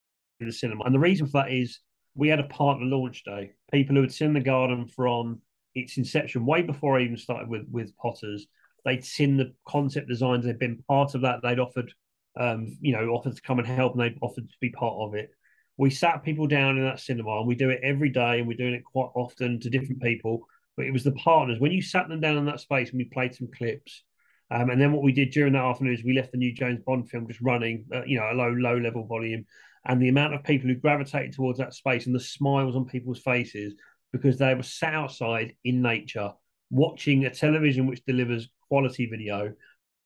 the 0.41 0.53
cinema. 0.53 0.85
And 0.85 0.95
the 0.95 0.99
reason 0.99 1.27
for 1.27 1.43
that 1.43 1.53
is 1.53 1.81
we 2.15 2.29
had 2.29 2.41
a 2.41 2.45
partner 2.45 2.87
launch 2.87 3.25
day. 3.25 3.53
People 3.71 3.97
who 3.97 4.03
had 4.03 4.13
seen 4.13 4.33
the 4.33 4.41
garden 4.41 4.87
from 4.87 5.41
its 5.75 5.97
inception, 5.97 6.47
way 6.47 6.63
before 6.63 6.99
I 6.99 7.03
even 7.03 7.17
started 7.17 7.49
with, 7.49 7.67
with 7.71 7.97
Potters, 7.97 8.47
they'd 8.85 9.05
seen 9.05 9.37
the 9.37 9.55
concept 9.67 10.09
designs, 10.09 10.45
they'd 10.45 10.59
been 10.59 10.83
part 10.89 11.15
of 11.15 11.23
that, 11.23 11.41
they'd 11.43 11.59
offered 11.59 11.93
um, 12.37 12.77
you 12.81 12.93
know, 12.93 13.09
offered 13.09 13.37
to 13.37 13.43
come 13.43 13.59
and 13.59 13.69
help 13.69 13.93
and 13.93 14.03
they'd 14.03 14.19
offered 14.21 14.49
to 14.49 14.57
be 14.61 14.71
part 14.71 14.95
of 14.97 15.15
it. 15.15 15.31
We 15.77 15.91
sat 15.91 16.23
people 16.23 16.47
down 16.47 16.79
in 16.79 16.85
that 16.85 17.01
cinema 17.01 17.39
and 17.39 17.47
we 17.47 17.55
do 17.55 17.71
it 17.71 17.81
every 17.83 18.11
day 18.11 18.39
and 18.39 18.49
we're 18.49 18.57
doing 18.57 18.75
it 18.75 18.85
quite 18.85 19.11
often 19.15 19.61
to 19.61 19.71
different 19.71 20.03
people 20.03 20.47
but 20.77 20.87
it 20.87 20.93
was 20.93 21.05
the 21.05 21.13
partners. 21.13 21.61
When 21.61 21.73
you 21.73 21.83
sat 21.83 22.09
them 22.09 22.21
down 22.21 22.39
in 22.39 22.47
that 22.47 22.61
space 22.61 22.91
and 22.91 22.99
we 22.99 23.05
played 23.05 23.35
some 23.35 23.49
clips, 23.57 24.03
um, 24.51 24.71
and 24.71 24.81
then 24.81 24.93
what 24.93 25.03
we 25.03 25.13
did 25.13 25.31
during 25.31 25.55
that 25.55 25.65
afternoon 25.65 25.95
is 25.95 26.05
we 26.05 26.17
left 26.17 26.33
the 26.33 26.39
new 26.39 26.53
James 26.53 26.81
Bond 26.85 27.09
film 27.09 27.27
just 27.27 27.41
running, 27.41 27.87
uh, 27.95 28.05
you 28.05 28.19
know, 28.19 28.29
a 28.31 28.35
low, 28.35 28.51
low 28.51 28.77
level 28.77 29.07
volume, 29.07 29.47
and 29.87 30.01
the 30.01 30.09
amount 30.09 30.35
of 30.35 30.45
people 30.45 30.69
who 30.69 30.75
gravitated 30.75 31.33
towards 31.33 31.59
that 31.59 31.75
space 31.75 32.07
and 32.07 32.15
the 32.15 32.21
smiles 32.21 32.77
on 32.77 32.85
people's 32.85 33.21
faces 33.21 33.75
because 34.13 34.39
they 34.39 34.55
were 34.55 34.63
sat 34.63 34.95
outside 34.95 35.55
in 35.65 35.83
nature 35.83 36.31
watching 36.71 37.25
a 37.25 37.31
television 37.31 37.87
which 37.87 38.05
delivers 38.05 38.49
quality 38.69 39.07
video 39.07 39.53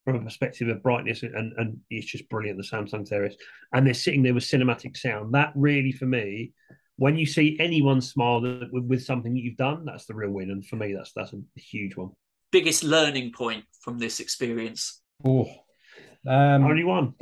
from 0.04 0.16
a 0.16 0.22
perspective 0.22 0.68
of 0.68 0.82
brightness 0.82 1.22
and, 1.22 1.52
and 1.56 1.78
it's 1.90 2.06
just 2.06 2.28
brilliant 2.28 2.58
the 2.58 2.64
samsung 2.64 3.08
terrace. 3.08 3.34
And 3.72 3.86
they're 3.86 3.94
sitting 3.94 4.22
there 4.22 4.34
with 4.34 4.44
cinematic 4.44 4.96
sound. 4.96 5.34
That 5.34 5.52
really 5.56 5.92
for 5.92 6.06
me 6.06 6.52
when 6.96 7.16
you 7.16 7.26
see 7.26 7.56
anyone 7.60 8.00
smile 8.00 8.40
with, 8.40 8.84
with 8.84 9.02
something 9.04 9.34
that 9.34 9.40
you've 9.40 9.56
done, 9.56 9.84
that's 9.84 10.06
the 10.06 10.14
real 10.14 10.30
win. 10.30 10.50
And 10.50 10.66
for 10.66 10.76
me, 10.76 10.94
that's 10.94 11.12
that's 11.14 11.32
a 11.32 11.60
huge 11.60 11.96
one. 11.96 12.10
biggest 12.52 12.84
learning 12.84 13.32
point 13.32 13.64
from 13.80 13.98
this 13.98 14.20
experience? 14.20 15.02
Oh, 15.24 15.46
um, 16.26 16.64
Only 16.64 16.84
one. 16.94 17.14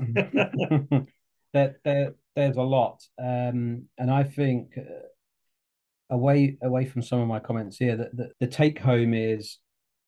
there, 1.52 1.76
there, 1.84 2.14
there's 2.36 2.56
a 2.56 2.62
lot, 2.62 3.02
um, 3.20 3.84
and 3.98 4.10
I 4.10 4.24
think 4.24 4.76
uh, 4.78 4.82
away 6.10 6.56
away 6.62 6.86
from 6.86 7.02
some 7.02 7.20
of 7.20 7.28
my 7.28 7.40
comments 7.40 7.76
here, 7.78 7.96
that 7.96 8.16
the, 8.16 8.30
the 8.40 8.46
take 8.46 8.78
home 8.78 9.14
is 9.14 9.58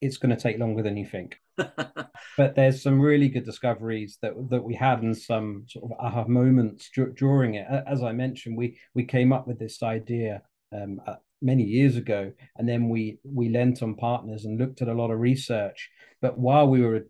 it's 0.00 0.18
going 0.18 0.34
to 0.34 0.40
take 0.40 0.58
longer 0.58 0.82
than 0.82 0.96
you 0.96 1.06
think. 1.06 1.36
but 1.56 2.54
there's 2.54 2.82
some 2.82 3.00
really 3.00 3.28
good 3.28 3.44
discoveries 3.44 4.18
that 4.22 4.32
that 4.50 4.62
we 4.62 4.74
had 4.74 5.02
and 5.02 5.16
some 5.16 5.64
sort 5.68 5.90
of 5.90 5.98
aha 5.98 6.24
moments 6.26 6.90
d- 6.94 7.04
during 7.16 7.54
it. 7.54 7.66
As 7.86 8.02
I 8.02 8.12
mentioned, 8.12 8.56
we 8.56 8.78
we 8.94 9.04
came 9.04 9.32
up 9.32 9.46
with 9.46 9.58
this 9.58 9.82
idea 9.82 10.42
um, 10.72 11.00
uh, 11.06 11.16
many 11.40 11.62
years 11.62 11.96
ago, 11.96 12.32
and 12.56 12.68
then 12.68 12.88
we 12.88 13.18
we 13.24 13.48
lent 13.48 13.82
on 13.82 13.94
partners 13.94 14.44
and 14.44 14.58
looked 14.58 14.82
at 14.82 14.88
a 14.88 14.94
lot 14.94 15.10
of 15.10 15.18
research. 15.18 15.90
But 16.20 16.38
while 16.38 16.68
we 16.68 16.82
were 16.82 17.06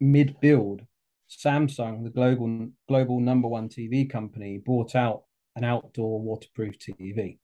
mid 0.00 0.40
build, 0.40 0.82
Samsung, 1.30 2.02
the 2.02 2.10
global 2.10 2.68
global 2.88 3.20
number 3.20 3.48
one 3.48 3.68
TV 3.68 4.10
company, 4.10 4.58
bought 4.64 4.94
out 4.94 5.22
an 5.56 5.64
outdoor 5.64 6.20
waterproof 6.20 6.74
TV. 6.78 7.38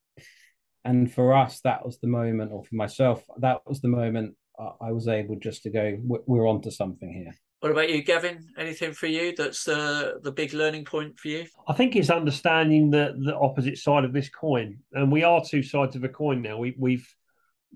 And 0.84 1.12
for 1.12 1.34
us, 1.34 1.60
that 1.60 1.84
was 1.84 1.98
the 1.98 2.08
moment, 2.08 2.52
or 2.52 2.64
for 2.64 2.74
myself, 2.74 3.22
that 3.38 3.60
was 3.66 3.80
the 3.82 3.88
moment 3.88 4.34
I 4.80 4.92
was 4.92 5.08
able 5.08 5.36
just 5.36 5.62
to 5.64 5.70
go, 5.70 5.96
we're 6.04 6.48
on 6.48 6.60
to 6.62 6.70
something 6.70 7.12
here. 7.12 7.34
What 7.60 7.72
about 7.72 7.90
you, 7.90 8.02
Gavin? 8.02 8.48
Anything 8.56 8.94
for 8.94 9.06
you 9.06 9.34
that's 9.36 9.64
the 9.64 10.18
the 10.22 10.32
big 10.32 10.54
learning 10.54 10.86
point 10.86 11.18
for 11.18 11.28
you? 11.28 11.46
I 11.68 11.74
think 11.74 11.94
it's 11.94 12.08
understanding 12.08 12.90
the 12.90 13.14
the 13.22 13.36
opposite 13.36 13.76
side 13.76 14.04
of 14.04 14.14
this 14.14 14.30
coin, 14.30 14.78
and 14.92 15.12
we 15.12 15.24
are 15.24 15.44
two 15.44 15.62
sides 15.62 15.94
of 15.94 16.02
a 16.02 16.08
coin 16.08 16.40
now. 16.40 16.56
We, 16.56 16.74
we've 16.78 17.06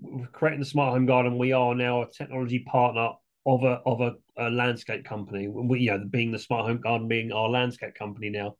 we've 0.01 0.31
created 0.31 0.61
the 0.61 0.65
smart 0.65 0.93
home 0.93 1.05
garden. 1.05 1.37
We 1.37 1.51
are 1.51 1.75
now 1.75 2.01
a 2.01 2.09
technology 2.11 2.65
partner 2.67 3.09
of 3.45 3.63
a 3.63 3.79
of 3.85 4.01
a, 4.01 4.15
a 4.37 4.49
landscape 4.49 5.05
company. 5.05 5.47
We, 5.47 5.81
you 5.81 5.91
know, 5.91 6.03
being 6.09 6.31
the 6.31 6.39
smart 6.39 6.65
home 6.65 6.81
garden 6.81 7.07
being 7.07 7.31
our 7.31 7.49
landscape 7.49 7.93
company 7.93 8.31
now. 8.31 8.55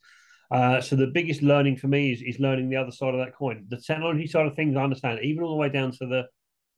Uh, 0.52 0.80
so 0.80 0.96
the 0.96 1.08
biggest 1.08 1.42
learning 1.42 1.78
for 1.78 1.88
me 1.88 2.12
is 2.12 2.22
is 2.22 2.40
learning 2.40 2.70
the 2.70 2.76
other 2.76 2.92
side 2.92 3.16
of 3.16 3.20
that 3.26 3.34
coin. 3.36 3.66
The 3.68 3.82
technology 3.82 4.28
side 4.28 4.46
of 4.46 4.56
things, 4.56 4.76
I 4.76 4.84
understand, 4.84 5.22
even 5.24 5.44
all 5.44 5.50
the 5.50 5.56
way 5.56 5.70
down 5.70 5.92
to 5.94 6.06
the 6.06 6.26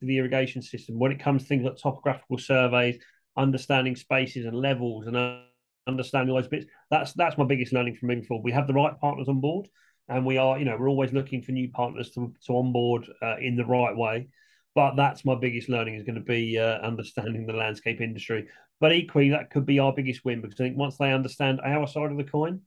the 0.02 0.18
irrigation 0.18 0.62
system. 0.62 1.00
When 1.00 1.12
it 1.12 1.20
comes 1.20 1.44
to 1.44 1.48
things 1.48 1.64
like 1.64 1.78
topographical 1.78 2.38
surveys, 2.38 2.98
understanding 3.36 3.96
spaces 3.96 4.46
and 4.46 4.56
levels, 4.56 5.08
and 5.08 5.42
understanding 5.88 6.36
those 6.36 6.48
bits, 6.48 6.66
that's 6.90 7.14
that's 7.14 7.38
my 7.38 7.46
biggest 7.46 7.74
learning 7.74 7.96
from 7.96 8.10
moving 8.10 8.24
forward. 8.24 8.44
We 8.44 8.52
have 8.52 8.68
the 8.68 8.74
right 8.74 8.98
partners 9.00 9.28
on 9.28 9.40
board, 9.40 9.68
and 10.10 10.26
we 10.26 10.38
are, 10.38 10.60
you 10.60 10.66
know, 10.66 10.78
we're 10.80 10.90
always 10.90 11.14
looking 11.14 11.42
for 11.42 11.52
new 11.52 11.70
partners 11.70 12.12
to 12.12 12.34
to 12.46 12.58
onboard 12.58 13.08
uh, 13.22 13.38
in 13.38 13.56
the 13.56 13.66
right 13.66 13.96
way. 13.96 14.30
But 14.76 14.96
that's 14.96 15.26
my 15.26 15.34
biggest 15.34 15.70
learning 15.70 15.96
is 15.96 16.04
going 16.04 16.16
to 16.16 16.22
be 16.22 16.60
uh, 16.60 16.78
understanding 16.80 17.48
the 17.48 17.54
landscape 17.54 18.00
industry. 18.00 18.48
But 18.80 18.94
equally, 18.94 19.32
that 19.32 19.50
could 19.50 19.66
be 19.66 19.80
our 19.80 19.92
biggest 19.92 20.24
win 20.24 20.42
because 20.42 20.60
I 20.60 20.66
think 20.66 20.78
once 20.78 20.98
they 20.98 21.12
understand 21.12 21.60
our 21.62 21.88
side 21.88 22.12
of 22.12 22.18
the 22.18 22.24
coin, 22.24 22.62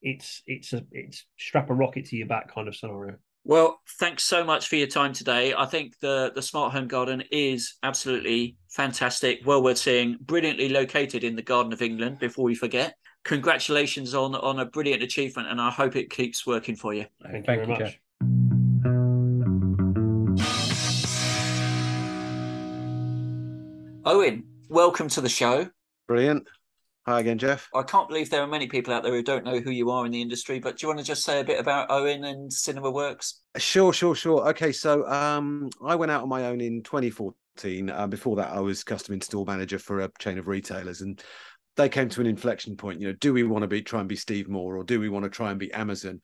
it's 0.00 0.42
it's 0.46 0.72
a 0.72 0.84
it's 0.90 1.26
strap 1.38 1.70
a 1.70 1.74
rocket 1.74 2.06
to 2.06 2.16
your 2.16 2.26
back 2.26 2.52
kind 2.52 2.68
of 2.68 2.76
scenario. 2.76 3.16
Well, 3.44 3.80
thanks 3.98 4.22
so 4.22 4.44
much 4.44 4.68
for 4.68 4.76
your 4.76 4.86
time 4.86 5.12
today. 5.12 5.52
I 5.52 5.66
think 5.66 5.98
the 5.98 6.30
the 6.32 6.42
smart 6.42 6.72
home 6.72 6.86
garden 6.86 7.24
is 7.32 7.74
absolutely 7.82 8.56
fantastic, 8.70 9.40
well 9.44 9.60
worth 9.60 9.78
seeing, 9.78 10.16
brilliantly 10.20 10.68
located 10.68 11.24
in 11.24 11.34
the 11.34 11.42
Garden 11.42 11.72
of 11.72 11.82
England. 11.82 12.20
Before 12.20 12.44
we 12.44 12.54
forget, 12.54 12.94
congratulations 13.24 14.14
on 14.14 14.36
on 14.36 14.60
a 14.60 14.64
brilliant 14.64 15.02
achievement, 15.02 15.48
and 15.48 15.60
I 15.60 15.70
hope 15.70 15.96
it 15.96 16.08
keeps 16.08 16.46
working 16.46 16.76
for 16.76 16.94
you. 16.94 17.06
Thank, 17.20 17.46
Thank 17.46 17.60
you 17.60 17.66
very 17.66 17.78
you, 17.78 17.84
much. 17.84 17.98
Owen, 24.04 24.44
welcome 24.68 25.08
to 25.08 25.20
the 25.20 25.28
show. 25.28 25.68
Brilliant. 26.06 26.46
Hi 27.04 27.18
again, 27.18 27.38
Jeff. 27.38 27.68
I 27.74 27.82
can't 27.82 28.06
believe 28.06 28.30
there 28.30 28.42
are 28.42 28.46
many 28.46 28.68
people 28.68 28.94
out 28.94 29.02
there 29.02 29.12
who 29.12 29.24
don't 29.24 29.44
know 29.44 29.58
who 29.58 29.70
you 29.72 29.90
are 29.90 30.06
in 30.06 30.12
the 30.12 30.22
industry, 30.22 30.60
but 30.60 30.76
do 30.76 30.84
you 30.84 30.88
want 30.88 31.00
to 31.00 31.04
just 31.04 31.24
say 31.24 31.40
a 31.40 31.44
bit 31.44 31.58
about 31.58 31.90
Owen 31.90 32.22
and 32.22 32.52
Cinema 32.52 32.92
Works? 32.92 33.40
Sure, 33.56 33.92
sure, 33.92 34.14
sure. 34.14 34.48
Okay, 34.50 34.70
so 34.70 35.04
um, 35.08 35.68
I 35.84 35.96
went 35.96 36.12
out 36.12 36.22
on 36.22 36.28
my 36.28 36.46
own 36.46 36.60
in 36.60 36.80
2014. 36.84 37.90
Uh, 37.90 38.06
before 38.06 38.36
that, 38.36 38.52
I 38.52 38.60
was 38.60 38.84
custom 38.84 39.14
install 39.14 39.44
manager 39.44 39.80
for 39.80 40.00
a 40.00 40.10
chain 40.20 40.38
of 40.38 40.46
retailers, 40.46 41.00
and 41.00 41.20
they 41.76 41.88
came 41.88 42.08
to 42.08 42.20
an 42.20 42.28
inflection 42.28 42.76
point. 42.76 43.00
You 43.00 43.08
know, 43.08 43.14
do 43.14 43.32
we 43.32 43.42
want 43.42 43.62
to 43.62 43.68
be 43.68 43.82
try 43.82 43.98
and 43.98 44.08
be 44.08 44.14
Steve 44.14 44.48
Moore, 44.48 44.76
or 44.76 44.84
do 44.84 45.00
we 45.00 45.08
want 45.08 45.24
to 45.24 45.30
try 45.30 45.50
and 45.50 45.58
be 45.58 45.72
Amazon? 45.72 46.20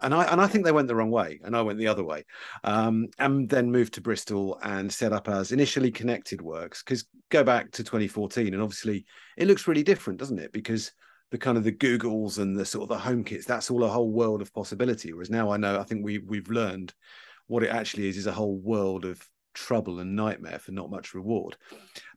And 0.00 0.14
I 0.14 0.24
and 0.24 0.40
I 0.40 0.46
think 0.46 0.64
they 0.64 0.72
went 0.72 0.88
the 0.88 0.96
wrong 0.96 1.10
way, 1.10 1.40
and 1.44 1.56
I 1.56 1.62
went 1.62 1.78
the 1.78 1.86
other 1.86 2.04
way, 2.04 2.24
um, 2.64 3.08
and 3.18 3.48
then 3.48 3.70
moved 3.70 3.94
to 3.94 4.00
Bristol 4.00 4.58
and 4.62 4.92
set 4.92 5.12
up 5.12 5.28
as 5.28 5.52
initially 5.52 5.90
Connected 5.90 6.40
Works. 6.42 6.82
Because 6.82 7.06
go 7.30 7.44
back 7.44 7.70
to 7.72 7.84
2014, 7.84 8.52
and 8.52 8.62
obviously 8.62 9.04
it 9.36 9.46
looks 9.46 9.68
really 9.68 9.82
different, 9.82 10.18
doesn't 10.18 10.38
it? 10.38 10.52
Because 10.52 10.92
the 11.30 11.38
kind 11.38 11.58
of 11.58 11.64
the 11.64 11.72
Googles 11.72 12.38
and 12.38 12.56
the 12.56 12.64
sort 12.64 12.84
of 12.84 12.88
the 12.88 12.98
home 12.98 13.24
kits, 13.24 13.46
that's 13.46 13.70
all 13.70 13.84
a 13.84 13.88
whole 13.88 14.12
world 14.12 14.42
of 14.42 14.52
possibility. 14.52 15.12
Whereas 15.12 15.30
now 15.30 15.50
I 15.50 15.56
know, 15.56 15.80
I 15.80 15.84
think 15.84 16.04
we 16.04 16.18
we've 16.18 16.48
learned 16.48 16.94
what 17.46 17.62
it 17.62 17.70
actually 17.70 18.08
is 18.08 18.16
is 18.16 18.26
a 18.26 18.32
whole 18.32 18.56
world 18.56 19.04
of 19.04 19.26
trouble 19.54 20.00
and 20.00 20.16
nightmare 20.16 20.58
for 20.58 20.72
not 20.72 20.90
much 20.90 21.14
reward. 21.14 21.56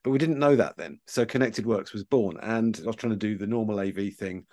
But 0.04 0.12
we 0.12 0.18
didn't 0.18 0.40
know 0.40 0.56
that 0.56 0.78
then. 0.78 1.00
So 1.06 1.26
Connected 1.26 1.66
Works 1.66 1.94
was 1.94 2.04
born, 2.04 2.38
and 2.42 2.80
I 2.84 2.88
was 2.88 2.96
trying 2.96 3.13
to 3.13 3.18
do 3.18 3.38
the 3.38 3.48
normal 3.48 3.80
AV 3.80 4.13
thing 4.13 4.46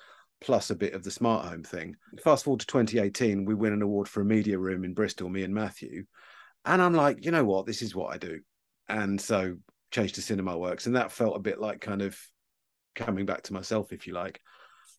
plus 0.44 0.70
a 0.70 0.74
bit 0.74 0.92
of 0.92 1.02
the 1.02 1.10
smart 1.10 1.46
home 1.46 1.62
thing. 1.62 1.96
Fast 2.22 2.44
forward 2.44 2.60
to 2.60 2.66
2018, 2.66 3.46
we 3.46 3.54
win 3.54 3.72
an 3.72 3.82
award 3.82 4.08
for 4.08 4.20
a 4.20 4.26
media 4.26 4.58
room 4.58 4.84
in 4.84 4.92
Bristol, 4.92 5.30
me 5.30 5.42
and 5.42 5.54
Matthew. 5.54 6.04
And 6.66 6.82
I'm 6.82 6.92
like, 6.92 7.24
you 7.24 7.30
know 7.30 7.44
what? 7.44 7.66
This 7.66 7.80
is 7.80 7.94
what 7.94 8.14
I 8.14 8.18
do. 8.18 8.40
And 8.88 9.18
so 9.18 9.56
changed 9.90 10.16
to 10.16 10.22
Cinema 10.22 10.58
Works. 10.58 10.86
And 10.86 10.96
that 10.96 11.12
felt 11.12 11.36
a 11.36 11.40
bit 11.40 11.60
like 11.60 11.80
kind 11.80 12.02
of 12.02 12.18
coming 12.94 13.24
back 13.24 13.42
to 13.44 13.54
myself, 13.54 13.92
if 13.92 14.06
you 14.06 14.12
like. 14.12 14.40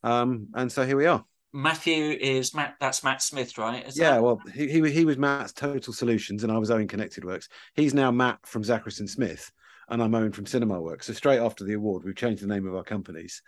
Um, 0.03 0.47
and 0.55 0.71
so 0.71 0.85
here 0.85 0.97
we 0.97 1.05
are. 1.05 1.23
Matthew 1.53 2.11
is 2.11 2.53
Matt. 2.53 2.75
That's 2.79 3.03
Matt 3.03 3.21
Smith, 3.21 3.57
right? 3.57 3.87
Is 3.87 3.97
yeah. 3.97 4.15
That... 4.15 4.23
Well, 4.23 4.41
he, 4.53 4.67
he 4.67 4.91
he 4.91 5.05
was 5.05 5.17
Matt's 5.17 5.53
Total 5.53 5.93
Solutions, 5.93 6.43
and 6.43 6.51
I 6.51 6.57
was 6.57 6.69
Owen 6.69 6.87
Connected 6.87 7.23
Works. 7.23 7.47
He's 7.75 7.93
now 7.93 8.11
Matt 8.11 8.39
from 8.45 8.63
Zacherson 8.63 9.07
Smith, 9.07 9.49
and 9.87 10.03
I'm 10.03 10.13
Owen 10.13 10.33
from 10.33 10.45
Cinema 10.45 10.81
Works. 10.81 11.07
So 11.07 11.13
straight 11.13 11.39
after 11.39 11.63
the 11.63 11.73
award, 11.73 12.03
we've 12.03 12.15
changed 12.15 12.43
the 12.43 12.47
name 12.47 12.67
of 12.67 12.75
our 12.75 12.83
companies. 12.83 13.41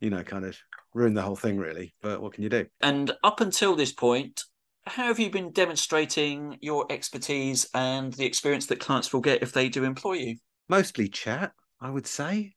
You 0.00 0.10
know, 0.10 0.22
kind 0.22 0.44
of 0.44 0.56
ruined 0.94 1.16
the 1.16 1.22
whole 1.22 1.36
thing 1.36 1.56
really. 1.58 1.94
But 2.02 2.20
what 2.20 2.34
can 2.34 2.42
you 2.42 2.48
do? 2.48 2.66
And 2.80 3.12
up 3.24 3.40
until 3.40 3.76
this 3.76 3.92
point, 3.92 4.42
how 4.86 5.04
have 5.04 5.18
you 5.18 5.30
been 5.30 5.50
demonstrating 5.52 6.58
your 6.60 6.86
expertise 6.90 7.68
and 7.74 8.12
the 8.12 8.24
experience 8.24 8.66
that 8.66 8.80
clients 8.80 9.12
will 9.12 9.20
get 9.20 9.42
if 9.42 9.52
they 9.52 9.68
do 9.68 9.84
employ 9.84 10.14
you? 10.14 10.36
Mostly 10.68 11.08
chat, 11.08 11.52
I 11.80 11.90
would 11.90 12.06
say. 12.06 12.54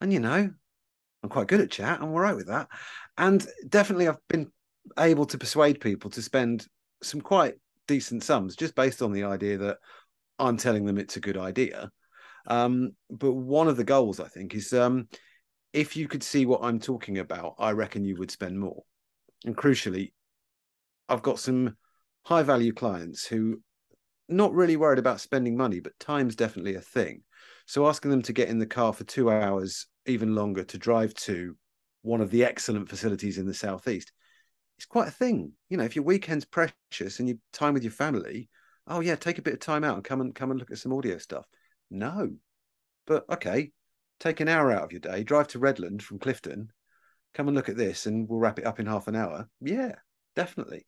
And 0.00 0.12
you 0.12 0.20
know, 0.20 0.50
I'm 1.22 1.28
quite 1.28 1.46
good 1.46 1.60
at 1.60 1.70
chat. 1.70 2.00
I'm 2.00 2.10
all 2.10 2.20
right 2.20 2.36
with 2.36 2.48
that. 2.48 2.68
And 3.18 3.46
definitely, 3.68 4.08
I've 4.08 4.26
been 4.28 4.50
able 4.98 5.26
to 5.26 5.38
persuade 5.38 5.80
people 5.80 6.10
to 6.10 6.22
spend 6.22 6.66
some 7.02 7.20
quite 7.20 7.54
decent 7.86 8.24
sums 8.24 8.56
just 8.56 8.74
based 8.74 9.02
on 9.02 9.12
the 9.12 9.24
idea 9.24 9.58
that 9.58 9.78
I'm 10.38 10.56
telling 10.56 10.84
them 10.86 10.98
it's 10.98 11.16
a 11.16 11.20
good 11.20 11.36
idea. 11.36 11.90
Um, 12.46 12.92
but 13.10 13.32
one 13.32 13.68
of 13.68 13.76
the 13.76 13.84
goals, 13.84 14.20
I 14.20 14.28
think, 14.28 14.54
is 14.54 14.72
um, 14.72 15.08
if 15.72 15.96
you 15.96 16.08
could 16.08 16.22
see 16.22 16.46
what 16.46 16.62
I'm 16.62 16.80
talking 16.80 17.18
about, 17.18 17.54
I 17.58 17.72
reckon 17.72 18.04
you 18.04 18.16
would 18.16 18.30
spend 18.30 18.58
more. 18.58 18.82
And 19.44 19.56
crucially, 19.56 20.12
I've 21.08 21.22
got 21.22 21.38
some 21.38 21.76
high 22.24 22.42
value 22.42 22.72
clients 22.72 23.26
who 23.26 23.62
not 24.28 24.52
really 24.52 24.76
worried 24.76 24.98
about 24.98 25.20
spending 25.20 25.56
money, 25.56 25.80
but 25.80 25.98
time's 25.98 26.36
definitely 26.36 26.74
a 26.74 26.80
thing. 26.80 27.22
So 27.66 27.86
asking 27.86 28.10
them 28.10 28.22
to 28.22 28.32
get 28.32 28.48
in 28.48 28.58
the 28.58 28.66
car 28.66 28.92
for 28.92 29.04
two 29.04 29.30
hours, 29.30 29.86
even 30.06 30.34
longer, 30.34 30.64
to 30.64 30.78
drive 30.78 31.14
to 31.14 31.56
one 32.02 32.20
of 32.20 32.30
the 32.30 32.44
excellent 32.44 32.88
facilities 32.88 33.38
in 33.38 33.46
the 33.46 33.54
southeast, 33.54 34.12
it's 34.76 34.86
quite 34.86 35.08
a 35.08 35.12
thing. 35.12 35.52
You 35.68 35.76
know, 35.76 35.84
if 35.84 35.94
your 35.94 36.04
weekend's 36.04 36.44
precious 36.44 37.18
and 37.18 37.28
you 37.28 37.38
time 37.52 37.74
with 37.74 37.82
your 37.82 37.92
family, 37.92 38.48
oh 38.86 39.00
yeah, 39.00 39.16
take 39.16 39.38
a 39.38 39.42
bit 39.42 39.54
of 39.54 39.60
time 39.60 39.84
out 39.84 39.96
and 39.96 40.04
come 40.04 40.20
and 40.20 40.34
come 40.34 40.50
and 40.50 40.58
look 40.58 40.70
at 40.70 40.78
some 40.78 40.92
audio 40.92 41.18
stuff. 41.18 41.46
No, 41.90 42.30
but 43.06 43.24
okay, 43.30 43.72
take 44.20 44.40
an 44.40 44.48
hour 44.48 44.70
out 44.70 44.84
of 44.84 44.92
your 44.92 45.00
day, 45.00 45.24
drive 45.24 45.48
to 45.48 45.58
Redland 45.58 46.02
from 46.02 46.18
Clifton, 46.18 46.70
come 47.34 47.48
and 47.48 47.56
look 47.56 47.68
at 47.68 47.76
this, 47.76 48.06
and 48.06 48.28
we'll 48.28 48.38
wrap 48.38 48.58
it 48.58 48.66
up 48.66 48.78
in 48.78 48.86
half 48.86 49.08
an 49.08 49.16
hour. 49.16 49.48
Yeah, 49.60 49.94
definitely. 50.36 50.86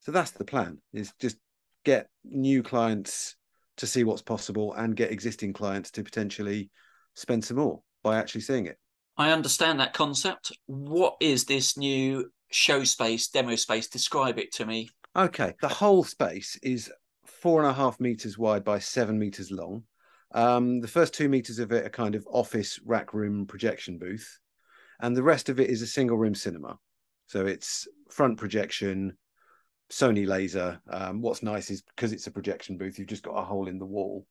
So 0.00 0.10
that's 0.10 0.32
the 0.32 0.44
plan: 0.44 0.78
is 0.92 1.12
just 1.20 1.36
get 1.84 2.08
new 2.24 2.62
clients 2.62 3.36
to 3.76 3.86
see 3.86 4.04
what's 4.04 4.22
possible 4.22 4.72
and 4.72 4.96
get 4.96 5.12
existing 5.12 5.52
clients 5.52 5.90
to 5.92 6.02
potentially 6.02 6.70
spend 7.14 7.44
some 7.44 7.58
more 7.58 7.80
by 8.02 8.16
actually 8.16 8.40
seeing 8.40 8.66
it. 8.66 8.78
I 9.18 9.30
understand 9.30 9.80
that 9.80 9.92
concept. 9.94 10.52
What 10.66 11.16
is 11.20 11.44
this 11.44 11.76
new 11.76 12.30
show 12.50 12.84
space, 12.84 13.28
demo 13.28 13.56
space? 13.56 13.88
Describe 13.88 14.38
it 14.38 14.52
to 14.54 14.66
me. 14.66 14.90
Okay, 15.14 15.54
the 15.60 15.68
whole 15.68 16.04
space 16.04 16.58
is 16.62 16.90
four 17.24 17.62
and 17.62 17.70
a 17.70 17.74
half 17.74 17.98
meters 17.98 18.36
wide 18.36 18.64
by 18.64 18.78
seven 18.78 19.18
meters 19.18 19.50
long. 19.50 19.84
Um, 20.32 20.80
the 20.80 20.88
first 20.88 21.14
two 21.14 21.28
meters 21.28 21.58
of 21.58 21.72
it 21.72 21.86
are 21.86 21.90
kind 21.90 22.14
of 22.14 22.26
office 22.30 22.78
rack 22.84 23.14
room 23.14 23.46
projection 23.46 23.98
booth, 23.98 24.38
and 25.00 25.16
the 25.16 25.22
rest 25.22 25.48
of 25.48 25.60
it 25.60 25.70
is 25.70 25.82
a 25.82 25.86
single 25.86 26.18
room 26.18 26.34
cinema. 26.34 26.78
So 27.26 27.46
it's 27.46 27.88
front 28.10 28.38
projection, 28.38 29.16
Sony 29.90 30.26
laser. 30.26 30.80
Um, 30.88 31.20
what's 31.20 31.42
nice 31.42 31.70
is 31.70 31.82
because 31.82 32.12
it's 32.12 32.26
a 32.26 32.32
projection 32.32 32.76
booth, 32.76 32.98
you've 32.98 33.08
just 33.08 33.22
got 33.22 33.38
a 33.38 33.44
hole 33.44 33.68
in 33.68 33.78
the 33.78 33.86
wall 33.86 34.26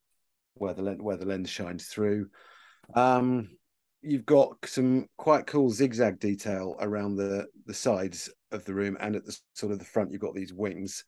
where 0.55 0.73
the 0.73 0.81
lens, 0.81 1.01
where 1.01 1.17
the 1.17 1.25
lens 1.25 1.49
shines 1.49 1.87
through. 1.87 2.27
Um, 2.93 3.49
you've 4.01 4.25
got 4.25 4.57
some 4.65 5.07
quite 5.17 5.47
cool 5.47 5.69
zigzag 5.69 6.19
detail 6.19 6.75
around 6.79 7.15
the 7.15 7.47
the 7.65 7.73
sides 7.73 8.29
of 8.51 8.63
the 8.65 8.73
room 8.73 8.97
and 8.99 9.15
at 9.15 9.25
the 9.25 9.37
sort 9.53 9.71
of 9.71 9.79
the 9.79 9.85
front. 9.85 10.11
You've 10.11 10.21
got 10.21 10.35
these 10.35 10.53
wings. 10.53 11.03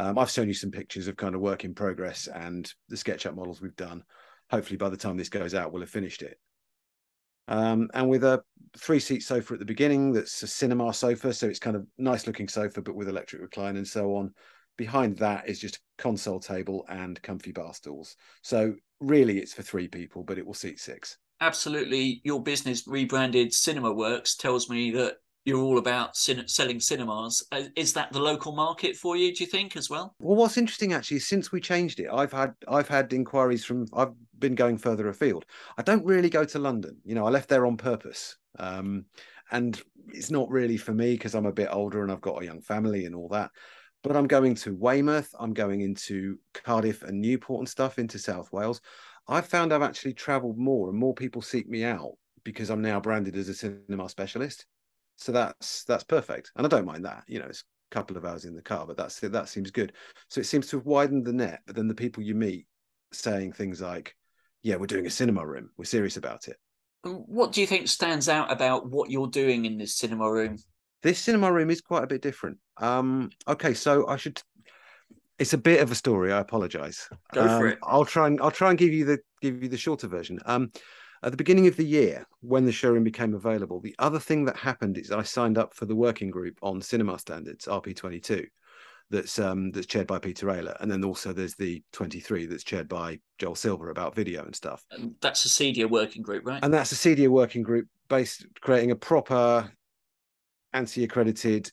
Um, 0.00 0.18
I've 0.18 0.30
shown 0.30 0.48
you 0.48 0.54
some 0.54 0.70
pictures 0.70 1.08
of 1.08 1.16
kind 1.18 1.34
of 1.34 1.42
work 1.42 1.62
in 1.62 1.74
progress 1.74 2.26
and 2.26 2.72
the 2.88 2.96
SketchUp 2.96 3.34
models 3.34 3.60
we've 3.60 3.76
done. 3.76 4.02
Hopefully, 4.50 4.78
by 4.78 4.88
the 4.88 4.96
time 4.96 5.18
this 5.18 5.28
goes 5.28 5.54
out, 5.54 5.72
we'll 5.72 5.82
have 5.82 5.90
finished 5.90 6.22
it. 6.22 6.38
Um, 7.48 7.90
and 7.92 8.08
with 8.08 8.24
a 8.24 8.42
three 8.78 8.98
seat 8.98 9.22
sofa 9.22 9.52
at 9.52 9.58
the 9.58 9.66
beginning, 9.66 10.12
that's 10.12 10.42
a 10.42 10.46
cinema 10.46 10.94
sofa, 10.94 11.34
so 11.34 11.48
it's 11.48 11.58
kind 11.58 11.76
of 11.76 11.86
nice 11.98 12.26
looking 12.26 12.48
sofa, 12.48 12.80
but 12.80 12.94
with 12.94 13.10
electric 13.10 13.42
recline 13.42 13.76
and 13.76 13.86
so 13.86 14.16
on. 14.16 14.32
Behind 14.78 15.18
that 15.18 15.50
is 15.50 15.60
just 15.60 15.76
a 15.76 15.80
console 15.98 16.40
table 16.40 16.86
and 16.88 17.20
comfy 17.20 17.52
bar 17.52 17.74
stools. 17.74 18.16
So 18.40 18.72
really, 19.00 19.36
it's 19.36 19.52
for 19.52 19.62
three 19.62 19.86
people, 19.86 20.22
but 20.22 20.38
it 20.38 20.46
will 20.46 20.54
seat 20.54 20.80
six. 20.80 21.18
Absolutely, 21.42 22.22
your 22.24 22.42
business 22.42 22.86
rebranded 22.86 23.52
Cinema 23.52 23.92
Works 23.92 24.34
tells 24.34 24.70
me 24.70 24.92
that 24.92 25.16
you're 25.44 25.60
all 25.60 25.78
about 25.78 26.16
cin- 26.16 26.46
selling 26.46 26.80
cinemas. 26.80 27.46
Uh, 27.50 27.62
is 27.76 27.92
that 27.94 28.12
the 28.12 28.20
local 28.20 28.52
market 28.52 28.96
for 28.96 29.16
you? 29.16 29.34
Do 29.34 29.42
you 29.44 29.50
think 29.50 29.76
as 29.76 29.88
well? 29.88 30.14
Well, 30.18 30.36
what's 30.36 30.58
interesting 30.58 30.92
actually 30.92 31.20
since 31.20 31.50
we 31.50 31.60
changed 31.60 32.00
it, 32.00 32.08
I've 32.12 32.32
had 32.32 32.54
I've 32.68 32.88
had 32.88 33.12
inquiries 33.12 33.64
from 33.64 33.86
I've 33.94 34.12
been 34.38 34.54
going 34.54 34.78
further 34.78 35.08
afield. 35.08 35.46
I 35.78 35.82
don't 35.82 36.04
really 36.04 36.30
go 36.30 36.44
to 36.44 36.58
London. 36.58 36.98
You 37.04 37.14
know, 37.14 37.26
I 37.26 37.30
left 37.30 37.48
there 37.48 37.66
on 37.66 37.76
purpose, 37.76 38.36
um, 38.58 39.06
and 39.50 39.80
it's 40.08 40.30
not 40.30 40.50
really 40.50 40.76
for 40.76 40.92
me 40.92 41.12
because 41.12 41.34
I'm 41.34 41.46
a 41.46 41.52
bit 41.52 41.68
older 41.70 42.02
and 42.02 42.12
I've 42.12 42.20
got 42.20 42.42
a 42.42 42.44
young 42.44 42.60
family 42.60 43.06
and 43.06 43.14
all 43.14 43.28
that. 43.28 43.50
But 44.02 44.16
I'm 44.16 44.26
going 44.26 44.54
to 44.56 44.74
Weymouth. 44.74 45.34
I'm 45.38 45.52
going 45.52 45.82
into 45.82 46.38
Cardiff 46.54 47.02
and 47.02 47.20
Newport 47.20 47.60
and 47.60 47.68
stuff 47.68 47.98
into 47.98 48.18
South 48.18 48.50
Wales. 48.52 48.80
I've 49.28 49.46
found 49.46 49.72
I've 49.72 49.82
actually 49.82 50.14
travelled 50.14 50.58
more 50.58 50.88
and 50.88 50.98
more 50.98 51.14
people 51.14 51.42
seek 51.42 51.68
me 51.68 51.84
out 51.84 52.12
because 52.42 52.70
I'm 52.70 52.82
now 52.82 52.98
branded 52.98 53.36
as 53.36 53.48
a 53.48 53.54
cinema 53.54 54.08
specialist. 54.08 54.66
So 55.20 55.32
that's 55.32 55.84
that's 55.84 56.02
perfect, 56.02 56.50
and 56.56 56.64
I 56.64 56.68
don't 56.68 56.86
mind 56.86 57.04
that. 57.04 57.24
You 57.26 57.40
know, 57.40 57.46
it's 57.46 57.62
a 57.92 57.94
couple 57.94 58.16
of 58.16 58.24
hours 58.24 58.46
in 58.46 58.54
the 58.54 58.62
car, 58.62 58.86
but 58.86 58.96
that's 58.96 59.20
that 59.20 59.50
seems 59.50 59.70
good. 59.70 59.92
So 60.28 60.40
it 60.40 60.46
seems 60.46 60.68
to 60.68 60.78
have 60.78 60.86
widened 60.86 61.26
the 61.26 61.32
net. 61.32 61.60
But 61.66 61.76
then 61.76 61.88
the 61.88 61.94
people 61.94 62.22
you 62.22 62.34
meet 62.34 62.66
saying 63.12 63.52
things 63.52 63.82
like, 63.82 64.16
"Yeah, 64.62 64.76
we're 64.76 64.86
doing 64.86 65.04
a 65.04 65.10
cinema 65.10 65.46
room. 65.46 65.70
We're 65.76 65.84
serious 65.84 66.16
about 66.16 66.48
it." 66.48 66.56
What 67.02 67.52
do 67.52 67.60
you 67.60 67.66
think 67.66 67.88
stands 67.88 68.30
out 68.30 68.50
about 68.50 68.88
what 68.88 69.10
you're 69.10 69.28
doing 69.28 69.66
in 69.66 69.76
this 69.76 69.94
cinema 69.98 70.30
room? 70.32 70.56
This 71.02 71.18
cinema 71.18 71.52
room 71.52 71.68
is 71.68 71.82
quite 71.82 72.04
a 72.04 72.06
bit 72.06 72.22
different. 72.22 72.56
Um, 72.78 73.28
okay, 73.46 73.74
so 73.74 74.06
I 74.06 74.16
should. 74.16 74.40
It's 75.38 75.52
a 75.52 75.58
bit 75.58 75.82
of 75.82 75.90
a 75.90 75.94
story. 75.94 76.32
I 76.32 76.40
apologize. 76.40 77.08
Go 77.34 77.42
um, 77.42 77.48
for 77.58 77.68
it. 77.68 77.78
I'll 77.82 78.06
try 78.06 78.26
and 78.26 78.40
I'll 78.40 78.50
try 78.50 78.70
and 78.70 78.78
give 78.78 78.94
you 78.94 79.04
the 79.04 79.18
give 79.42 79.62
you 79.62 79.68
the 79.68 79.76
shorter 79.76 80.08
version. 80.08 80.38
Um, 80.46 80.72
at 81.22 81.30
the 81.30 81.36
beginning 81.36 81.66
of 81.66 81.76
the 81.76 81.84
year, 81.84 82.26
when 82.40 82.64
the 82.64 82.72
showroom 82.72 83.04
became 83.04 83.34
available, 83.34 83.80
the 83.80 83.94
other 83.98 84.18
thing 84.18 84.44
that 84.46 84.56
happened 84.56 84.96
is 84.96 85.10
I 85.10 85.22
signed 85.22 85.58
up 85.58 85.74
for 85.74 85.86
the 85.86 85.96
working 85.96 86.30
group 86.30 86.58
on 86.62 86.80
cinema 86.80 87.18
standards, 87.18 87.66
RP22, 87.66 88.46
that's 89.10 89.38
um, 89.38 89.72
that's 89.72 89.86
chaired 89.86 90.06
by 90.06 90.18
Peter 90.18 90.46
Aylett, 90.46 90.80
and 90.80 90.90
then 90.90 91.04
also 91.04 91.32
there's 91.32 91.56
the 91.56 91.82
23 91.92 92.46
that's 92.46 92.62
chaired 92.62 92.88
by 92.88 93.18
Joel 93.38 93.56
Silver 93.56 93.90
about 93.90 94.14
video 94.14 94.44
and 94.44 94.54
stuff. 94.54 94.84
And 94.92 95.14
that's 95.20 95.44
a 95.44 95.48
CEDIA 95.48 95.90
working 95.90 96.22
group, 96.22 96.46
right? 96.46 96.62
And 96.62 96.72
that's 96.72 96.92
a 96.92 96.94
CEDIA 96.94 97.28
working 97.28 97.62
group 97.62 97.88
based 98.08 98.46
creating 98.60 98.92
a 98.92 98.96
proper 98.96 99.70
ANSI 100.74 101.04
accredited 101.04 101.70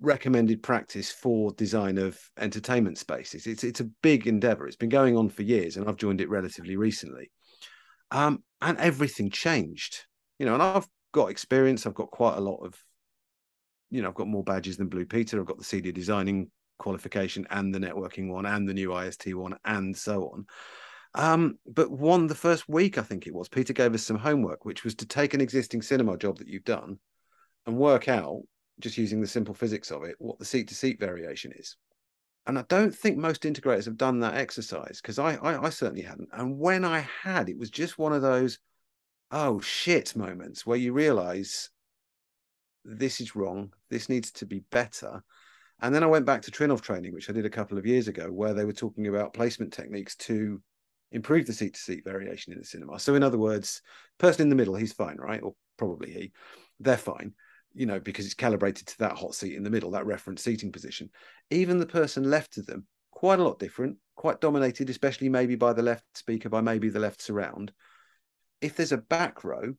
recommended 0.00 0.62
practice 0.62 1.10
for 1.10 1.52
design 1.52 1.96
of 1.96 2.18
entertainment 2.38 2.98
spaces. 2.98 3.46
It's 3.46 3.64
it's 3.64 3.80
a 3.80 3.88
big 4.02 4.26
endeavor. 4.26 4.66
It's 4.66 4.76
been 4.76 4.90
going 4.90 5.16
on 5.16 5.30
for 5.30 5.42
years, 5.42 5.76
and 5.76 5.88
I've 5.88 5.96
joined 5.96 6.20
it 6.20 6.28
relatively 6.28 6.76
recently. 6.76 7.30
Um, 8.12 8.44
and 8.60 8.78
everything 8.78 9.30
changed, 9.30 10.04
you 10.38 10.46
know. 10.46 10.54
And 10.54 10.62
I've 10.62 10.86
got 11.12 11.30
experience. 11.30 11.86
I've 11.86 11.94
got 11.94 12.10
quite 12.10 12.36
a 12.36 12.40
lot 12.40 12.58
of, 12.64 12.74
you 13.90 14.02
know, 14.02 14.08
I've 14.08 14.14
got 14.14 14.28
more 14.28 14.44
badges 14.44 14.76
than 14.76 14.88
Blue 14.88 15.06
Peter. 15.06 15.40
I've 15.40 15.46
got 15.46 15.58
the 15.58 15.64
CEDIA 15.64 15.92
designing 15.92 16.50
qualification 16.78 17.46
and 17.50 17.74
the 17.74 17.78
networking 17.78 18.28
one 18.28 18.46
and 18.46 18.68
the 18.68 18.74
new 18.74 18.96
IST 18.96 19.34
one 19.34 19.56
and 19.64 19.96
so 19.96 20.30
on. 20.30 20.46
Um, 21.14 21.58
but 21.66 21.90
one 21.90 22.26
the 22.26 22.34
first 22.34 22.68
week, 22.68 22.98
I 22.98 23.02
think 23.02 23.26
it 23.26 23.34
was, 23.34 23.48
Peter 23.48 23.72
gave 23.72 23.94
us 23.94 24.02
some 24.02 24.16
homework, 24.16 24.64
which 24.64 24.84
was 24.84 24.94
to 24.96 25.06
take 25.06 25.34
an 25.34 25.40
existing 25.40 25.82
cinema 25.82 26.16
job 26.16 26.38
that 26.38 26.48
you've 26.48 26.64
done 26.64 26.98
and 27.66 27.76
work 27.76 28.08
out 28.08 28.42
just 28.80 28.96
using 28.96 29.20
the 29.20 29.26
simple 29.26 29.54
physics 29.54 29.90
of 29.90 30.04
it, 30.04 30.16
what 30.18 30.38
the 30.38 30.44
seat 30.44 30.68
to 30.68 30.74
seat 30.74 30.98
variation 30.98 31.52
is. 31.56 31.76
And 32.46 32.58
I 32.58 32.64
don't 32.68 32.94
think 32.94 33.18
most 33.18 33.42
integrators 33.42 33.84
have 33.84 33.96
done 33.96 34.20
that 34.20 34.34
exercise 34.34 35.00
because 35.00 35.18
I, 35.18 35.36
I, 35.36 35.66
I 35.66 35.70
certainly 35.70 36.02
hadn't. 36.02 36.28
And 36.32 36.58
when 36.58 36.84
I 36.84 37.06
had, 37.22 37.48
it 37.48 37.58
was 37.58 37.70
just 37.70 37.98
one 37.98 38.12
of 38.12 38.22
those, 38.22 38.58
oh 39.30 39.60
shit 39.60 40.16
moments 40.16 40.66
where 40.66 40.76
you 40.76 40.92
realize 40.92 41.70
this 42.84 43.20
is 43.20 43.36
wrong, 43.36 43.72
this 43.90 44.08
needs 44.08 44.32
to 44.32 44.46
be 44.46 44.64
better. 44.70 45.22
And 45.80 45.94
then 45.94 46.02
I 46.02 46.08
went 46.08 46.26
back 46.26 46.42
to 46.42 46.50
Trinnov 46.50 46.80
training, 46.80 47.14
which 47.14 47.30
I 47.30 47.32
did 47.32 47.46
a 47.46 47.50
couple 47.50 47.78
of 47.78 47.86
years 47.86 48.08
ago, 48.08 48.26
where 48.30 48.54
they 48.54 48.64
were 48.64 48.72
talking 48.72 49.06
about 49.06 49.34
placement 49.34 49.72
techniques 49.72 50.16
to 50.16 50.60
improve 51.12 51.46
the 51.46 51.52
seat 51.52 51.74
to 51.74 51.80
seat 51.80 52.02
variation 52.04 52.52
in 52.52 52.58
the 52.58 52.64
cinema. 52.64 52.98
So, 52.98 53.14
in 53.14 53.22
other 53.22 53.38
words, 53.38 53.82
person 54.18 54.42
in 54.42 54.48
the 54.48 54.56
middle, 54.56 54.74
he's 54.74 54.92
fine, 54.92 55.16
right? 55.16 55.42
Or 55.42 55.54
probably 55.76 56.12
he, 56.12 56.32
they're 56.80 56.96
fine 56.96 57.34
you 57.74 57.86
know, 57.86 58.00
because 58.00 58.24
it's 58.24 58.34
calibrated 58.34 58.86
to 58.86 58.98
that 58.98 59.16
hot 59.16 59.34
seat 59.34 59.56
in 59.56 59.62
the 59.62 59.70
middle, 59.70 59.90
that 59.90 60.06
reference 60.06 60.42
seating 60.42 60.72
position. 60.72 61.10
Even 61.50 61.78
the 61.78 61.86
person 61.86 62.30
left 62.30 62.56
of 62.58 62.66
them, 62.66 62.86
quite 63.10 63.38
a 63.38 63.44
lot 63.44 63.58
different, 63.58 63.96
quite 64.16 64.40
dominated, 64.40 64.90
especially 64.90 65.28
maybe 65.28 65.56
by 65.56 65.72
the 65.72 65.82
left 65.82 66.04
speaker, 66.14 66.48
by 66.48 66.60
maybe 66.60 66.88
the 66.88 66.98
left 66.98 67.22
surround. 67.22 67.72
If 68.60 68.76
there's 68.76 68.92
a 68.92 68.98
back 68.98 69.44
row, 69.44 69.74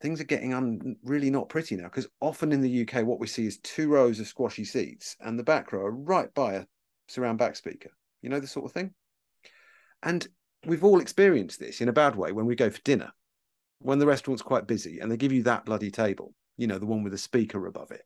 things 0.00 0.20
are 0.20 0.24
getting 0.24 0.54
un- 0.54 0.96
really 1.04 1.30
not 1.30 1.48
pretty 1.48 1.76
now 1.76 1.84
because 1.84 2.08
often 2.20 2.52
in 2.52 2.62
the 2.62 2.82
UK, 2.82 3.04
what 3.04 3.20
we 3.20 3.26
see 3.26 3.46
is 3.46 3.58
two 3.58 3.88
rows 3.88 4.18
of 4.18 4.26
squashy 4.26 4.64
seats 4.64 5.16
and 5.20 5.38
the 5.38 5.44
back 5.44 5.72
row 5.72 5.84
are 5.84 5.90
right 5.90 6.32
by 6.34 6.54
a 6.54 6.64
surround 7.06 7.38
back 7.38 7.56
speaker. 7.56 7.90
You 8.22 8.30
know, 8.30 8.40
the 8.40 8.46
sort 8.46 8.66
of 8.66 8.72
thing. 8.72 8.92
And 10.02 10.26
we've 10.66 10.84
all 10.84 11.00
experienced 11.00 11.60
this 11.60 11.80
in 11.80 11.88
a 11.88 11.92
bad 11.92 12.16
way 12.16 12.32
when 12.32 12.46
we 12.46 12.54
go 12.54 12.70
for 12.70 12.80
dinner, 12.82 13.12
when 13.78 13.98
the 13.98 14.06
restaurant's 14.06 14.42
quite 14.42 14.66
busy 14.66 15.00
and 15.00 15.10
they 15.10 15.16
give 15.16 15.32
you 15.32 15.42
that 15.44 15.64
bloody 15.64 15.90
table 15.90 16.34
you 16.60 16.66
know, 16.66 16.78
the 16.78 16.84
one 16.84 17.02
with 17.02 17.14
a 17.14 17.18
speaker 17.18 17.66
above 17.66 17.90
it. 17.90 18.02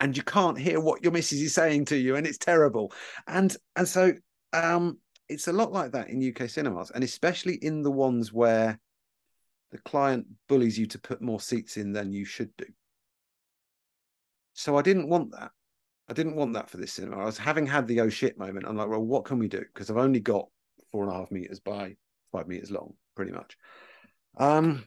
And 0.00 0.16
you 0.16 0.22
can't 0.22 0.58
hear 0.58 0.80
what 0.80 1.02
your 1.02 1.12
missus 1.12 1.42
is 1.42 1.54
saying 1.54 1.84
to 1.86 1.96
you, 1.96 2.16
and 2.16 2.26
it's 2.26 2.38
terrible. 2.38 2.92
And 3.28 3.54
and 3.76 3.86
so 3.86 4.14
um, 4.54 4.98
it's 5.28 5.48
a 5.48 5.52
lot 5.52 5.70
like 5.70 5.92
that 5.92 6.08
in 6.08 6.26
UK 6.26 6.48
cinemas, 6.48 6.90
and 6.90 7.04
especially 7.04 7.56
in 7.56 7.82
the 7.82 7.90
ones 7.90 8.32
where 8.32 8.80
the 9.70 9.78
client 9.78 10.26
bullies 10.48 10.78
you 10.78 10.86
to 10.86 10.98
put 10.98 11.20
more 11.20 11.40
seats 11.40 11.76
in 11.76 11.92
than 11.92 12.10
you 12.10 12.24
should 12.24 12.50
do. 12.56 12.64
So 14.54 14.78
I 14.78 14.82
didn't 14.82 15.08
want 15.08 15.30
that. 15.32 15.50
I 16.08 16.14
didn't 16.14 16.36
want 16.36 16.54
that 16.54 16.70
for 16.70 16.78
this 16.78 16.94
cinema. 16.94 17.20
I 17.20 17.26
was 17.26 17.38
having 17.38 17.66
had 17.66 17.86
the 17.86 18.00
oh 18.00 18.08
shit 18.08 18.38
moment. 18.38 18.66
I'm 18.66 18.76
like, 18.76 18.88
well, 18.88 19.04
what 19.04 19.26
can 19.26 19.38
we 19.38 19.48
do? 19.48 19.60
Because 19.60 19.90
I've 19.90 19.98
only 19.98 20.20
got 20.20 20.48
four 20.90 21.04
and 21.04 21.12
a 21.12 21.16
half 21.16 21.30
meters 21.30 21.60
by 21.60 21.96
five 22.32 22.48
meters 22.48 22.70
long, 22.70 22.94
pretty 23.14 23.32
much. 23.32 23.58
Um, 24.38 24.84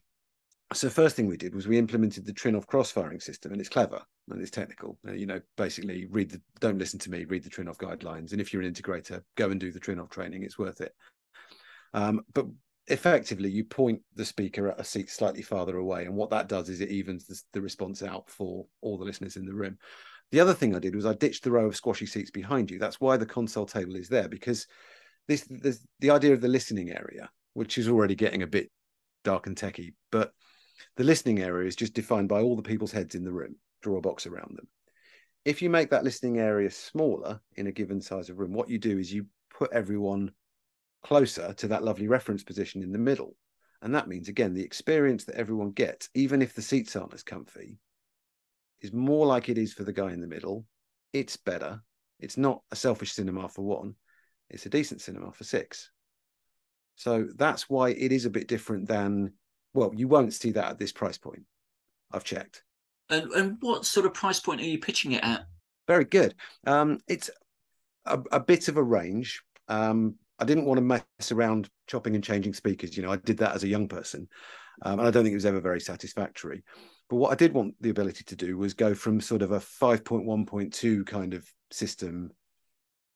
so 0.75 0.89
first 0.89 1.15
thing 1.15 1.27
we 1.27 1.37
did 1.37 1.55
was 1.55 1.67
we 1.67 1.77
implemented 1.77 2.25
the 2.25 2.33
Trinnov 2.33 2.67
cross-firing 2.67 3.19
system, 3.19 3.51
and 3.51 3.59
it's 3.59 3.69
clever 3.69 4.01
and 4.29 4.41
it's 4.41 4.51
technical. 4.51 4.97
Uh, 5.07 5.13
you 5.13 5.25
know, 5.25 5.41
basically, 5.57 6.07
read 6.11 6.29
the 6.29 6.41
don't 6.59 6.77
listen 6.77 6.99
to 6.99 7.11
me, 7.11 7.25
read 7.25 7.43
the 7.43 7.49
Trinnov 7.49 7.77
guidelines, 7.77 8.31
and 8.31 8.41
if 8.41 8.53
you're 8.53 8.61
an 8.61 8.71
integrator, 8.71 9.21
go 9.35 9.49
and 9.49 9.59
do 9.59 9.71
the 9.71 9.79
Trinnov 9.79 10.09
training. 10.09 10.43
It's 10.43 10.59
worth 10.59 10.81
it. 10.81 10.93
Um, 11.93 12.21
but 12.33 12.45
effectively, 12.87 13.49
you 13.49 13.63
point 13.63 14.01
the 14.15 14.25
speaker 14.25 14.67
at 14.67 14.79
a 14.79 14.83
seat 14.83 15.09
slightly 15.09 15.41
farther 15.41 15.77
away, 15.77 16.05
and 16.05 16.15
what 16.15 16.29
that 16.31 16.49
does 16.49 16.69
is 16.69 16.81
it 16.81 16.89
evens 16.89 17.25
the, 17.25 17.41
the 17.53 17.61
response 17.61 18.03
out 18.03 18.29
for 18.29 18.65
all 18.81 18.97
the 18.97 19.05
listeners 19.05 19.37
in 19.37 19.45
the 19.45 19.53
room. 19.53 19.77
The 20.31 20.39
other 20.39 20.53
thing 20.53 20.75
I 20.75 20.79
did 20.79 20.95
was 20.95 21.05
I 21.05 21.13
ditched 21.13 21.43
the 21.43 21.51
row 21.51 21.67
of 21.67 21.75
squashy 21.75 22.05
seats 22.05 22.31
behind 22.31 22.71
you. 22.71 22.79
That's 22.79 22.99
why 22.99 23.17
the 23.17 23.25
console 23.25 23.65
table 23.65 23.95
is 23.95 24.09
there 24.09 24.27
because 24.27 24.67
this, 25.27 25.47
this 25.49 25.85
the 25.99 26.09
idea 26.09 26.33
of 26.33 26.41
the 26.41 26.47
listening 26.47 26.91
area, 26.91 27.29
which 27.53 27.77
is 27.77 27.87
already 27.87 28.15
getting 28.15 28.41
a 28.41 28.47
bit 28.47 28.71
dark 29.23 29.47
and 29.47 29.55
techy, 29.55 29.93
but 30.11 30.31
the 30.97 31.03
listening 31.03 31.39
area 31.39 31.67
is 31.67 31.75
just 31.75 31.93
defined 31.93 32.29
by 32.29 32.41
all 32.41 32.55
the 32.55 32.61
people's 32.61 32.91
heads 32.91 33.15
in 33.15 33.23
the 33.23 33.31
room. 33.31 33.55
Draw 33.81 33.97
a 33.97 34.01
box 34.01 34.25
around 34.25 34.57
them. 34.57 34.67
If 35.43 35.61
you 35.61 35.69
make 35.69 35.91
that 35.91 36.03
listening 36.03 36.39
area 36.39 36.71
smaller 36.71 37.39
in 37.55 37.67
a 37.67 37.71
given 37.71 38.01
size 38.01 38.29
of 38.29 38.39
room, 38.39 38.53
what 38.53 38.69
you 38.69 38.79
do 38.79 38.97
is 38.97 39.13
you 39.13 39.27
put 39.51 39.71
everyone 39.71 40.31
closer 41.03 41.53
to 41.53 41.67
that 41.67 41.83
lovely 41.83 42.07
reference 42.07 42.43
position 42.43 42.81
in 42.81 42.91
the 42.91 42.97
middle. 42.97 43.35
And 43.81 43.93
that 43.93 44.07
means, 44.07 44.27
again, 44.27 44.53
the 44.53 44.63
experience 44.63 45.25
that 45.25 45.35
everyone 45.35 45.71
gets, 45.71 46.09
even 46.15 46.41
if 46.41 46.55
the 46.55 46.61
seats 46.61 46.95
aren't 46.95 47.13
as 47.13 47.21
comfy, 47.21 47.77
is 48.81 48.91
more 48.91 49.27
like 49.27 49.47
it 49.47 49.57
is 49.57 49.73
for 49.73 49.83
the 49.83 49.93
guy 49.93 50.11
in 50.11 50.21
the 50.21 50.27
middle. 50.27 50.65
It's 51.13 51.37
better. 51.37 51.81
It's 52.19 52.37
not 52.37 52.61
a 52.71 52.75
selfish 52.75 53.11
cinema 53.11 53.47
for 53.47 53.63
one, 53.63 53.95
it's 54.49 54.65
a 54.65 54.69
decent 54.69 55.01
cinema 55.01 55.31
for 55.31 55.43
six. 55.43 55.91
So 56.95 57.27
that's 57.35 57.69
why 57.69 57.89
it 57.89 58.11
is 58.11 58.25
a 58.25 58.29
bit 58.29 58.47
different 58.47 58.87
than 58.87 59.33
well, 59.75 59.91
you 59.93 60.07
won't 60.07 60.33
see 60.33 60.51
that 60.51 60.71
at 60.71 60.79
this 60.79 60.91
price 60.91 61.17
point. 61.17 61.43
I've 62.11 62.23
checked. 62.23 62.63
And, 63.09 63.29
and 63.33 63.57
what 63.59 63.85
sort 63.85 64.05
of 64.05 64.13
price 64.13 64.39
point 64.39 64.61
are 64.61 64.65
you 64.65 64.79
pitching 64.79 65.11
it 65.11 65.23
at? 65.23 65.45
Very 65.87 66.05
good. 66.05 66.33
Um, 66.65 66.99
it's 67.07 67.29
a, 68.05 68.19
a, 68.31 68.39
bit 68.39 68.67
of 68.69 68.77
a 68.77 68.83
range. 68.83 69.43
Um, 69.67 70.15
I 70.39 70.45
didn't 70.45 70.65
want 70.65 70.77
to 70.77 70.81
mess 70.81 71.31
around 71.31 71.69
chopping 71.87 72.15
and 72.15 72.23
changing 72.23 72.53
speakers. 72.53 72.95
You 72.95 73.03
know, 73.03 73.11
I 73.11 73.17
did 73.17 73.37
that 73.37 73.53
as 73.53 73.63
a 73.63 73.67
young 73.67 73.87
person, 73.87 74.27
um, 74.81 74.99
and 74.99 75.07
I 75.07 75.11
don't 75.11 75.23
think 75.23 75.33
it 75.33 75.35
was 75.35 75.45
ever 75.45 75.59
very 75.59 75.81
satisfactory. 75.81 76.63
But 77.09 77.17
what 77.17 77.31
I 77.31 77.35
did 77.35 77.53
want 77.53 77.75
the 77.81 77.91
ability 77.91 78.23
to 78.23 78.35
do 78.35 78.57
was 78.57 78.73
go 78.73 78.95
from 78.95 79.21
sort 79.21 79.43
of 79.43 79.51
a 79.51 79.59
5.1.2 79.59 81.05
kind 81.05 81.33
of 81.35 81.47
system, 81.69 82.31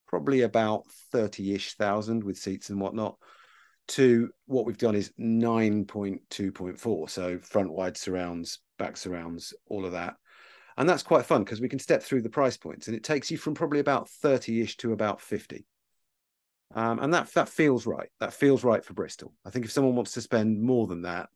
probably 0.07 0.41
about 0.41 0.83
30 1.11 1.53
ish 1.55 1.73
thousand 1.73 2.23
with 2.23 2.37
seats 2.37 2.69
and 2.69 2.79
whatnot, 2.79 3.17
to 3.89 4.30
what 4.45 4.65
we've 4.65 4.78
done 4.78 4.95
is 4.95 5.12
9.2.4. 5.19 7.10
So 7.10 7.39
front 7.39 7.71
wide 7.71 7.97
surrounds, 7.97 8.60
back 8.78 8.97
surrounds, 8.97 9.54
all 9.67 9.86
of 9.86 9.91
that. 9.93 10.15
And 10.78 10.88
that's 10.88 11.04
quite 11.04 11.25
fun 11.25 11.43
because 11.43 11.60
we 11.60 11.69
can 11.69 11.80
step 11.80 12.02
through 12.02 12.21
the 12.21 12.30
price 12.30 12.56
points 12.56 12.88
and 12.88 12.95
it 12.95 13.04
takes 13.04 13.30
you 13.30 13.38
from 13.38 13.54
probably 13.54 13.80
about 13.80 14.10
30 14.10 14.62
ish 14.62 14.78
to 14.78 14.93
about 14.93 15.19
50. 15.19 15.65
Um, 16.73 16.99
and 16.99 17.13
that 17.13 17.34
that 17.34 17.49
feels 17.49 17.86
right. 17.86 18.10
That 18.19 18.34
feels 18.34 18.63
right 18.63 18.86
for 18.86 18.93
Bristol. 18.93 19.34
I 19.45 19.49
think 19.49 19.65
if 19.65 19.71
someone 19.71 19.95
wants 19.95 20.13
to 20.13 20.21
spend 20.21 20.62
more 20.62 20.88
than 20.88 21.02
that, 21.02 21.30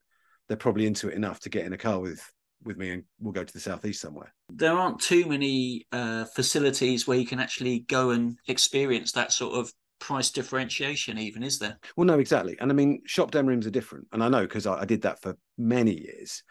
they're 0.47 0.57
probably 0.57 0.85
into 0.85 1.09
it 1.09 1.15
enough 1.15 1.39
to 1.41 1.49
get 1.49 1.65
in 1.65 1.73
a 1.73 1.77
car 1.77 1.99
with 1.99 2.23
with 2.63 2.77
me 2.77 2.91
and 2.91 3.03
we'll 3.19 3.33
go 3.33 3.43
to 3.43 3.53
the 3.53 3.59
southeast 3.59 3.99
somewhere. 3.99 4.33
There 4.49 4.73
aren't 4.73 5.01
too 5.01 5.25
many 5.25 5.87
uh, 5.91 6.25
facilities 6.25 7.07
where 7.07 7.17
you 7.17 7.25
can 7.25 7.39
actually 7.39 7.79
go 7.79 8.11
and 8.11 8.37
experience 8.47 9.11
that 9.13 9.31
sort 9.31 9.55
of 9.55 9.73
price 9.99 10.31
differentiation, 10.31 11.17
even 11.17 11.43
is 11.43 11.59
there? 11.59 11.77
Well, 11.95 12.05
no, 12.05 12.19
exactly. 12.19 12.57
And 12.59 12.71
I 12.71 12.73
mean, 12.73 13.01
shop 13.05 13.31
dem 13.31 13.47
rooms 13.47 13.67
are 13.67 13.71
different, 13.71 14.07
and 14.11 14.23
I 14.23 14.29
know 14.29 14.41
because 14.41 14.65
I, 14.65 14.81
I 14.81 14.85
did 14.85 15.01
that 15.03 15.21
for 15.21 15.37
many 15.57 15.93
years. 15.99 16.43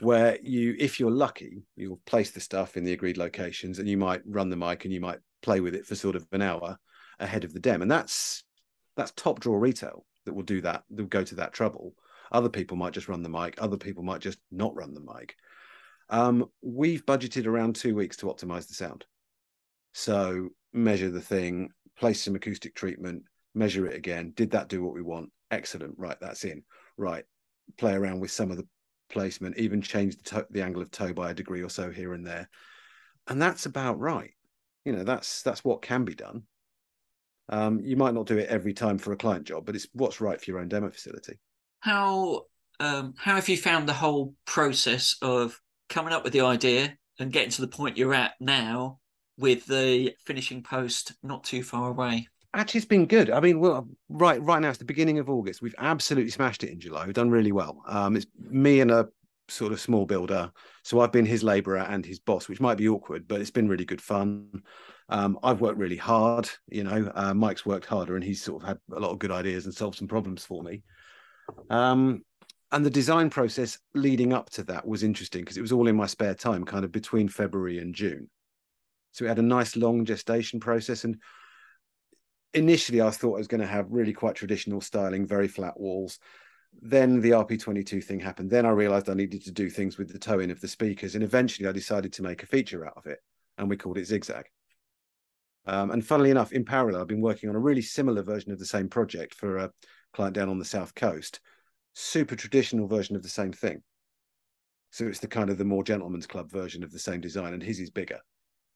Where 0.00 0.38
you, 0.42 0.76
if 0.78 1.00
you're 1.00 1.10
lucky, 1.10 1.64
you'll 1.74 2.00
place 2.06 2.30
the 2.30 2.40
stuff 2.40 2.76
in 2.76 2.84
the 2.84 2.92
agreed 2.92 3.16
locations, 3.16 3.78
and 3.78 3.88
you 3.88 3.96
might 3.96 4.22
run 4.26 4.48
the 4.48 4.56
mic 4.56 4.84
and 4.84 4.94
you 4.94 5.00
might 5.00 5.18
play 5.42 5.60
with 5.60 5.74
it 5.74 5.86
for 5.86 5.96
sort 5.96 6.14
of 6.14 6.24
an 6.30 6.42
hour 6.42 6.78
ahead 7.18 7.42
of 7.42 7.52
the 7.52 7.58
dem, 7.58 7.82
and 7.82 7.90
that's 7.90 8.44
that's 8.96 9.10
top 9.12 9.40
draw 9.40 9.56
retail 9.56 10.04
that 10.24 10.34
will 10.34 10.44
do 10.44 10.60
that. 10.60 10.84
Will 10.90 11.06
go 11.06 11.24
to 11.24 11.34
that 11.36 11.52
trouble. 11.52 11.94
Other 12.30 12.48
people 12.48 12.76
might 12.76 12.92
just 12.92 13.08
run 13.08 13.22
the 13.22 13.28
mic. 13.28 13.54
Other 13.58 13.76
people 13.76 14.02
might 14.02 14.20
just 14.20 14.38
not 14.52 14.76
run 14.76 14.94
the 14.94 15.00
mic. 15.00 15.34
Um, 16.10 16.48
we've 16.62 17.04
budgeted 17.04 17.46
around 17.46 17.76
two 17.76 17.94
weeks 17.94 18.16
to 18.18 18.26
optimize 18.26 18.68
the 18.68 18.74
sound. 18.74 19.04
So 19.92 20.50
measure 20.72 21.10
the 21.10 21.20
thing, 21.20 21.70
place 21.98 22.22
some 22.22 22.34
acoustic 22.34 22.74
treatment, 22.74 23.22
measure 23.54 23.86
it 23.86 23.96
again. 23.96 24.32
Did 24.36 24.52
that 24.52 24.68
do 24.68 24.82
what 24.82 24.94
we 24.94 25.02
want? 25.02 25.30
Excellent. 25.50 25.94
Right, 25.98 26.16
that's 26.20 26.44
in. 26.44 26.62
Right, 26.96 27.24
play 27.76 27.94
around 27.94 28.20
with 28.20 28.30
some 28.30 28.50
of 28.50 28.56
the 28.56 28.66
placement, 29.10 29.58
even 29.58 29.80
change 29.80 30.16
the, 30.16 30.46
the 30.50 30.62
angle 30.62 30.82
of 30.82 30.90
toe 30.90 31.12
by 31.12 31.30
a 31.30 31.34
degree 31.34 31.62
or 31.62 31.70
so 31.70 31.90
here 31.90 32.14
and 32.14 32.26
there, 32.26 32.48
and 33.26 33.40
that's 33.40 33.66
about 33.66 33.98
right. 33.98 34.32
You 34.84 34.92
know, 34.92 35.04
that's 35.04 35.42
that's 35.42 35.64
what 35.64 35.82
can 35.82 36.04
be 36.04 36.14
done. 36.14 36.44
Um, 37.50 37.80
you 37.80 37.96
might 37.96 38.14
not 38.14 38.26
do 38.26 38.38
it 38.38 38.48
every 38.48 38.74
time 38.74 38.98
for 38.98 39.12
a 39.12 39.16
client 39.16 39.46
job, 39.46 39.64
but 39.64 39.74
it's 39.74 39.86
what's 39.92 40.20
right 40.20 40.40
for 40.40 40.50
your 40.50 40.60
own 40.60 40.68
demo 40.68 40.90
facility. 40.90 41.38
How 41.80 42.42
um, 42.80 43.14
how 43.16 43.34
have 43.34 43.48
you 43.48 43.56
found 43.56 43.88
the 43.88 43.94
whole 43.94 44.34
process 44.44 45.16
of 45.22 45.58
coming 45.88 46.12
up 46.12 46.24
with 46.24 46.32
the 46.32 46.42
idea 46.42 46.96
and 47.18 47.32
getting 47.32 47.50
to 47.50 47.60
the 47.60 47.68
point 47.68 47.96
you're 47.96 48.14
at 48.14 48.32
now 48.40 48.98
with 49.38 49.64
the 49.66 50.14
finishing 50.26 50.62
post 50.62 51.14
not 51.22 51.44
too 51.44 51.62
far 51.62 51.88
away? 51.88 52.28
Actually, 52.54 52.78
it's 52.78 52.86
been 52.86 53.06
good. 53.06 53.30
I 53.30 53.40
mean, 53.40 53.60
well, 53.60 53.88
right, 54.08 54.42
right 54.42 54.60
now 54.60 54.70
it's 54.70 54.78
the 54.78 54.84
beginning 54.84 55.18
of 55.18 55.30
August. 55.30 55.62
We've 55.62 55.74
absolutely 55.78 56.30
smashed 56.30 56.64
it 56.64 56.70
in 56.70 56.80
July. 56.80 57.06
We've 57.06 57.14
done 57.14 57.30
really 57.30 57.52
well. 57.52 57.82
Um, 57.86 58.16
it's 58.16 58.26
me 58.38 58.80
and 58.80 58.90
a 58.90 59.08
sort 59.48 59.72
of 59.72 59.80
small 59.80 60.06
builder. 60.06 60.50
So 60.82 61.00
I've 61.00 61.12
been 61.12 61.26
his 61.26 61.42
labourer 61.42 61.78
and 61.78 62.04
his 62.04 62.18
boss, 62.18 62.48
which 62.48 62.60
might 62.60 62.78
be 62.78 62.88
awkward, 62.88 63.28
but 63.28 63.40
it's 63.40 63.50
been 63.50 63.68
really 63.68 63.84
good 63.84 64.00
fun. 64.00 64.62
Um, 65.08 65.38
I've 65.42 65.60
worked 65.60 65.78
really 65.78 65.96
hard. 65.96 66.48
You 66.68 66.84
know, 66.84 67.10
uh, 67.14 67.34
Mike's 67.34 67.66
worked 67.66 67.86
harder, 67.86 68.14
and 68.14 68.24
he's 68.24 68.42
sort 68.42 68.62
of 68.62 68.68
had 68.68 68.78
a 68.92 69.00
lot 69.00 69.10
of 69.10 69.18
good 69.18 69.30
ideas 69.30 69.64
and 69.64 69.74
solved 69.74 69.98
some 69.98 70.08
problems 70.08 70.44
for 70.44 70.62
me. 70.62 70.82
Um, 71.70 72.22
and 72.72 72.84
the 72.84 72.90
design 72.90 73.30
process 73.30 73.78
leading 73.94 74.32
up 74.32 74.50
to 74.50 74.64
that 74.64 74.86
was 74.86 75.02
interesting 75.02 75.42
because 75.42 75.56
it 75.56 75.62
was 75.62 75.72
all 75.72 75.88
in 75.88 75.96
my 75.96 76.06
spare 76.06 76.34
time, 76.34 76.64
kind 76.64 76.84
of 76.84 76.92
between 76.92 77.28
February 77.28 77.78
and 77.78 77.94
June. 77.94 78.28
So 79.18 79.24
we 79.24 79.28
had 79.28 79.40
a 79.40 79.42
nice 79.42 79.74
long 79.74 80.04
gestation 80.04 80.60
process. 80.60 81.02
And 81.02 81.20
initially, 82.54 83.02
I 83.02 83.10
thought 83.10 83.34
I 83.34 83.38
was 83.38 83.48
going 83.48 83.60
to 83.60 83.66
have 83.66 83.90
really 83.90 84.12
quite 84.12 84.36
traditional 84.36 84.80
styling, 84.80 85.26
very 85.26 85.48
flat 85.48 85.78
walls. 85.78 86.20
Then 86.80 87.20
the 87.20 87.30
RP22 87.30 88.04
thing 88.04 88.20
happened. 88.20 88.48
Then 88.48 88.64
I 88.64 88.70
realized 88.70 89.10
I 89.10 89.14
needed 89.14 89.44
to 89.46 89.50
do 89.50 89.70
things 89.70 89.98
with 89.98 90.12
the 90.12 90.20
toe 90.20 90.38
in 90.38 90.52
of 90.52 90.60
the 90.60 90.68
speakers. 90.68 91.16
And 91.16 91.24
eventually, 91.24 91.68
I 91.68 91.72
decided 91.72 92.12
to 92.12 92.22
make 92.22 92.44
a 92.44 92.46
feature 92.46 92.86
out 92.86 92.96
of 92.96 93.06
it. 93.06 93.18
And 93.56 93.68
we 93.68 93.76
called 93.76 93.98
it 93.98 94.06
Zigzag. 94.06 94.44
Um, 95.66 95.90
and 95.90 96.06
funnily 96.06 96.30
enough, 96.30 96.52
in 96.52 96.64
parallel, 96.64 97.00
I've 97.00 97.08
been 97.08 97.20
working 97.20 97.48
on 97.48 97.56
a 97.56 97.60
really 97.60 97.82
similar 97.82 98.22
version 98.22 98.52
of 98.52 98.60
the 98.60 98.66
same 98.66 98.88
project 98.88 99.34
for 99.34 99.56
a 99.58 99.70
client 100.12 100.36
down 100.36 100.48
on 100.48 100.60
the 100.60 100.64
south 100.64 100.94
coast 100.94 101.40
super 101.94 102.36
traditional 102.36 102.86
version 102.86 103.16
of 103.16 103.24
the 103.24 103.28
same 103.28 103.52
thing. 103.52 103.82
So 104.90 105.06
it's 105.06 105.18
the 105.18 105.26
kind 105.26 105.50
of 105.50 105.58
the 105.58 105.64
more 105.64 105.82
gentleman's 105.82 106.28
club 106.28 106.48
version 106.50 106.84
of 106.84 106.92
the 106.92 106.98
same 106.98 107.20
design, 107.20 107.52
and 107.52 107.62
his 107.62 107.80
is 107.80 107.90
bigger. 107.90 108.20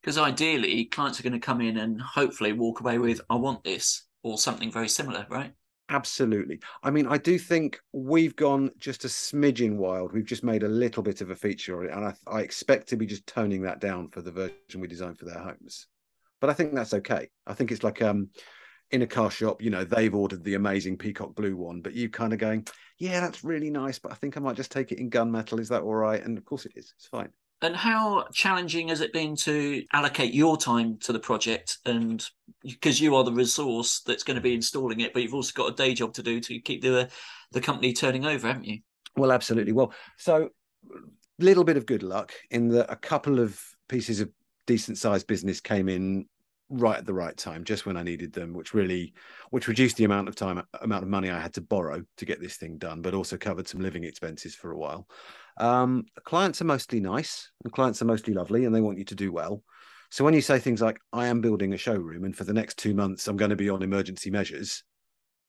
Because 0.02 0.18
ideally, 0.18 0.86
clients 0.86 1.20
are 1.20 1.22
going 1.22 1.32
to 1.32 1.38
come 1.38 1.60
in 1.60 1.76
and 1.76 2.00
hopefully 2.00 2.52
walk 2.52 2.80
away 2.80 2.98
with, 2.98 3.20
I 3.30 3.36
want 3.36 3.62
this, 3.62 4.04
or 4.22 4.36
something 4.36 4.70
very 4.70 4.88
similar, 4.88 5.26
right? 5.30 5.52
Absolutely. 5.88 6.60
I 6.82 6.90
mean, 6.90 7.06
I 7.06 7.18
do 7.18 7.38
think 7.38 7.78
we've 7.92 8.34
gone 8.34 8.70
just 8.78 9.04
a 9.04 9.08
smidgen 9.08 9.76
wild. 9.76 10.12
We've 10.12 10.24
just 10.24 10.42
made 10.42 10.62
a 10.62 10.68
little 10.68 11.02
bit 11.02 11.20
of 11.20 11.30
a 11.30 11.36
feature 11.36 11.78
on 11.78 11.86
it, 11.86 11.92
and 11.92 12.04
I, 12.04 12.14
I 12.26 12.40
expect 12.40 12.88
to 12.88 12.96
be 12.96 13.06
just 13.06 13.26
toning 13.26 13.62
that 13.62 13.80
down 13.80 14.08
for 14.08 14.22
the 14.22 14.32
version 14.32 14.80
we 14.80 14.88
designed 14.88 15.18
for 15.18 15.26
their 15.26 15.38
homes. 15.38 15.86
But 16.40 16.50
I 16.50 16.54
think 16.54 16.74
that's 16.74 16.94
okay. 16.94 17.30
I 17.46 17.54
think 17.54 17.70
it's 17.70 17.84
like 17.84 18.02
um, 18.02 18.30
in 18.90 19.02
a 19.02 19.06
car 19.06 19.30
shop, 19.30 19.62
you 19.62 19.70
know, 19.70 19.84
they've 19.84 20.14
ordered 20.14 20.44
the 20.44 20.54
amazing 20.54 20.98
peacock 20.98 21.34
blue 21.34 21.56
one, 21.56 21.80
but 21.80 21.94
you 21.94 22.08
kind 22.08 22.32
of 22.32 22.38
going, 22.38 22.66
yeah, 22.98 23.20
that's 23.20 23.44
really 23.44 23.70
nice, 23.70 23.98
but 23.98 24.12
I 24.12 24.16
think 24.16 24.36
I 24.36 24.40
might 24.40 24.56
just 24.56 24.72
take 24.72 24.92
it 24.92 24.98
in 24.98 25.10
gunmetal. 25.10 25.60
Is 25.60 25.68
that 25.68 25.82
all 25.82 25.94
right? 25.94 26.22
And 26.22 26.36
of 26.36 26.44
course 26.44 26.66
it 26.66 26.72
is. 26.74 26.92
It's 26.96 27.06
fine. 27.06 27.30
And 27.62 27.77
how 27.77 28.27
challenging 28.33 28.88
has 28.88 29.01
it 29.01 29.12
been 29.12 29.37
to 29.37 29.85
allocate 29.92 30.35
your 30.35 30.57
time 30.57 30.98
to 30.98 31.12
the 31.12 31.20
project? 31.20 31.79
And 31.87 32.25
because 32.62 33.01
you 33.01 33.14
are 33.16 33.25
the 33.25 33.33
resource 33.33 34.01
that's 34.05 34.25
going 34.25 34.35
to 34.35 34.40
be 34.40 34.55
installing 34.55 35.01
it, 35.01 35.12
but 35.12 35.22
you've 35.22 35.35
also 35.35 35.53
got 35.55 35.72
a 35.72 35.75
day 35.75 35.94
job 35.94 36.12
to 36.14 36.22
do 36.22 36.40
to 36.40 36.59
keep 36.61 36.83
the 36.83 37.09
the 37.53 37.61
company 37.61 37.92
turning 37.92 38.27
over, 38.27 38.48
haven't 38.48 38.64
you? 38.64 38.81
Well, 39.16 39.31
absolutely. 39.31 39.72
Well, 39.72 39.92
so 40.16 40.51
little 41.38 41.64
bit 41.64 41.77
of 41.77 41.87
good 41.87 42.03
luck 42.03 42.33
in 42.51 42.68
that 42.68 42.90
a 42.90 42.96
couple 42.96 43.38
of 43.40 43.61
pieces 43.88 44.20
of 44.20 44.31
decent 44.66 44.98
sized 44.98 45.27
business 45.27 45.61
came 45.61 45.88
in 45.88 46.27
right 46.68 46.98
at 46.98 47.07
the 47.07 47.14
right 47.14 47.37
time, 47.37 47.64
just 47.64 47.85
when 47.85 47.96
I 47.96 48.03
needed 48.03 48.33
them, 48.33 48.55
which 48.55 48.72
really, 48.75 49.12
which 49.51 49.68
reduced 49.68 49.96
the 49.96 50.05
amount 50.05 50.29
of 50.29 50.35
time, 50.35 50.62
amount 50.81 51.03
of 51.03 51.09
money 51.11 51.31
I 51.31 51.40
had 51.40 51.55
to 51.55 51.61
borrow 51.61 52.03
to 52.16 52.25
get 52.25 52.40
this 52.40 52.57
thing 52.57 52.79
done, 52.79 53.03
but 53.03 53.14
also 53.14 53.37
covered 53.37 53.68
some 53.68 53.81
living 53.81 54.05
expenses 54.05 54.55
for 54.55 54.72
a 54.72 54.79
while. 54.79 55.07
Um, 55.59 56.07
clients 56.25 56.62
are 56.62 56.66
mostly 56.66 57.01
nice, 57.01 57.51
and 57.64 57.72
clients 57.72 58.01
are 58.01 58.07
mostly 58.07 58.35
lovely, 58.35 58.64
and 58.64 58.75
they 58.75 58.81
want 58.81 58.98
you 58.98 59.05
to 59.07 59.14
do 59.14 59.33
well. 59.33 59.62
So 60.11 60.25
when 60.25 60.35
you 60.35 60.40
say 60.42 60.59
things 60.59 60.81
like 60.83 60.98
"I 61.12 61.27
am 61.27 61.40
building 61.40 61.72
a 61.75 61.79
showroom, 61.79 62.25
and 62.25 62.37
for 62.37 62.44
the 62.44 62.55
next 62.55 62.79
two 62.79 62.94
months 62.94 63.29
I'm 63.29 63.37
going 63.37 63.51
to 63.51 63.57
be 63.57 63.70
on 63.70 63.83
emergency 63.83 64.31
measures," 64.31 64.85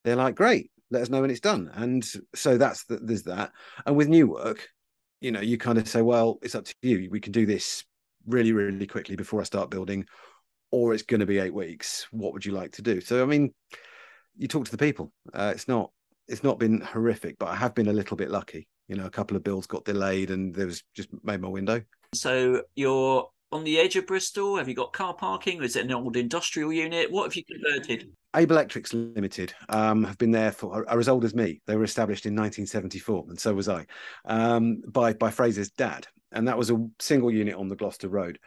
they're 0.03 0.15
like, 0.15 0.35
"Great, 0.35 0.71
let 0.91 1.01
us 1.03 1.09
know 1.09 1.21
when 1.21 1.31
it's 1.31 1.39
done." 1.39 1.69
And 1.73 2.05
so 2.35 2.57
that's 2.57 2.85
the, 2.85 2.97
there's 2.97 3.23
that. 3.23 3.51
And 3.85 3.95
with 3.95 4.09
new 4.09 4.27
work, 4.27 4.69
you 5.21 5.31
know, 5.31 5.41
you 5.41 5.57
kind 5.57 5.77
of 5.77 5.87
say, 5.87 6.01
"Well, 6.01 6.39
it's 6.41 6.55
up 6.55 6.65
to 6.65 6.73
you. 6.81 7.09
We 7.09 7.21
can 7.21 7.31
do 7.31 7.45
this 7.45 7.85
really, 8.25 8.51
really 8.51 8.87
quickly 8.87 9.15
before 9.15 9.41
I 9.41 9.45
start 9.45 9.69
building." 9.69 10.05
Or 10.73 10.91
it's 10.91 11.03
going 11.03 11.19
to 11.19 11.27
be 11.27 11.37
eight 11.37 11.53
weeks. 11.53 12.07
What 12.09 12.33
would 12.33 12.43
you 12.43 12.51
like 12.51 12.71
to 12.73 12.81
do? 12.81 12.99
So, 12.99 13.21
I 13.21 13.27
mean, 13.27 13.53
you 14.35 14.47
talk 14.47 14.65
to 14.65 14.71
the 14.71 14.77
people. 14.77 15.13
Uh, 15.31 15.51
it's 15.53 15.67
not 15.67 15.91
it's 16.27 16.43
not 16.43 16.57
been 16.57 16.81
horrific, 16.81 17.37
but 17.37 17.49
I 17.49 17.55
have 17.55 17.75
been 17.75 17.89
a 17.89 17.93
little 17.93 18.17
bit 18.17 18.31
lucky. 18.31 18.67
You 18.87 18.95
know, 18.95 19.05
a 19.05 19.11
couple 19.11 19.37
of 19.37 19.43
bills 19.43 19.67
got 19.67 19.85
delayed, 19.85 20.31
and 20.31 20.53
there 20.53 20.65
was 20.65 20.81
just 20.95 21.09
made 21.23 21.41
my 21.41 21.47
window. 21.47 21.83
So 22.15 22.63
you're 22.73 23.29
on 23.51 23.63
the 23.63 23.77
edge 23.77 23.95
of 23.97 24.07
Bristol. 24.07 24.57
Have 24.57 24.67
you 24.67 24.73
got 24.73 24.93
car 24.93 25.13
parking? 25.13 25.61
Is 25.61 25.75
it 25.75 25.85
an 25.85 25.91
old 25.91 26.17
industrial 26.17 26.73
unit? 26.73 27.11
What 27.11 27.25
have 27.25 27.35
you 27.35 27.43
converted? 27.45 28.09
Able 28.35 28.55
Electrics 28.55 28.95
Limited 28.95 29.53
um, 29.69 30.03
have 30.03 30.17
been 30.17 30.31
there 30.31 30.51
for 30.51 30.89
are 30.89 30.99
as 30.99 31.07
old 31.07 31.23
as 31.23 31.35
me. 31.35 31.61
They 31.67 31.75
were 31.75 31.83
established 31.83 32.25
in 32.25 32.33
1974, 32.33 33.25
and 33.29 33.39
so 33.39 33.53
was 33.53 33.69
I, 33.69 33.85
um, 34.25 34.81
by 34.87 35.13
by 35.13 35.29
Fraser's 35.29 35.69
dad, 35.69 36.07
and 36.31 36.47
that 36.47 36.57
was 36.57 36.71
a 36.71 36.83
single 36.99 37.29
unit 37.29 37.53
on 37.53 37.67
the 37.67 37.75
Gloucester 37.75 38.09
Road 38.09 38.39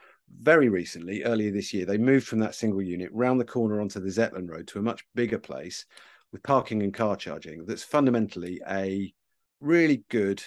very 0.42 0.68
recently, 0.68 1.22
earlier 1.24 1.50
this 1.50 1.72
year, 1.72 1.86
they 1.86 1.98
moved 1.98 2.26
from 2.26 2.40
that 2.40 2.54
single 2.54 2.82
unit 2.82 3.10
round 3.12 3.40
the 3.40 3.44
corner 3.44 3.80
onto 3.80 4.00
the 4.00 4.08
Zetland 4.08 4.50
Road 4.50 4.66
to 4.68 4.78
a 4.78 4.82
much 4.82 5.04
bigger 5.14 5.38
place 5.38 5.84
with 6.32 6.42
parking 6.42 6.82
and 6.82 6.92
car 6.92 7.16
charging 7.16 7.64
that's 7.66 7.84
fundamentally 7.84 8.60
a 8.68 9.12
really 9.60 10.04
good 10.10 10.42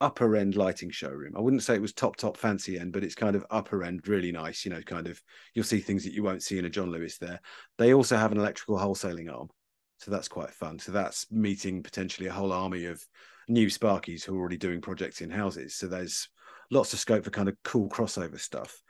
upper 0.00 0.36
end 0.36 0.56
lighting 0.56 0.90
showroom. 0.90 1.34
I 1.36 1.40
wouldn't 1.40 1.62
say 1.62 1.74
it 1.74 1.82
was 1.82 1.92
top, 1.92 2.16
top 2.16 2.36
fancy 2.36 2.78
end, 2.78 2.92
but 2.92 3.02
it's 3.02 3.14
kind 3.14 3.34
of 3.34 3.46
upper 3.50 3.82
end, 3.82 4.06
really 4.06 4.32
nice. 4.32 4.64
You 4.64 4.70
know, 4.70 4.82
kind 4.82 5.06
of 5.06 5.20
you'll 5.54 5.64
see 5.64 5.80
things 5.80 6.04
that 6.04 6.12
you 6.12 6.22
won't 6.22 6.42
see 6.42 6.58
in 6.58 6.64
a 6.64 6.70
John 6.70 6.90
Lewis 6.90 7.18
there. 7.18 7.40
They 7.78 7.94
also 7.94 8.16
have 8.16 8.32
an 8.32 8.38
electrical 8.38 8.78
wholesaling 8.78 9.32
arm. 9.32 9.48
So 9.98 10.10
that's 10.10 10.28
quite 10.28 10.50
fun. 10.50 10.78
So 10.78 10.92
that's 10.92 11.30
meeting 11.30 11.82
potentially 11.82 12.28
a 12.28 12.32
whole 12.32 12.52
army 12.52 12.84
of 12.84 13.02
new 13.48 13.68
Sparkies 13.68 14.24
who 14.24 14.36
are 14.36 14.40
already 14.40 14.58
doing 14.58 14.82
projects 14.82 15.22
in 15.22 15.30
houses. 15.30 15.76
So 15.76 15.86
there's 15.86 16.28
lots 16.70 16.92
of 16.92 16.98
scope 16.98 17.24
for 17.24 17.30
kind 17.30 17.48
of 17.48 17.56
cool 17.64 17.88
crossover 17.88 18.38
stuff. 18.38 18.82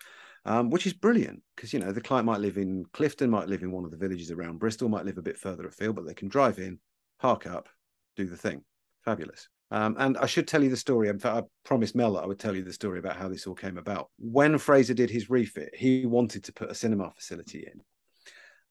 Um, 0.47 0.71
which 0.71 0.87
is 0.87 0.93
brilliant 0.93 1.43
because 1.55 1.73
you 1.73 1.79
know 1.81 1.93
the 1.93 2.01
client 2.01 2.25
might 2.25 2.41
live 2.41 2.57
in 2.57 2.85
Clifton, 2.93 3.29
might 3.29 3.49
live 3.49 3.63
in 3.63 3.73
one 3.73 3.85
of 3.85 3.91
the 3.91 3.97
villages 3.97 4.31
around 4.31 4.59
Bristol, 4.59 4.89
might 4.89 5.05
live 5.05 5.19
a 5.19 5.23
bit 5.23 5.37
further 5.37 5.67
afield, 5.67 5.97
but 5.97 6.07
they 6.07 6.15
can 6.15 6.29
drive 6.29 6.59
in, 6.59 6.79
park 7.21 7.47
up, 7.47 7.69
do 8.17 8.27
the 8.27 8.37
thing. 8.37 8.63
Fabulous. 9.05 9.49
Um, 9.73 9.97
and 9.99 10.17
I 10.19 10.27
should 10.27 10.47
tell 10.47 10.63
you 10.63 10.71
the 10.71 10.77
story. 10.77 11.09
In 11.09 11.19
fact, 11.19 11.37
I 11.37 11.43
promised 11.65 11.97
Mel 11.97 12.13
that 12.15 12.23
I 12.23 12.27
would 12.27 12.39
tell 12.39 12.55
you 12.55 12.63
the 12.63 12.73
story 12.73 13.01
about 13.01 13.17
how 13.17 13.29
this 13.29 13.47
all 13.47 13.55
came 13.55 13.77
about. 13.77 14.11
When 14.19 14.59
Fraser 14.59 14.95
did 14.95 15.11
his 15.11 15.29
refit, 15.29 15.75
he 15.75 16.07
wanted 16.07 16.45
to 16.45 16.53
put 16.53 16.71
a 16.71 16.75
cinema 16.75 17.13
facility 17.17 17.67
in. 17.67 17.81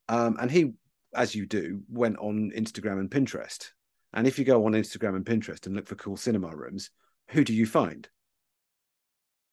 Um, 0.07 0.37
and 0.39 0.49
he, 0.49 0.73
as 1.13 1.35
you 1.35 1.45
do, 1.45 1.81
went 1.89 2.17
on 2.19 2.51
Instagram 2.55 2.99
and 2.99 3.11
Pinterest. 3.11 3.71
And 4.13 4.25
if 4.25 4.39
you 4.39 4.45
go 4.45 4.65
on 4.65 4.71
Instagram 4.71 5.17
and 5.17 5.25
Pinterest 5.25 5.65
and 5.65 5.75
look 5.75 5.87
for 5.87 5.95
cool 5.95 6.15
cinema 6.15 6.55
rooms, 6.55 6.91
who 7.29 7.43
do 7.43 7.53
you 7.53 7.65
find? 7.65 8.07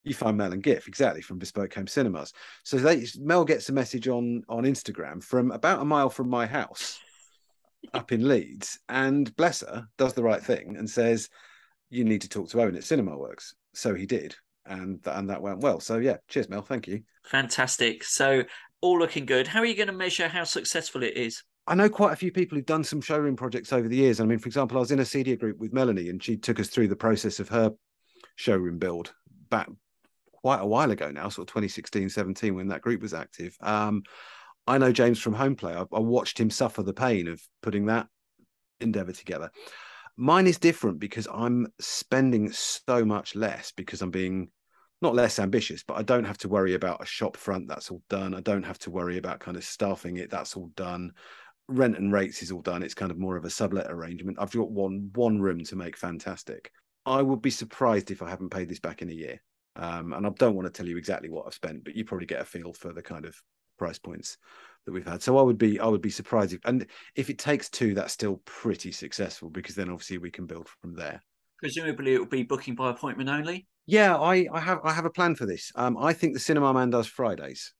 You 0.05 0.15
find 0.15 0.37
Mel 0.37 0.53
and 0.53 0.63
Giff, 0.63 0.89
exactly, 0.89 1.23
from 1.23 1.39
Bespoke 1.39 1.75
Home 1.75 1.87
Cinemas. 1.87 2.33
So 2.65 2.77
they, 2.77 3.07
Mel 3.19 3.45
gets 3.45 3.69
a 3.69 3.73
message 3.73 4.09
on, 4.09 4.43
on 4.49 4.65
Instagram 4.65 5.23
from 5.23 5.53
about 5.53 5.81
a 5.81 5.85
mile 5.85 6.11
from 6.11 6.29
my 6.29 6.47
house 6.47 6.99
up 7.95 8.13
in 8.13 8.27
Leeds, 8.27 8.81
and 8.89 9.35
bless 9.37 9.61
her, 9.61 9.87
does 9.99 10.15
the 10.15 10.23
right 10.23 10.43
thing 10.43 10.77
and 10.77 10.89
says, 10.89 11.29
"You 11.91 12.05
need 12.05 12.23
to 12.23 12.29
talk 12.29 12.49
to 12.51 12.61
Owen 12.61 12.77
at 12.77 12.83
Cinemaworks." 12.83 13.55
So 13.75 13.95
he 13.95 14.07
did, 14.07 14.35
and 14.67 15.01
and 15.07 15.31
that 15.31 15.43
went 15.43 15.61
well. 15.61 15.79
So 15.79 15.99
yeah, 15.99 16.17
cheers, 16.29 16.49
Mel. 16.49 16.63
Thank 16.63 16.89
you. 16.89 17.03
Fantastic. 17.25 18.03
So 18.03 18.43
all 18.81 18.99
looking 18.99 19.27
good. 19.27 19.47
How 19.47 19.61
are 19.61 19.67
you 19.67 19.77
going 19.77 19.87
to 19.87 19.93
measure 19.93 20.29
how 20.29 20.45
successful 20.45 21.03
it 21.05 21.17
is? 21.17 21.43
I 21.67 21.77
know 21.77 21.89
quite 21.89 22.13
a 22.13 22.17
few 22.17 22.33
people 22.33 22.57
who've 22.57 22.67
done 22.67 22.83
some 22.83 23.01
showroom 23.01 23.37
projects 23.37 23.73
over 23.73 23.87
the 23.87 23.97
years. 23.97 24.21
I 24.21 24.25
mean, 24.25 24.41
for 24.41 24.49
example, 24.49 24.77
I 24.77 24.81
was 24.81 24.91
in 24.91 24.99
a 24.99 25.05
CEDIA 25.05 25.39
group 25.39 25.59
with 25.59 25.73
Melanie, 25.73 26.09
and 26.09 26.23
she 26.23 26.37
took 26.37 26.59
us 26.59 26.69
through 26.69 26.89
the 26.89 26.97
process 26.97 27.39
of 27.39 27.49
her 27.51 27.73
showroom 28.35 28.79
build 28.79 29.15
back 29.49 29.69
quite 30.43 30.61
a 30.61 30.67
while 30.67 30.91
ago 30.91 31.11
now, 31.11 31.29
sort 31.29 31.49
of 31.49 31.53
2016, 31.53 32.11
17, 32.11 32.55
when 32.55 32.69
that 32.69 32.83
group 32.83 33.01
was 33.01 33.15
active. 33.15 33.57
Um, 33.61 34.03
I 34.67 34.79
know 34.79 34.93
James 34.93 35.19
from 35.19 35.35
Homeplay. 35.35 35.75
I, 35.75 35.97
I 35.97 36.01
watched 36.01 36.39
him 36.39 36.51
suffer 36.51 36.83
the 36.83 36.93
pain 36.93 37.29
of 37.29 37.41
putting 37.63 37.87
that 37.87 38.09
endeavor 38.81 39.13
together. 39.13 39.51
Mine 40.17 40.47
is 40.47 40.59
different 40.59 40.99
because 40.99 41.27
I'm 41.33 41.69
spending 41.81 42.53
so 42.53 43.05
much 43.05 43.35
less 43.35 43.73
because 43.73 44.03
I'm 44.03 44.11
being 44.11 44.51
not 45.01 45.15
less 45.15 45.39
ambitious, 45.39 45.83
but 45.83 45.95
I 45.95 46.03
don't 46.03 46.25
have 46.25 46.39
to 46.39 46.49
worry 46.49 46.75
about 46.75 47.03
a 47.03 47.07
shop 47.07 47.37
front. 47.37 47.67
That's 47.67 47.91
all 47.91 48.03
done. 48.09 48.35
I 48.35 48.41
don't 48.41 48.63
have 48.63 48.79
to 48.81 48.91
worry 48.91 49.19
about 49.19 49.41
kind 49.41 49.57
of 49.57 49.65
staffing 49.65 50.19
it. 50.19 50.31
That's 50.31 50.57
all 50.57 50.71
done. 50.77 51.13
Rent 51.69 51.97
and 51.97 52.13
rates 52.13 52.43
is 52.43 52.53
all 52.53 52.63
done. 52.63 52.83
It's 52.83 52.95
kind 52.95 53.11
of 53.11 53.19
more 53.19 53.37
of 53.37 53.45
a 53.45 53.51
sublet 53.51 53.87
arrangement. 53.91 54.39
I've 54.41 54.53
got 54.53 54.71
one 54.71 55.11
one 55.15 55.41
room 55.41 55.65
to 55.65 55.77
make 55.77 55.97
fantastic. 55.97 56.71
I 57.05 57.21
would 57.23 57.43
be 57.43 57.51
surprised 57.51 58.11
if 58.11 58.23
I 58.23 58.31
haven't 58.31 58.51
paid 58.51 58.69
this 58.69 58.79
back 58.79 59.03
in 59.03 59.11
a 59.11 59.15
year. 59.15 59.41
Um, 59.77 60.13
and 60.13 60.27
I 60.27 60.31
don't 60.31 60.55
want 60.55 60.67
to 60.67 60.73
tell 60.73 60.87
you 60.87 60.97
exactly 60.97 61.31
what 61.31 61.47
I've 61.47 61.55
spent, 61.55 61.85
but 61.85 61.95
you 61.95 62.05
probably 62.05 62.27
get 62.27 62.41
a 62.41 62.45
feel 62.45 62.73
for 62.73 62.93
the 62.93 63.03
kind 63.03 63.25
of 63.25 63.35
price 63.79 63.99
points 63.99 64.37
that 64.85 64.93
we've 64.93 65.07
had. 65.07 65.23
So 65.23 65.39
I 65.39 65.43
would 65.43 65.59
be 65.59 65.81
I 65.81 65.87
would 65.87 66.03
be 66.03 66.11
surprised 66.11 66.53
if 66.53 66.61
and 66.65 66.87
if 67.15 67.31
it 67.31 67.39
takes 67.39 67.69
two, 67.69 67.95
that's 67.95 68.13
still 68.13 68.43
pretty 68.45 68.93
successful 68.93 69.51
because 69.51 69.75
then 69.75 69.91
obviously 69.91 70.19
we 70.19 70.31
can 70.31 70.47
build 70.47 70.69
from 70.69 70.95
there. 70.95 71.23
Presumably 71.59 72.15
it 72.15 72.19
will 72.19 72.27
be 72.27 72.43
booking 72.43 72.75
by 72.75 72.91
appointment 72.91 73.29
only. 73.29 73.67
Yeah, 73.87 74.17
I, 74.17 74.47
I 74.53 74.61
have 74.61 74.81
I 74.85 74.93
have 74.93 75.05
a 75.05 75.11
plan 75.11 75.35
for 75.35 75.47
this. 75.47 75.73
Um, 75.75 75.97
I 75.97 76.13
think 76.13 76.35
the 76.35 76.41
cinema 76.41 76.73
man 76.73 76.91
does 76.91 77.07
Fridays, 77.07 77.73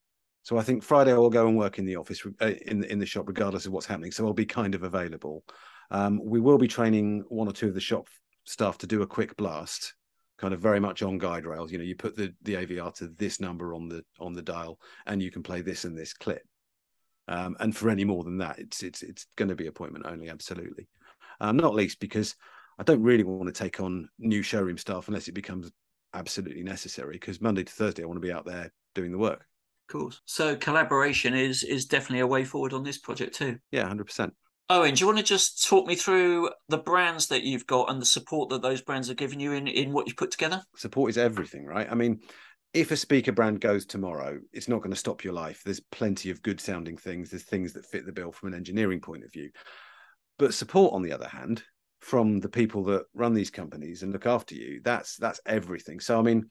so 0.43 0.57
I 0.57 0.63
think 0.63 0.83
Friday 0.83 1.13
I 1.13 1.19
will 1.19 1.31
go 1.31 1.47
and 1.47 1.57
work 1.57 1.79
in 1.79 1.85
the 1.85 1.97
office 1.97 2.25
uh, 2.41 2.53
in 2.67 2.81
the, 2.81 2.91
in 2.91 2.99
the 2.99 3.07
shop 3.07 3.29
regardless 3.29 3.67
of 3.67 3.73
what's 3.73 3.87
happening. 3.87 4.13
So 4.13 4.27
I'll 4.27 4.33
be 4.33 4.47
kind 4.47 4.75
of 4.75 4.83
available. 4.83 5.45
Um, 5.91 6.21
we 6.25 6.41
will 6.41 6.59
be 6.59 6.69
training 6.69 7.25
one 7.29 7.49
or 7.49 7.53
two 7.53 7.69
of 7.69 7.75
the 7.75 7.81
shop 7.81 8.09
staff 8.45 8.79
to 8.79 8.87
do 8.87 9.03
a 9.03 9.07
quick 9.07 9.37
blast 9.37 9.95
kind 10.43 10.53
of 10.53 10.61
very 10.61 10.81
much 10.81 11.03
on 11.03 11.19
guide 11.19 11.47
rails. 11.47 11.71
You 11.71 11.79
know, 11.79 11.85
you 11.85 11.95
put 11.95 12.17
the 12.17 12.35
the 12.43 12.55
AVR 12.55 12.93
to 12.97 13.07
this 13.17 13.41
number 13.41 13.75
on 13.75 13.89
the 13.89 14.05
on 14.19 14.33
the 14.33 14.43
dial, 14.43 14.81
and 15.07 15.23
you 15.23 15.31
can 15.31 15.43
play 15.43 15.61
this 15.61 15.85
and 15.85 15.97
this 15.97 16.13
clip. 16.13 16.43
Um, 17.29 17.57
and 17.61 17.75
for 17.75 17.89
any 17.89 18.05
more 18.05 18.25
than 18.25 18.39
that, 18.39 18.59
it's 18.59 18.83
it's 18.83 19.05
it's 19.05 19.27
going 19.37 19.51
to 19.51 19.55
be 19.55 19.69
appointment 19.69 20.05
only, 20.05 20.29
absolutely. 20.29 20.89
Um, 21.41 21.57
not 21.57 21.75
least 21.75 22.01
because 22.01 22.35
I 22.77 22.83
don't 22.83 23.05
really 23.05 23.23
want 23.23 23.47
to 23.47 23.53
take 23.53 23.81
on 23.81 24.09
new 24.19 24.43
showroom 24.43 24.77
staff 24.77 25.07
unless 25.07 25.29
it 25.29 25.33
becomes 25.33 25.71
absolutely 26.13 26.65
necessary. 26.65 27.13
Because 27.13 27.41
Monday 27.41 27.63
to 27.63 27.73
Thursday, 27.73 28.03
I 28.03 28.07
want 28.07 28.17
to 28.17 28.27
be 28.27 28.33
out 28.33 28.45
there 28.45 28.73
doing 28.97 29.13
the 29.13 29.19
work. 29.19 29.47
Of 29.89 29.93
course. 29.93 30.23
So 30.25 30.57
collaboration 30.57 31.35
is 31.35 31.63
is 31.63 31.87
definitely 31.87 32.21
a 32.21 32.27
way 32.27 32.45
forward 32.45 32.73
on 32.73 32.83
this 32.83 32.99
project 32.99 33.37
too. 33.37 33.59
Yeah, 33.71 33.87
hundred 33.87 34.07
percent. 34.07 34.35
Owen, 34.73 34.95
do 34.95 35.01
you 35.01 35.07
want 35.07 35.19
to 35.19 35.25
just 35.25 35.67
talk 35.69 35.87
me 35.87 35.95
through 35.95 36.49
the 36.71 36.79
brands 36.79 37.27
that 37.27 37.43
you've 37.43 37.67
got 37.67 37.91
and 37.91 38.01
the 38.01 38.07
support 38.07 38.49
that 38.49 38.63
those 38.63 38.81
brands 38.81 39.11
are 39.11 39.15
giving 39.15 39.39
you 39.39 39.53
in, 39.53 39.67
in 39.67 39.93
what 39.93 40.07
you've 40.07 40.17
put 40.17 40.31
together? 40.31 40.63
Support 40.77 41.11
is 41.11 41.19
everything, 41.19 41.67
right? 41.67 41.87
I 41.91 41.95
mean, 41.95 42.21
if 42.73 42.91
a 42.91 42.97
speaker 42.97 43.33
brand 43.33 43.61
goes 43.61 43.85
tomorrow, 43.85 44.39
it's 44.51 44.69
not 44.69 44.79
going 44.79 44.91
to 44.91 44.97
stop 44.97 45.25
your 45.25 45.35
life. 45.35 45.61
There's 45.63 45.81
plenty 45.81 46.31
of 46.31 46.41
good 46.41 46.59
sounding 46.59 46.97
things, 46.97 47.29
there's 47.29 47.43
things 47.43 47.75
that 47.75 47.85
fit 47.85 48.07
the 48.07 48.13
bill 48.13 48.33
from 48.33 48.49
an 48.49 48.55
engineering 48.55 49.03
point 49.03 49.25
of 49.25 49.33
view. 49.33 49.51
But 50.39 50.55
support, 50.55 50.95
on 50.95 51.03
the 51.03 51.13
other 51.13 51.29
hand, 51.29 51.63
from 52.01 52.41
the 52.41 52.49
people 52.49 52.83
that 52.85 53.05
run 53.13 53.35
these 53.35 53.51
companies 53.51 54.03
and 54.03 54.11
look 54.11 54.25
after 54.25 54.55
you, 54.55 54.81
that's 54.83 55.17
that's 55.19 55.41
everything. 55.45 56.01
So 56.01 56.19
I 56.19 56.23
mean, 56.23 56.49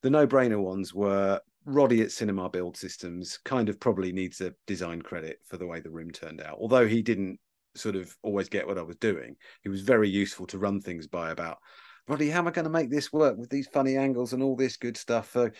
the 0.00 0.08
no-brainer 0.08 0.58
ones 0.58 0.94
were 0.94 1.38
Roddy 1.66 2.00
at 2.00 2.12
Cinema 2.12 2.48
Build 2.48 2.78
Systems 2.78 3.38
kind 3.44 3.68
of 3.68 3.78
probably 3.78 4.10
needs 4.10 4.40
a 4.40 4.54
design 4.66 5.02
credit 5.02 5.36
for 5.44 5.58
the 5.58 5.66
way 5.66 5.80
the 5.80 5.90
room 5.90 6.10
turned 6.10 6.40
out. 6.40 6.56
Although 6.58 6.86
he 6.86 7.02
didn't 7.02 7.38
sort 7.78 7.96
of 7.96 8.14
always 8.22 8.48
get 8.48 8.66
what 8.66 8.78
I 8.78 8.82
was 8.82 8.96
doing. 8.96 9.36
He 9.62 9.68
was 9.68 9.82
very 9.82 10.08
useful 10.08 10.46
to 10.48 10.58
run 10.58 10.80
things 10.80 11.06
by 11.06 11.30
about, 11.30 11.58
Roddy, 12.06 12.30
how 12.30 12.38
am 12.38 12.48
I 12.48 12.52
going 12.52 12.64
to 12.64 12.70
make 12.70 12.90
this 12.90 13.12
work 13.12 13.36
with 13.36 13.50
these 13.50 13.68
funny 13.68 13.96
angles 13.96 14.32
and 14.32 14.42
all 14.42 14.56
this 14.56 14.76
good 14.76 14.96
stuff? 14.96 15.32
So, 15.32 15.50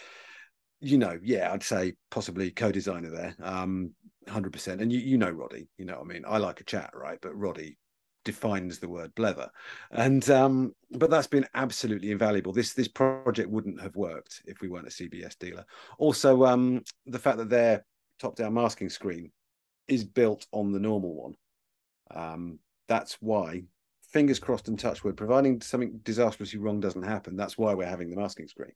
you 0.81 0.99
know, 0.99 1.19
yeah, 1.23 1.53
I'd 1.53 1.63
say 1.63 1.95
possibly 2.11 2.51
co-designer 2.51 3.11
there, 3.11 3.37
um, 3.43 3.93
hundred 4.29 4.53
percent. 4.53 4.81
And 4.81 4.93
you, 4.93 5.01
you 5.01 5.19
know, 5.19 5.31
Roddy, 5.31 5.69
you 5.77 5.85
know, 5.85 6.01
I 6.01 6.05
mean, 6.05 6.25
I 6.27 6.39
like 6.39 6.61
a 6.61 6.65
chat, 6.65 6.91
right? 6.95 7.19
But 7.21 7.37
Roddy 7.37 7.77
defines 8.25 8.79
the 8.79 8.89
word 8.89 9.15
blether, 9.15 9.49
and 9.91 10.29
um, 10.31 10.73
but 10.93 11.11
that's 11.11 11.27
been 11.27 11.47
absolutely 11.55 12.11
invaluable. 12.11 12.53
This 12.53 12.75
this 12.75 12.89
project 12.89 13.51
wouldn't 13.51 13.81
have 13.81 13.97
worked 13.97 14.43
if 14.45 14.61
we 14.61 14.69
weren't 14.69 14.87
a 14.87 14.91
CBS 14.91 15.37
dealer. 15.39 15.65
Also, 15.99 16.45
um, 16.45 16.83
the 17.07 17.19
fact 17.19 17.39
that 17.39 17.51
their 17.51 17.85
top-down 18.21 18.55
masking 18.55 18.91
screen 18.91 19.31
is 19.87 20.05
built 20.05 20.47
on 20.53 20.73
the 20.73 20.81
normal 20.81 21.15
one 21.15 21.35
um, 22.11 22.59
that's 22.89 23.19
why, 23.21 23.63
fingers 24.13 24.39
crossed 24.39 24.69
and 24.69 24.79
touch 24.79 25.05
wood, 25.05 25.17
providing 25.17 25.61
something 25.61 26.01
disastrously 26.03 26.59
wrong 26.59 26.81
doesn't 26.81 27.03
happen, 27.03 27.37
that's 27.37 27.59
why 27.59 27.75
we're 27.75 27.87
having 27.87 28.11
the 28.11 28.17
masking 28.17 28.49
screen. 28.49 28.73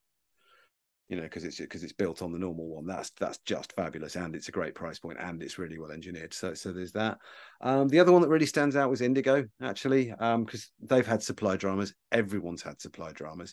You 1.08 1.16
know, 1.16 1.24
because 1.24 1.44
it's 1.44 1.58
because 1.58 1.84
it's 1.84 1.92
built 1.92 2.22
on 2.22 2.32
the 2.32 2.38
normal 2.38 2.68
one. 2.68 2.86
That's 2.86 3.10
that's 3.20 3.36
just 3.44 3.74
fabulous, 3.74 4.16
and 4.16 4.34
it's 4.34 4.48
a 4.48 4.52
great 4.52 4.74
price 4.74 4.98
point, 4.98 5.18
and 5.20 5.42
it's 5.42 5.58
really 5.58 5.78
well 5.78 5.90
engineered. 5.90 6.32
So 6.32 6.54
so 6.54 6.72
there's 6.72 6.92
that. 6.92 7.18
Um, 7.60 7.88
the 7.88 8.00
other 8.00 8.12
one 8.12 8.22
that 8.22 8.30
really 8.30 8.46
stands 8.46 8.76
out 8.76 8.88
was 8.88 9.02
Indigo, 9.02 9.44
actually, 9.60 10.06
because 10.06 10.70
um, 10.80 10.86
they've 10.88 11.06
had 11.06 11.22
supply 11.22 11.56
dramas. 11.56 11.92
Everyone's 12.12 12.62
had 12.62 12.80
supply 12.80 13.12
dramas, 13.12 13.52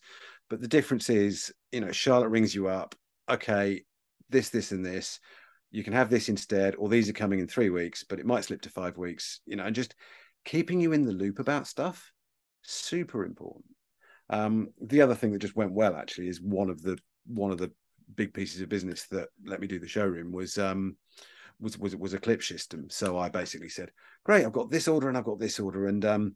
but 0.50 0.62
the 0.62 0.70
difference 0.70 1.10
is, 1.10 1.52
you 1.74 1.82
know, 1.82 1.92
Charlotte 1.92 2.30
rings 2.30 2.56
you 2.56 2.70
up. 2.70 2.96
Okay, 3.30 3.84
this, 4.30 4.50
this, 4.50 4.72
and 4.72 4.86
this 4.86 5.20
you 5.72 5.84
can 5.84 5.94
have 5.94 6.10
this 6.10 6.30
instead, 6.30 6.76
or 6.76 6.90
these 6.90 7.10
are 7.10 7.14
coming 7.14 7.40
in 7.40 7.48
three 7.48 7.70
weeks, 7.70 8.04
but 8.04 8.20
it 8.20 8.26
might 8.26 8.44
slip 8.44 8.62
to 8.62 8.70
five 8.70 8.98
weeks, 8.98 9.42
you 9.46 9.56
know, 9.56 9.66
and 9.66 9.76
just 9.76 9.96
keeping 10.46 10.80
you 10.80 10.94
in 10.94 11.06
the 11.06 11.12
loop 11.12 11.40
about 11.40 11.68
stuff, 11.68 12.12
super 12.64 13.24
important. 13.24 13.66
Um, 14.30 14.70
the 14.82 15.02
other 15.02 15.16
thing 15.16 15.32
that 15.34 15.40
just 15.40 15.56
went 15.56 15.74
well 15.74 15.96
actually 15.96 16.28
is 16.28 16.42
one 16.42 16.70
of 16.70 16.82
the 16.82 16.98
one 17.26 17.52
of 17.52 17.58
the 17.58 17.72
big 18.16 18.34
pieces 18.34 18.62
of 18.62 18.70
business 18.70 19.06
that 19.08 19.30
let 19.46 19.60
me 19.60 19.68
do 19.68 19.80
the 19.80 19.88
showroom 19.88 20.32
was 20.32 20.58
um 20.58 20.98
was 21.60 21.78
was 21.78 21.96
was 21.96 22.14
a 22.14 22.20
clip 22.20 22.42
system. 22.44 22.88
So 22.90 23.18
I 23.18 23.30
basically 23.30 23.70
said, 23.70 23.92
Great, 24.24 24.46
I've 24.46 24.54
got 24.54 24.70
this 24.70 24.88
order 24.88 25.10
and 25.10 25.18
I've 25.18 25.26
got 25.26 25.40
this 25.40 25.60
order. 25.60 25.88
And 25.88 26.06
um 26.06 26.36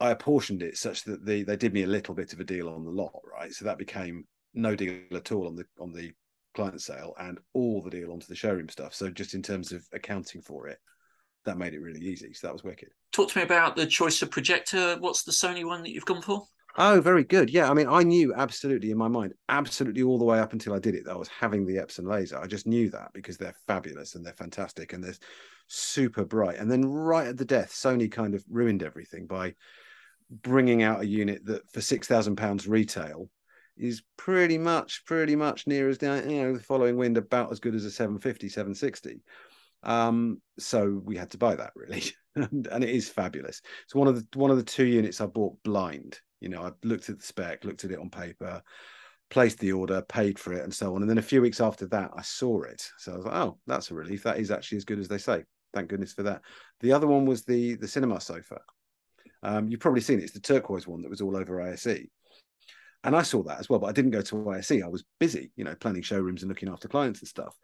I 0.00 0.10
apportioned 0.10 0.62
it 0.62 0.76
such 0.76 1.04
that 1.04 1.24
the 1.24 1.42
they 1.44 1.56
did 1.56 1.72
me 1.72 1.82
a 1.84 1.88
little 1.88 2.14
bit 2.14 2.32
of 2.32 2.40
a 2.40 2.44
deal 2.44 2.68
on 2.68 2.84
the 2.84 2.90
lot, 2.90 3.20
right? 3.30 3.52
So 3.52 3.64
that 3.64 3.78
became 3.78 4.26
no 4.54 4.74
deal 4.74 5.00
at 5.12 5.32
all 5.32 5.46
on 5.46 5.56
the 5.56 5.64
on 5.78 5.92
the 5.92 6.12
client 6.54 6.80
sale 6.80 7.14
and 7.18 7.38
all 7.52 7.82
the 7.82 7.90
deal 7.90 8.12
onto 8.12 8.26
the 8.26 8.34
showroom 8.34 8.68
stuff. 8.68 8.94
So 8.94 9.10
just 9.10 9.34
in 9.34 9.42
terms 9.42 9.72
of 9.72 9.84
accounting 9.92 10.40
for 10.40 10.68
it, 10.68 10.78
that 11.44 11.58
made 11.58 11.74
it 11.74 11.80
really 11.80 12.00
easy. 12.00 12.32
So 12.32 12.46
that 12.46 12.52
was 12.52 12.64
wicked. 12.64 12.88
Talk 13.12 13.30
to 13.30 13.38
me 13.38 13.44
about 13.44 13.76
the 13.76 13.86
choice 13.86 14.22
of 14.22 14.30
projector. 14.30 14.96
What's 14.98 15.24
the 15.24 15.32
Sony 15.32 15.64
one 15.64 15.82
that 15.82 15.90
you've 15.90 16.06
gone 16.06 16.22
for? 16.22 16.44
Oh, 16.76 17.00
very 17.00 17.22
good. 17.22 17.50
Yeah, 17.50 17.70
I 17.70 17.74
mean, 17.74 17.86
I 17.86 18.02
knew 18.02 18.34
absolutely 18.34 18.90
in 18.90 18.98
my 18.98 19.06
mind, 19.06 19.34
absolutely 19.48 20.02
all 20.02 20.18
the 20.18 20.24
way 20.24 20.40
up 20.40 20.52
until 20.52 20.74
I 20.74 20.80
did 20.80 20.96
it, 20.96 21.04
that 21.04 21.12
I 21.12 21.16
was 21.16 21.28
having 21.28 21.64
the 21.64 21.76
Epson 21.76 22.08
laser. 22.08 22.38
I 22.38 22.46
just 22.46 22.66
knew 22.66 22.90
that 22.90 23.10
because 23.14 23.36
they're 23.36 23.54
fabulous 23.68 24.16
and 24.16 24.26
they're 24.26 24.32
fantastic 24.32 24.92
and 24.92 25.04
they're 25.04 25.14
super 25.68 26.24
bright. 26.24 26.58
And 26.58 26.68
then 26.68 26.84
right 26.84 27.28
at 27.28 27.36
the 27.36 27.44
death, 27.44 27.72
Sony 27.72 28.10
kind 28.10 28.34
of 28.34 28.44
ruined 28.50 28.82
everything 28.82 29.26
by 29.26 29.54
bringing 30.30 30.82
out 30.82 31.02
a 31.02 31.06
unit 31.06 31.44
that 31.46 31.70
for 31.70 31.80
six 31.80 32.08
thousand 32.08 32.36
pounds 32.36 32.66
retail 32.66 33.28
is 33.76 34.02
pretty 34.16 34.58
much 34.58 35.04
pretty 35.06 35.36
much 35.36 35.66
near 35.66 35.88
as 35.88 35.98
down 35.98 36.28
you 36.28 36.42
know 36.42 36.52
the 36.52 36.62
following 36.62 36.96
wind 36.96 37.16
about 37.16 37.50
as 37.50 37.60
good 37.60 37.74
as 37.74 37.84
a 37.84 37.90
750 37.90 38.48
760 38.48 39.20
um 39.82 40.40
so 40.58 41.00
we 41.04 41.16
had 41.16 41.30
to 41.30 41.38
buy 41.38 41.54
that 41.54 41.72
really 41.76 42.02
and, 42.36 42.66
and, 42.68 42.84
it 42.84 42.90
is 42.90 43.08
fabulous 43.08 43.60
it's 43.84 43.94
one 43.94 44.08
of 44.08 44.16
the 44.16 44.38
one 44.38 44.50
of 44.50 44.56
the 44.56 44.62
two 44.62 44.86
units 44.86 45.20
i 45.20 45.26
bought 45.26 45.60
blind 45.62 46.18
you 46.40 46.48
know 46.48 46.62
i 46.62 46.70
looked 46.84 47.10
at 47.10 47.18
the 47.18 47.26
spec 47.26 47.64
looked 47.64 47.84
at 47.84 47.90
it 47.90 47.98
on 47.98 48.10
paper 48.10 48.62
placed 49.30 49.58
the 49.58 49.72
order, 49.72 50.02
paid 50.02 50.38
for 50.38 50.52
it, 50.52 50.62
and 50.62 50.72
so 50.72 50.94
on. 50.94 51.02
And 51.02 51.10
then 51.10 51.18
a 51.18 51.22
few 51.22 51.40
weeks 51.42 51.60
after 51.60 51.86
that, 51.88 52.10
I 52.16 52.22
saw 52.22 52.62
it. 52.62 52.88
So 52.98 53.12
I 53.12 53.16
was 53.16 53.24
like, 53.24 53.34
oh, 53.34 53.58
that's 53.66 53.90
a 53.90 53.94
relief. 53.94 54.22
That 54.22 54.38
is 54.38 54.50
actually 54.50 54.78
as 54.78 54.84
good 54.84 55.00
as 55.00 55.08
they 55.08 55.18
say. 55.18 55.42
Thank 55.72 55.88
goodness 55.88 56.12
for 56.12 56.22
that. 56.22 56.42
The 56.80 56.92
other 56.92 57.06
one 57.08 57.26
was 57.26 57.44
the 57.44 57.74
the 57.74 57.88
cinema 57.88 58.20
sofa. 58.20 58.60
Um, 59.42 59.68
you've 59.68 59.80
probably 59.80 60.02
seen 60.02 60.20
it. 60.20 60.22
It's 60.22 60.32
the 60.32 60.40
turquoise 60.40 60.86
one 60.86 61.02
that 61.02 61.10
was 61.10 61.20
all 61.20 61.36
over 61.36 61.60
ISE. 61.60 62.06
And 63.04 63.14
I 63.14 63.22
saw 63.22 63.42
that 63.44 63.60
as 63.60 63.68
well, 63.68 63.78
but 63.78 63.88
I 63.88 63.92
didn't 63.92 64.12
go 64.12 64.22
to 64.22 64.50
ISE. 64.50 64.72
I 64.82 64.88
was 64.88 65.04
busy, 65.20 65.52
you 65.56 65.64
know, 65.64 65.74
planning 65.74 66.02
showrooms 66.02 66.42
and 66.42 66.48
looking 66.48 66.70
after 66.70 66.88
clients 66.88 67.20
and 67.20 67.28
stuff. 67.28 67.56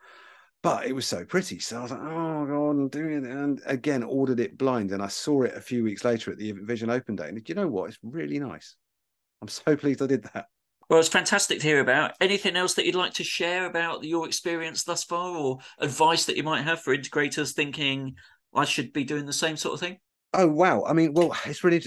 But 0.63 0.87
it 0.87 0.93
was 0.93 1.07
so 1.07 1.25
pretty. 1.25 1.59
So 1.59 1.79
I 1.79 1.83
was 1.83 1.91
like, 1.91 2.01
oh 2.03 2.47
God, 2.47 2.71
I'm 2.71 2.89
doing 2.89 3.25
it. 3.25 3.31
And 3.31 3.63
again, 3.65 4.03
ordered 4.03 4.41
it 4.41 4.59
blind. 4.59 4.93
And 4.93 5.03
I 5.03 5.09
saw 5.09 5.43
it 5.43 5.57
a 5.57 5.61
few 5.61 5.83
weeks 5.83 6.05
later 6.05 6.31
at 6.31 6.37
the 6.37 6.53
Vision 6.53 6.91
Open 6.91 7.17
Day. 7.17 7.29
And 7.29 7.49
you 7.49 7.55
know 7.55 7.67
what? 7.67 7.89
It's 7.89 7.99
really 8.03 8.39
nice. 8.39 8.77
I'm 9.41 9.49
so 9.49 9.75
pleased 9.77 10.03
I 10.03 10.07
did 10.07 10.25
that. 10.35 10.47
Well, 10.91 10.99
it's 10.99 11.09
fantastic 11.09 11.61
to 11.61 11.67
hear 11.67 11.81
about. 11.81 12.13
Anything 12.21 12.57
else 12.57 12.75
that 12.75 12.85
you'd 12.85 12.97
like 12.97 13.15
to 13.15 13.25
share 13.25 13.67
about 13.67 14.05
your 14.05 14.27
experience 14.27 14.85
thus 14.85 15.05
far 15.05 15.37
or 15.37 15.59
advice 15.79 16.27
that 16.27 16.37
you 16.37 16.43
might 16.43 16.63
have 16.63 16.83
for 16.83 16.95
integrators 16.95 17.55
thinking 17.55 18.17
I 18.53 18.65
should 18.65 18.93
be 18.93 19.05
doing 19.05 19.25
the 19.25 19.33
same 19.33 19.57
sort 19.57 19.75
of 19.75 19.81
thing? 19.81 19.99
Oh, 20.35 20.49
wow. 20.49 20.85
I 20.85 20.93
mean, 20.93 21.15
well, 21.15 21.35
it's 21.47 21.65
really 21.65 21.83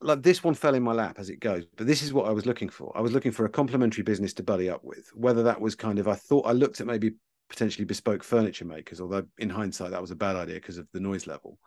like 0.00 0.22
this 0.22 0.44
one 0.44 0.54
fell 0.54 0.74
in 0.74 0.82
my 0.82 0.92
lap 0.92 1.18
as 1.18 1.30
it 1.30 1.40
goes, 1.40 1.64
but 1.76 1.86
this 1.86 2.02
is 2.02 2.12
what 2.12 2.28
I 2.28 2.30
was 2.30 2.46
looking 2.46 2.68
for. 2.68 2.92
I 2.96 3.00
was 3.00 3.12
looking 3.12 3.32
for 3.32 3.46
a 3.46 3.50
complementary 3.50 4.04
business 4.04 4.32
to 4.34 4.42
buddy 4.42 4.68
up 4.68 4.84
with, 4.84 5.10
whether 5.14 5.42
that 5.44 5.60
was 5.60 5.74
kind 5.74 5.98
of, 5.98 6.08
I 6.08 6.14
thought 6.14 6.46
I 6.46 6.52
looked 6.52 6.80
at 6.80 6.86
maybe 6.86 7.12
potentially 7.48 7.84
bespoke 7.84 8.22
furniture 8.22 8.64
makers, 8.64 9.00
although 9.00 9.24
in 9.38 9.48
hindsight, 9.48 9.90
that 9.92 10.00
was 10.00 10.10
a 10.10 10.16
bad 10.16 10.36
idea 10.36 10.56
because 10.56 10.78
of 10.78 10.86
the 10.92 11.00
noise 11.00 11.26
level, 11.26 11.58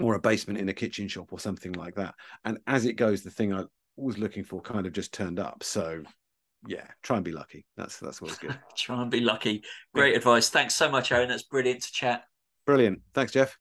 or 0.00 0.14
a 0.14 0.20
basement 0.20 0.58
in 0.58 0.68
a 0.68 0.74
kitchen 0.74 1.08
shop 1.08 1.32
or 1.32 1.38
something 1.38 1.72
like 1.72 1.94
that. 1.94 2.14
And 2.44 2.58
as 2.66 2.84
it 2.84 2.94
goes, 2.94 3.22
the 3.22 3.30
thing 3.30 3.54
I 3.54 3.64
was 3.96 4.18
looking 4.18 4.44
for 4.44 4.60
kind 4.60 4.86
of 4.86 4.92
just 4.92 5.12
turned 5.12 5.38
up. 5.40 5.62
So 5.62 6.02
yeah, 6.66 6.86
try 7.02 7.16
and 7.16 7.24
be 7.24 7.32
lucky. 7.32 7.64
That's 7.76 7.98
that's 7.98 8.20
what's 8.20 8.38
good. 8.38 8.58
try 8.76 9.00
and 9.00 9.10
be 9.10 9.20
lucky. 9.20 9.62
Great 9.94 10.12
yeah. 10.12 10.18
advice. 10.18 10.48
Thanks 10.48 10.74
so 10.74 10.90
much, 10.90 11.12
Owen. 11.12 11.28
That's 11.28 11.44
brilliant 11.44 11.82
to 11.82 11.92
chat. 11.92 12.24
Brilliant. 12.66 13.00
Thanks, 13.14 13.32
Jeff. 13.32 13.56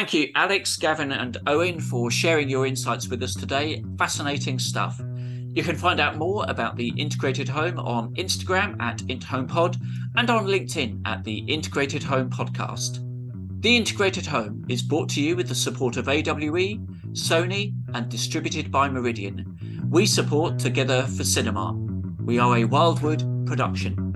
Thank 0.00 0.14
you, 0.14 0.30
Alex, 0.34 0.78
Gavin, 0.78 1.12
and 1.12 1.36
Owen, 1.46 1.78
for 1.78 2.10
sharing 2.10 2.48
your 2.48 2.64
insights 2.64 3.08
with 3.08 3.22
us 3.22 3.34
today. 3.34 3.84
Fascinating 3.98 4.58
stuff. 4.58 4.98
You 5.52 5.62
can 5.62 5.76
find 5.76 6.00
out 6.00 6.16
more 6.16 6.46
about 6.48 6.76
the 6.76 6.88
Integrated 6.96 7.50
Home 7.50 7.78
on 7.78 8.14
Instagram 8.14 8.80
at 8.80 8.96
IntHomePod 9.00 9.76
and 10.16 10.30
on 10.30 10.46
LinkedIn 10.46 11.02
at 11.04 11.22
the 11.22 11.40
Integrated 11.40 12.02
Home 12.02 12.30
Podcast. 12.30 13.04
The 13.60 13.76
Integrated 13.76 14.24
Home 14.24 14.64
is 14.70 14.80
brought 14.80 15.10
to 15.10 15.20
you 15.20 15.36
with 15.36 15.48
the 15.48 15.54
support 15.54 15.98
of 15.98 16.08
AWE, 16.08 16.78
Sony, 17.12 17.74
and 17.92 18.08
distributed 18.08 18.72
by 18.72 18.88
Meridian. 18.88 19.84
We 19.90 20.06
support 20.06 20.58
Together 20.58 21.02
for 21.02 21.24
Cinema. 21.24 21.74
We 22.24 22.38
are 22.38 22.56
a 22.56 22.64
Wildwood 22.64 23.46
production. 23.46 24.09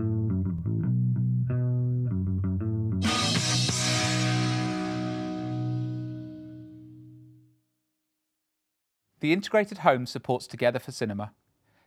The 9.25 9.33
Integrated 9.33 9.79
Home 9.79 10.05
supports 10.05 10.47
Together 10.47 10.79
for 10.79 10.93
Cinema. 10.93 11.33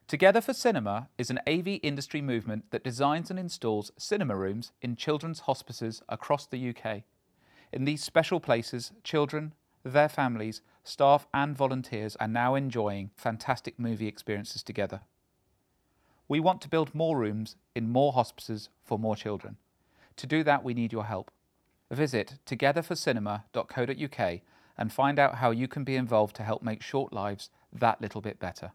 Together 0.08 0.42
for 0.42 0.54
Cinema 0.54 1.10
is 1.20 1.30
an 1.30 1.40
AV 1.48 1.78
industry 1.84 2.20
movement 2.20 2.72
that 2.72 2.84
designs 2.84 3.30
and 3.30 3.38
installs 3.38 3.92
cinema 3.96 4.36
rooms 4.36 4.72
in 4.82 4.96
children's 4.96 5.42
hospices 5.42 6.02
across 6.10 6.48
the 6.48 6.70
UK. 6.70 7.04
In 7.72 7.86
these 7.86 8.04
special 8.04 8.40
places, 8.40 8.92
children, 9.04 9.54
their 9.84 10.10
families, 10.10 10.64
staff, 10.84 11.28
and 11.32 11.56
volunteers 11.56 12.16
are 12.16 12.28
now 12.28 12.56
enjoying 12.56 13.12
fantastic 13.16 13.78
movie 13.78 14.08
experiences 14.08 14.64
together. 14.64 15.02
We 16.28 16.40
want 16.40 16.60
to 16.62 16.70
build 16.70 16.96
more 16.96 17.20
rooms 17.20 17.56
in 17.76 17.92
more 17.92 18.14
hospices 18.14 18.70
for 18.84 18.98
more 18.98 19.16
children. 19.16 19.58
To 20.16 20.26
do 20.26 20.44
that, 20.44 20.64
we 20.64 20.74
need 20.74 20.92
your 20.92 21.06
help. 21.06 21.30
Visit 21.92 22.40
togetherforcinema.co.uk 22.48 24.42
and 24.78 24.92
find 24.92 25.20
out 25.20 25.36
how 25.36 25.52
you 25.52 25.68
can 25.68 25.84
be 25.84 25.96
involved 25.96 26.36
to 26.36 26.44
help 26.44 26.62
make 26.62 26.82
short 26.82 27.12
lives 27.12 27.50
that 27.74 28.02
little 28.02 28.22
bit 28.22 28.40
better. 28.40 28.72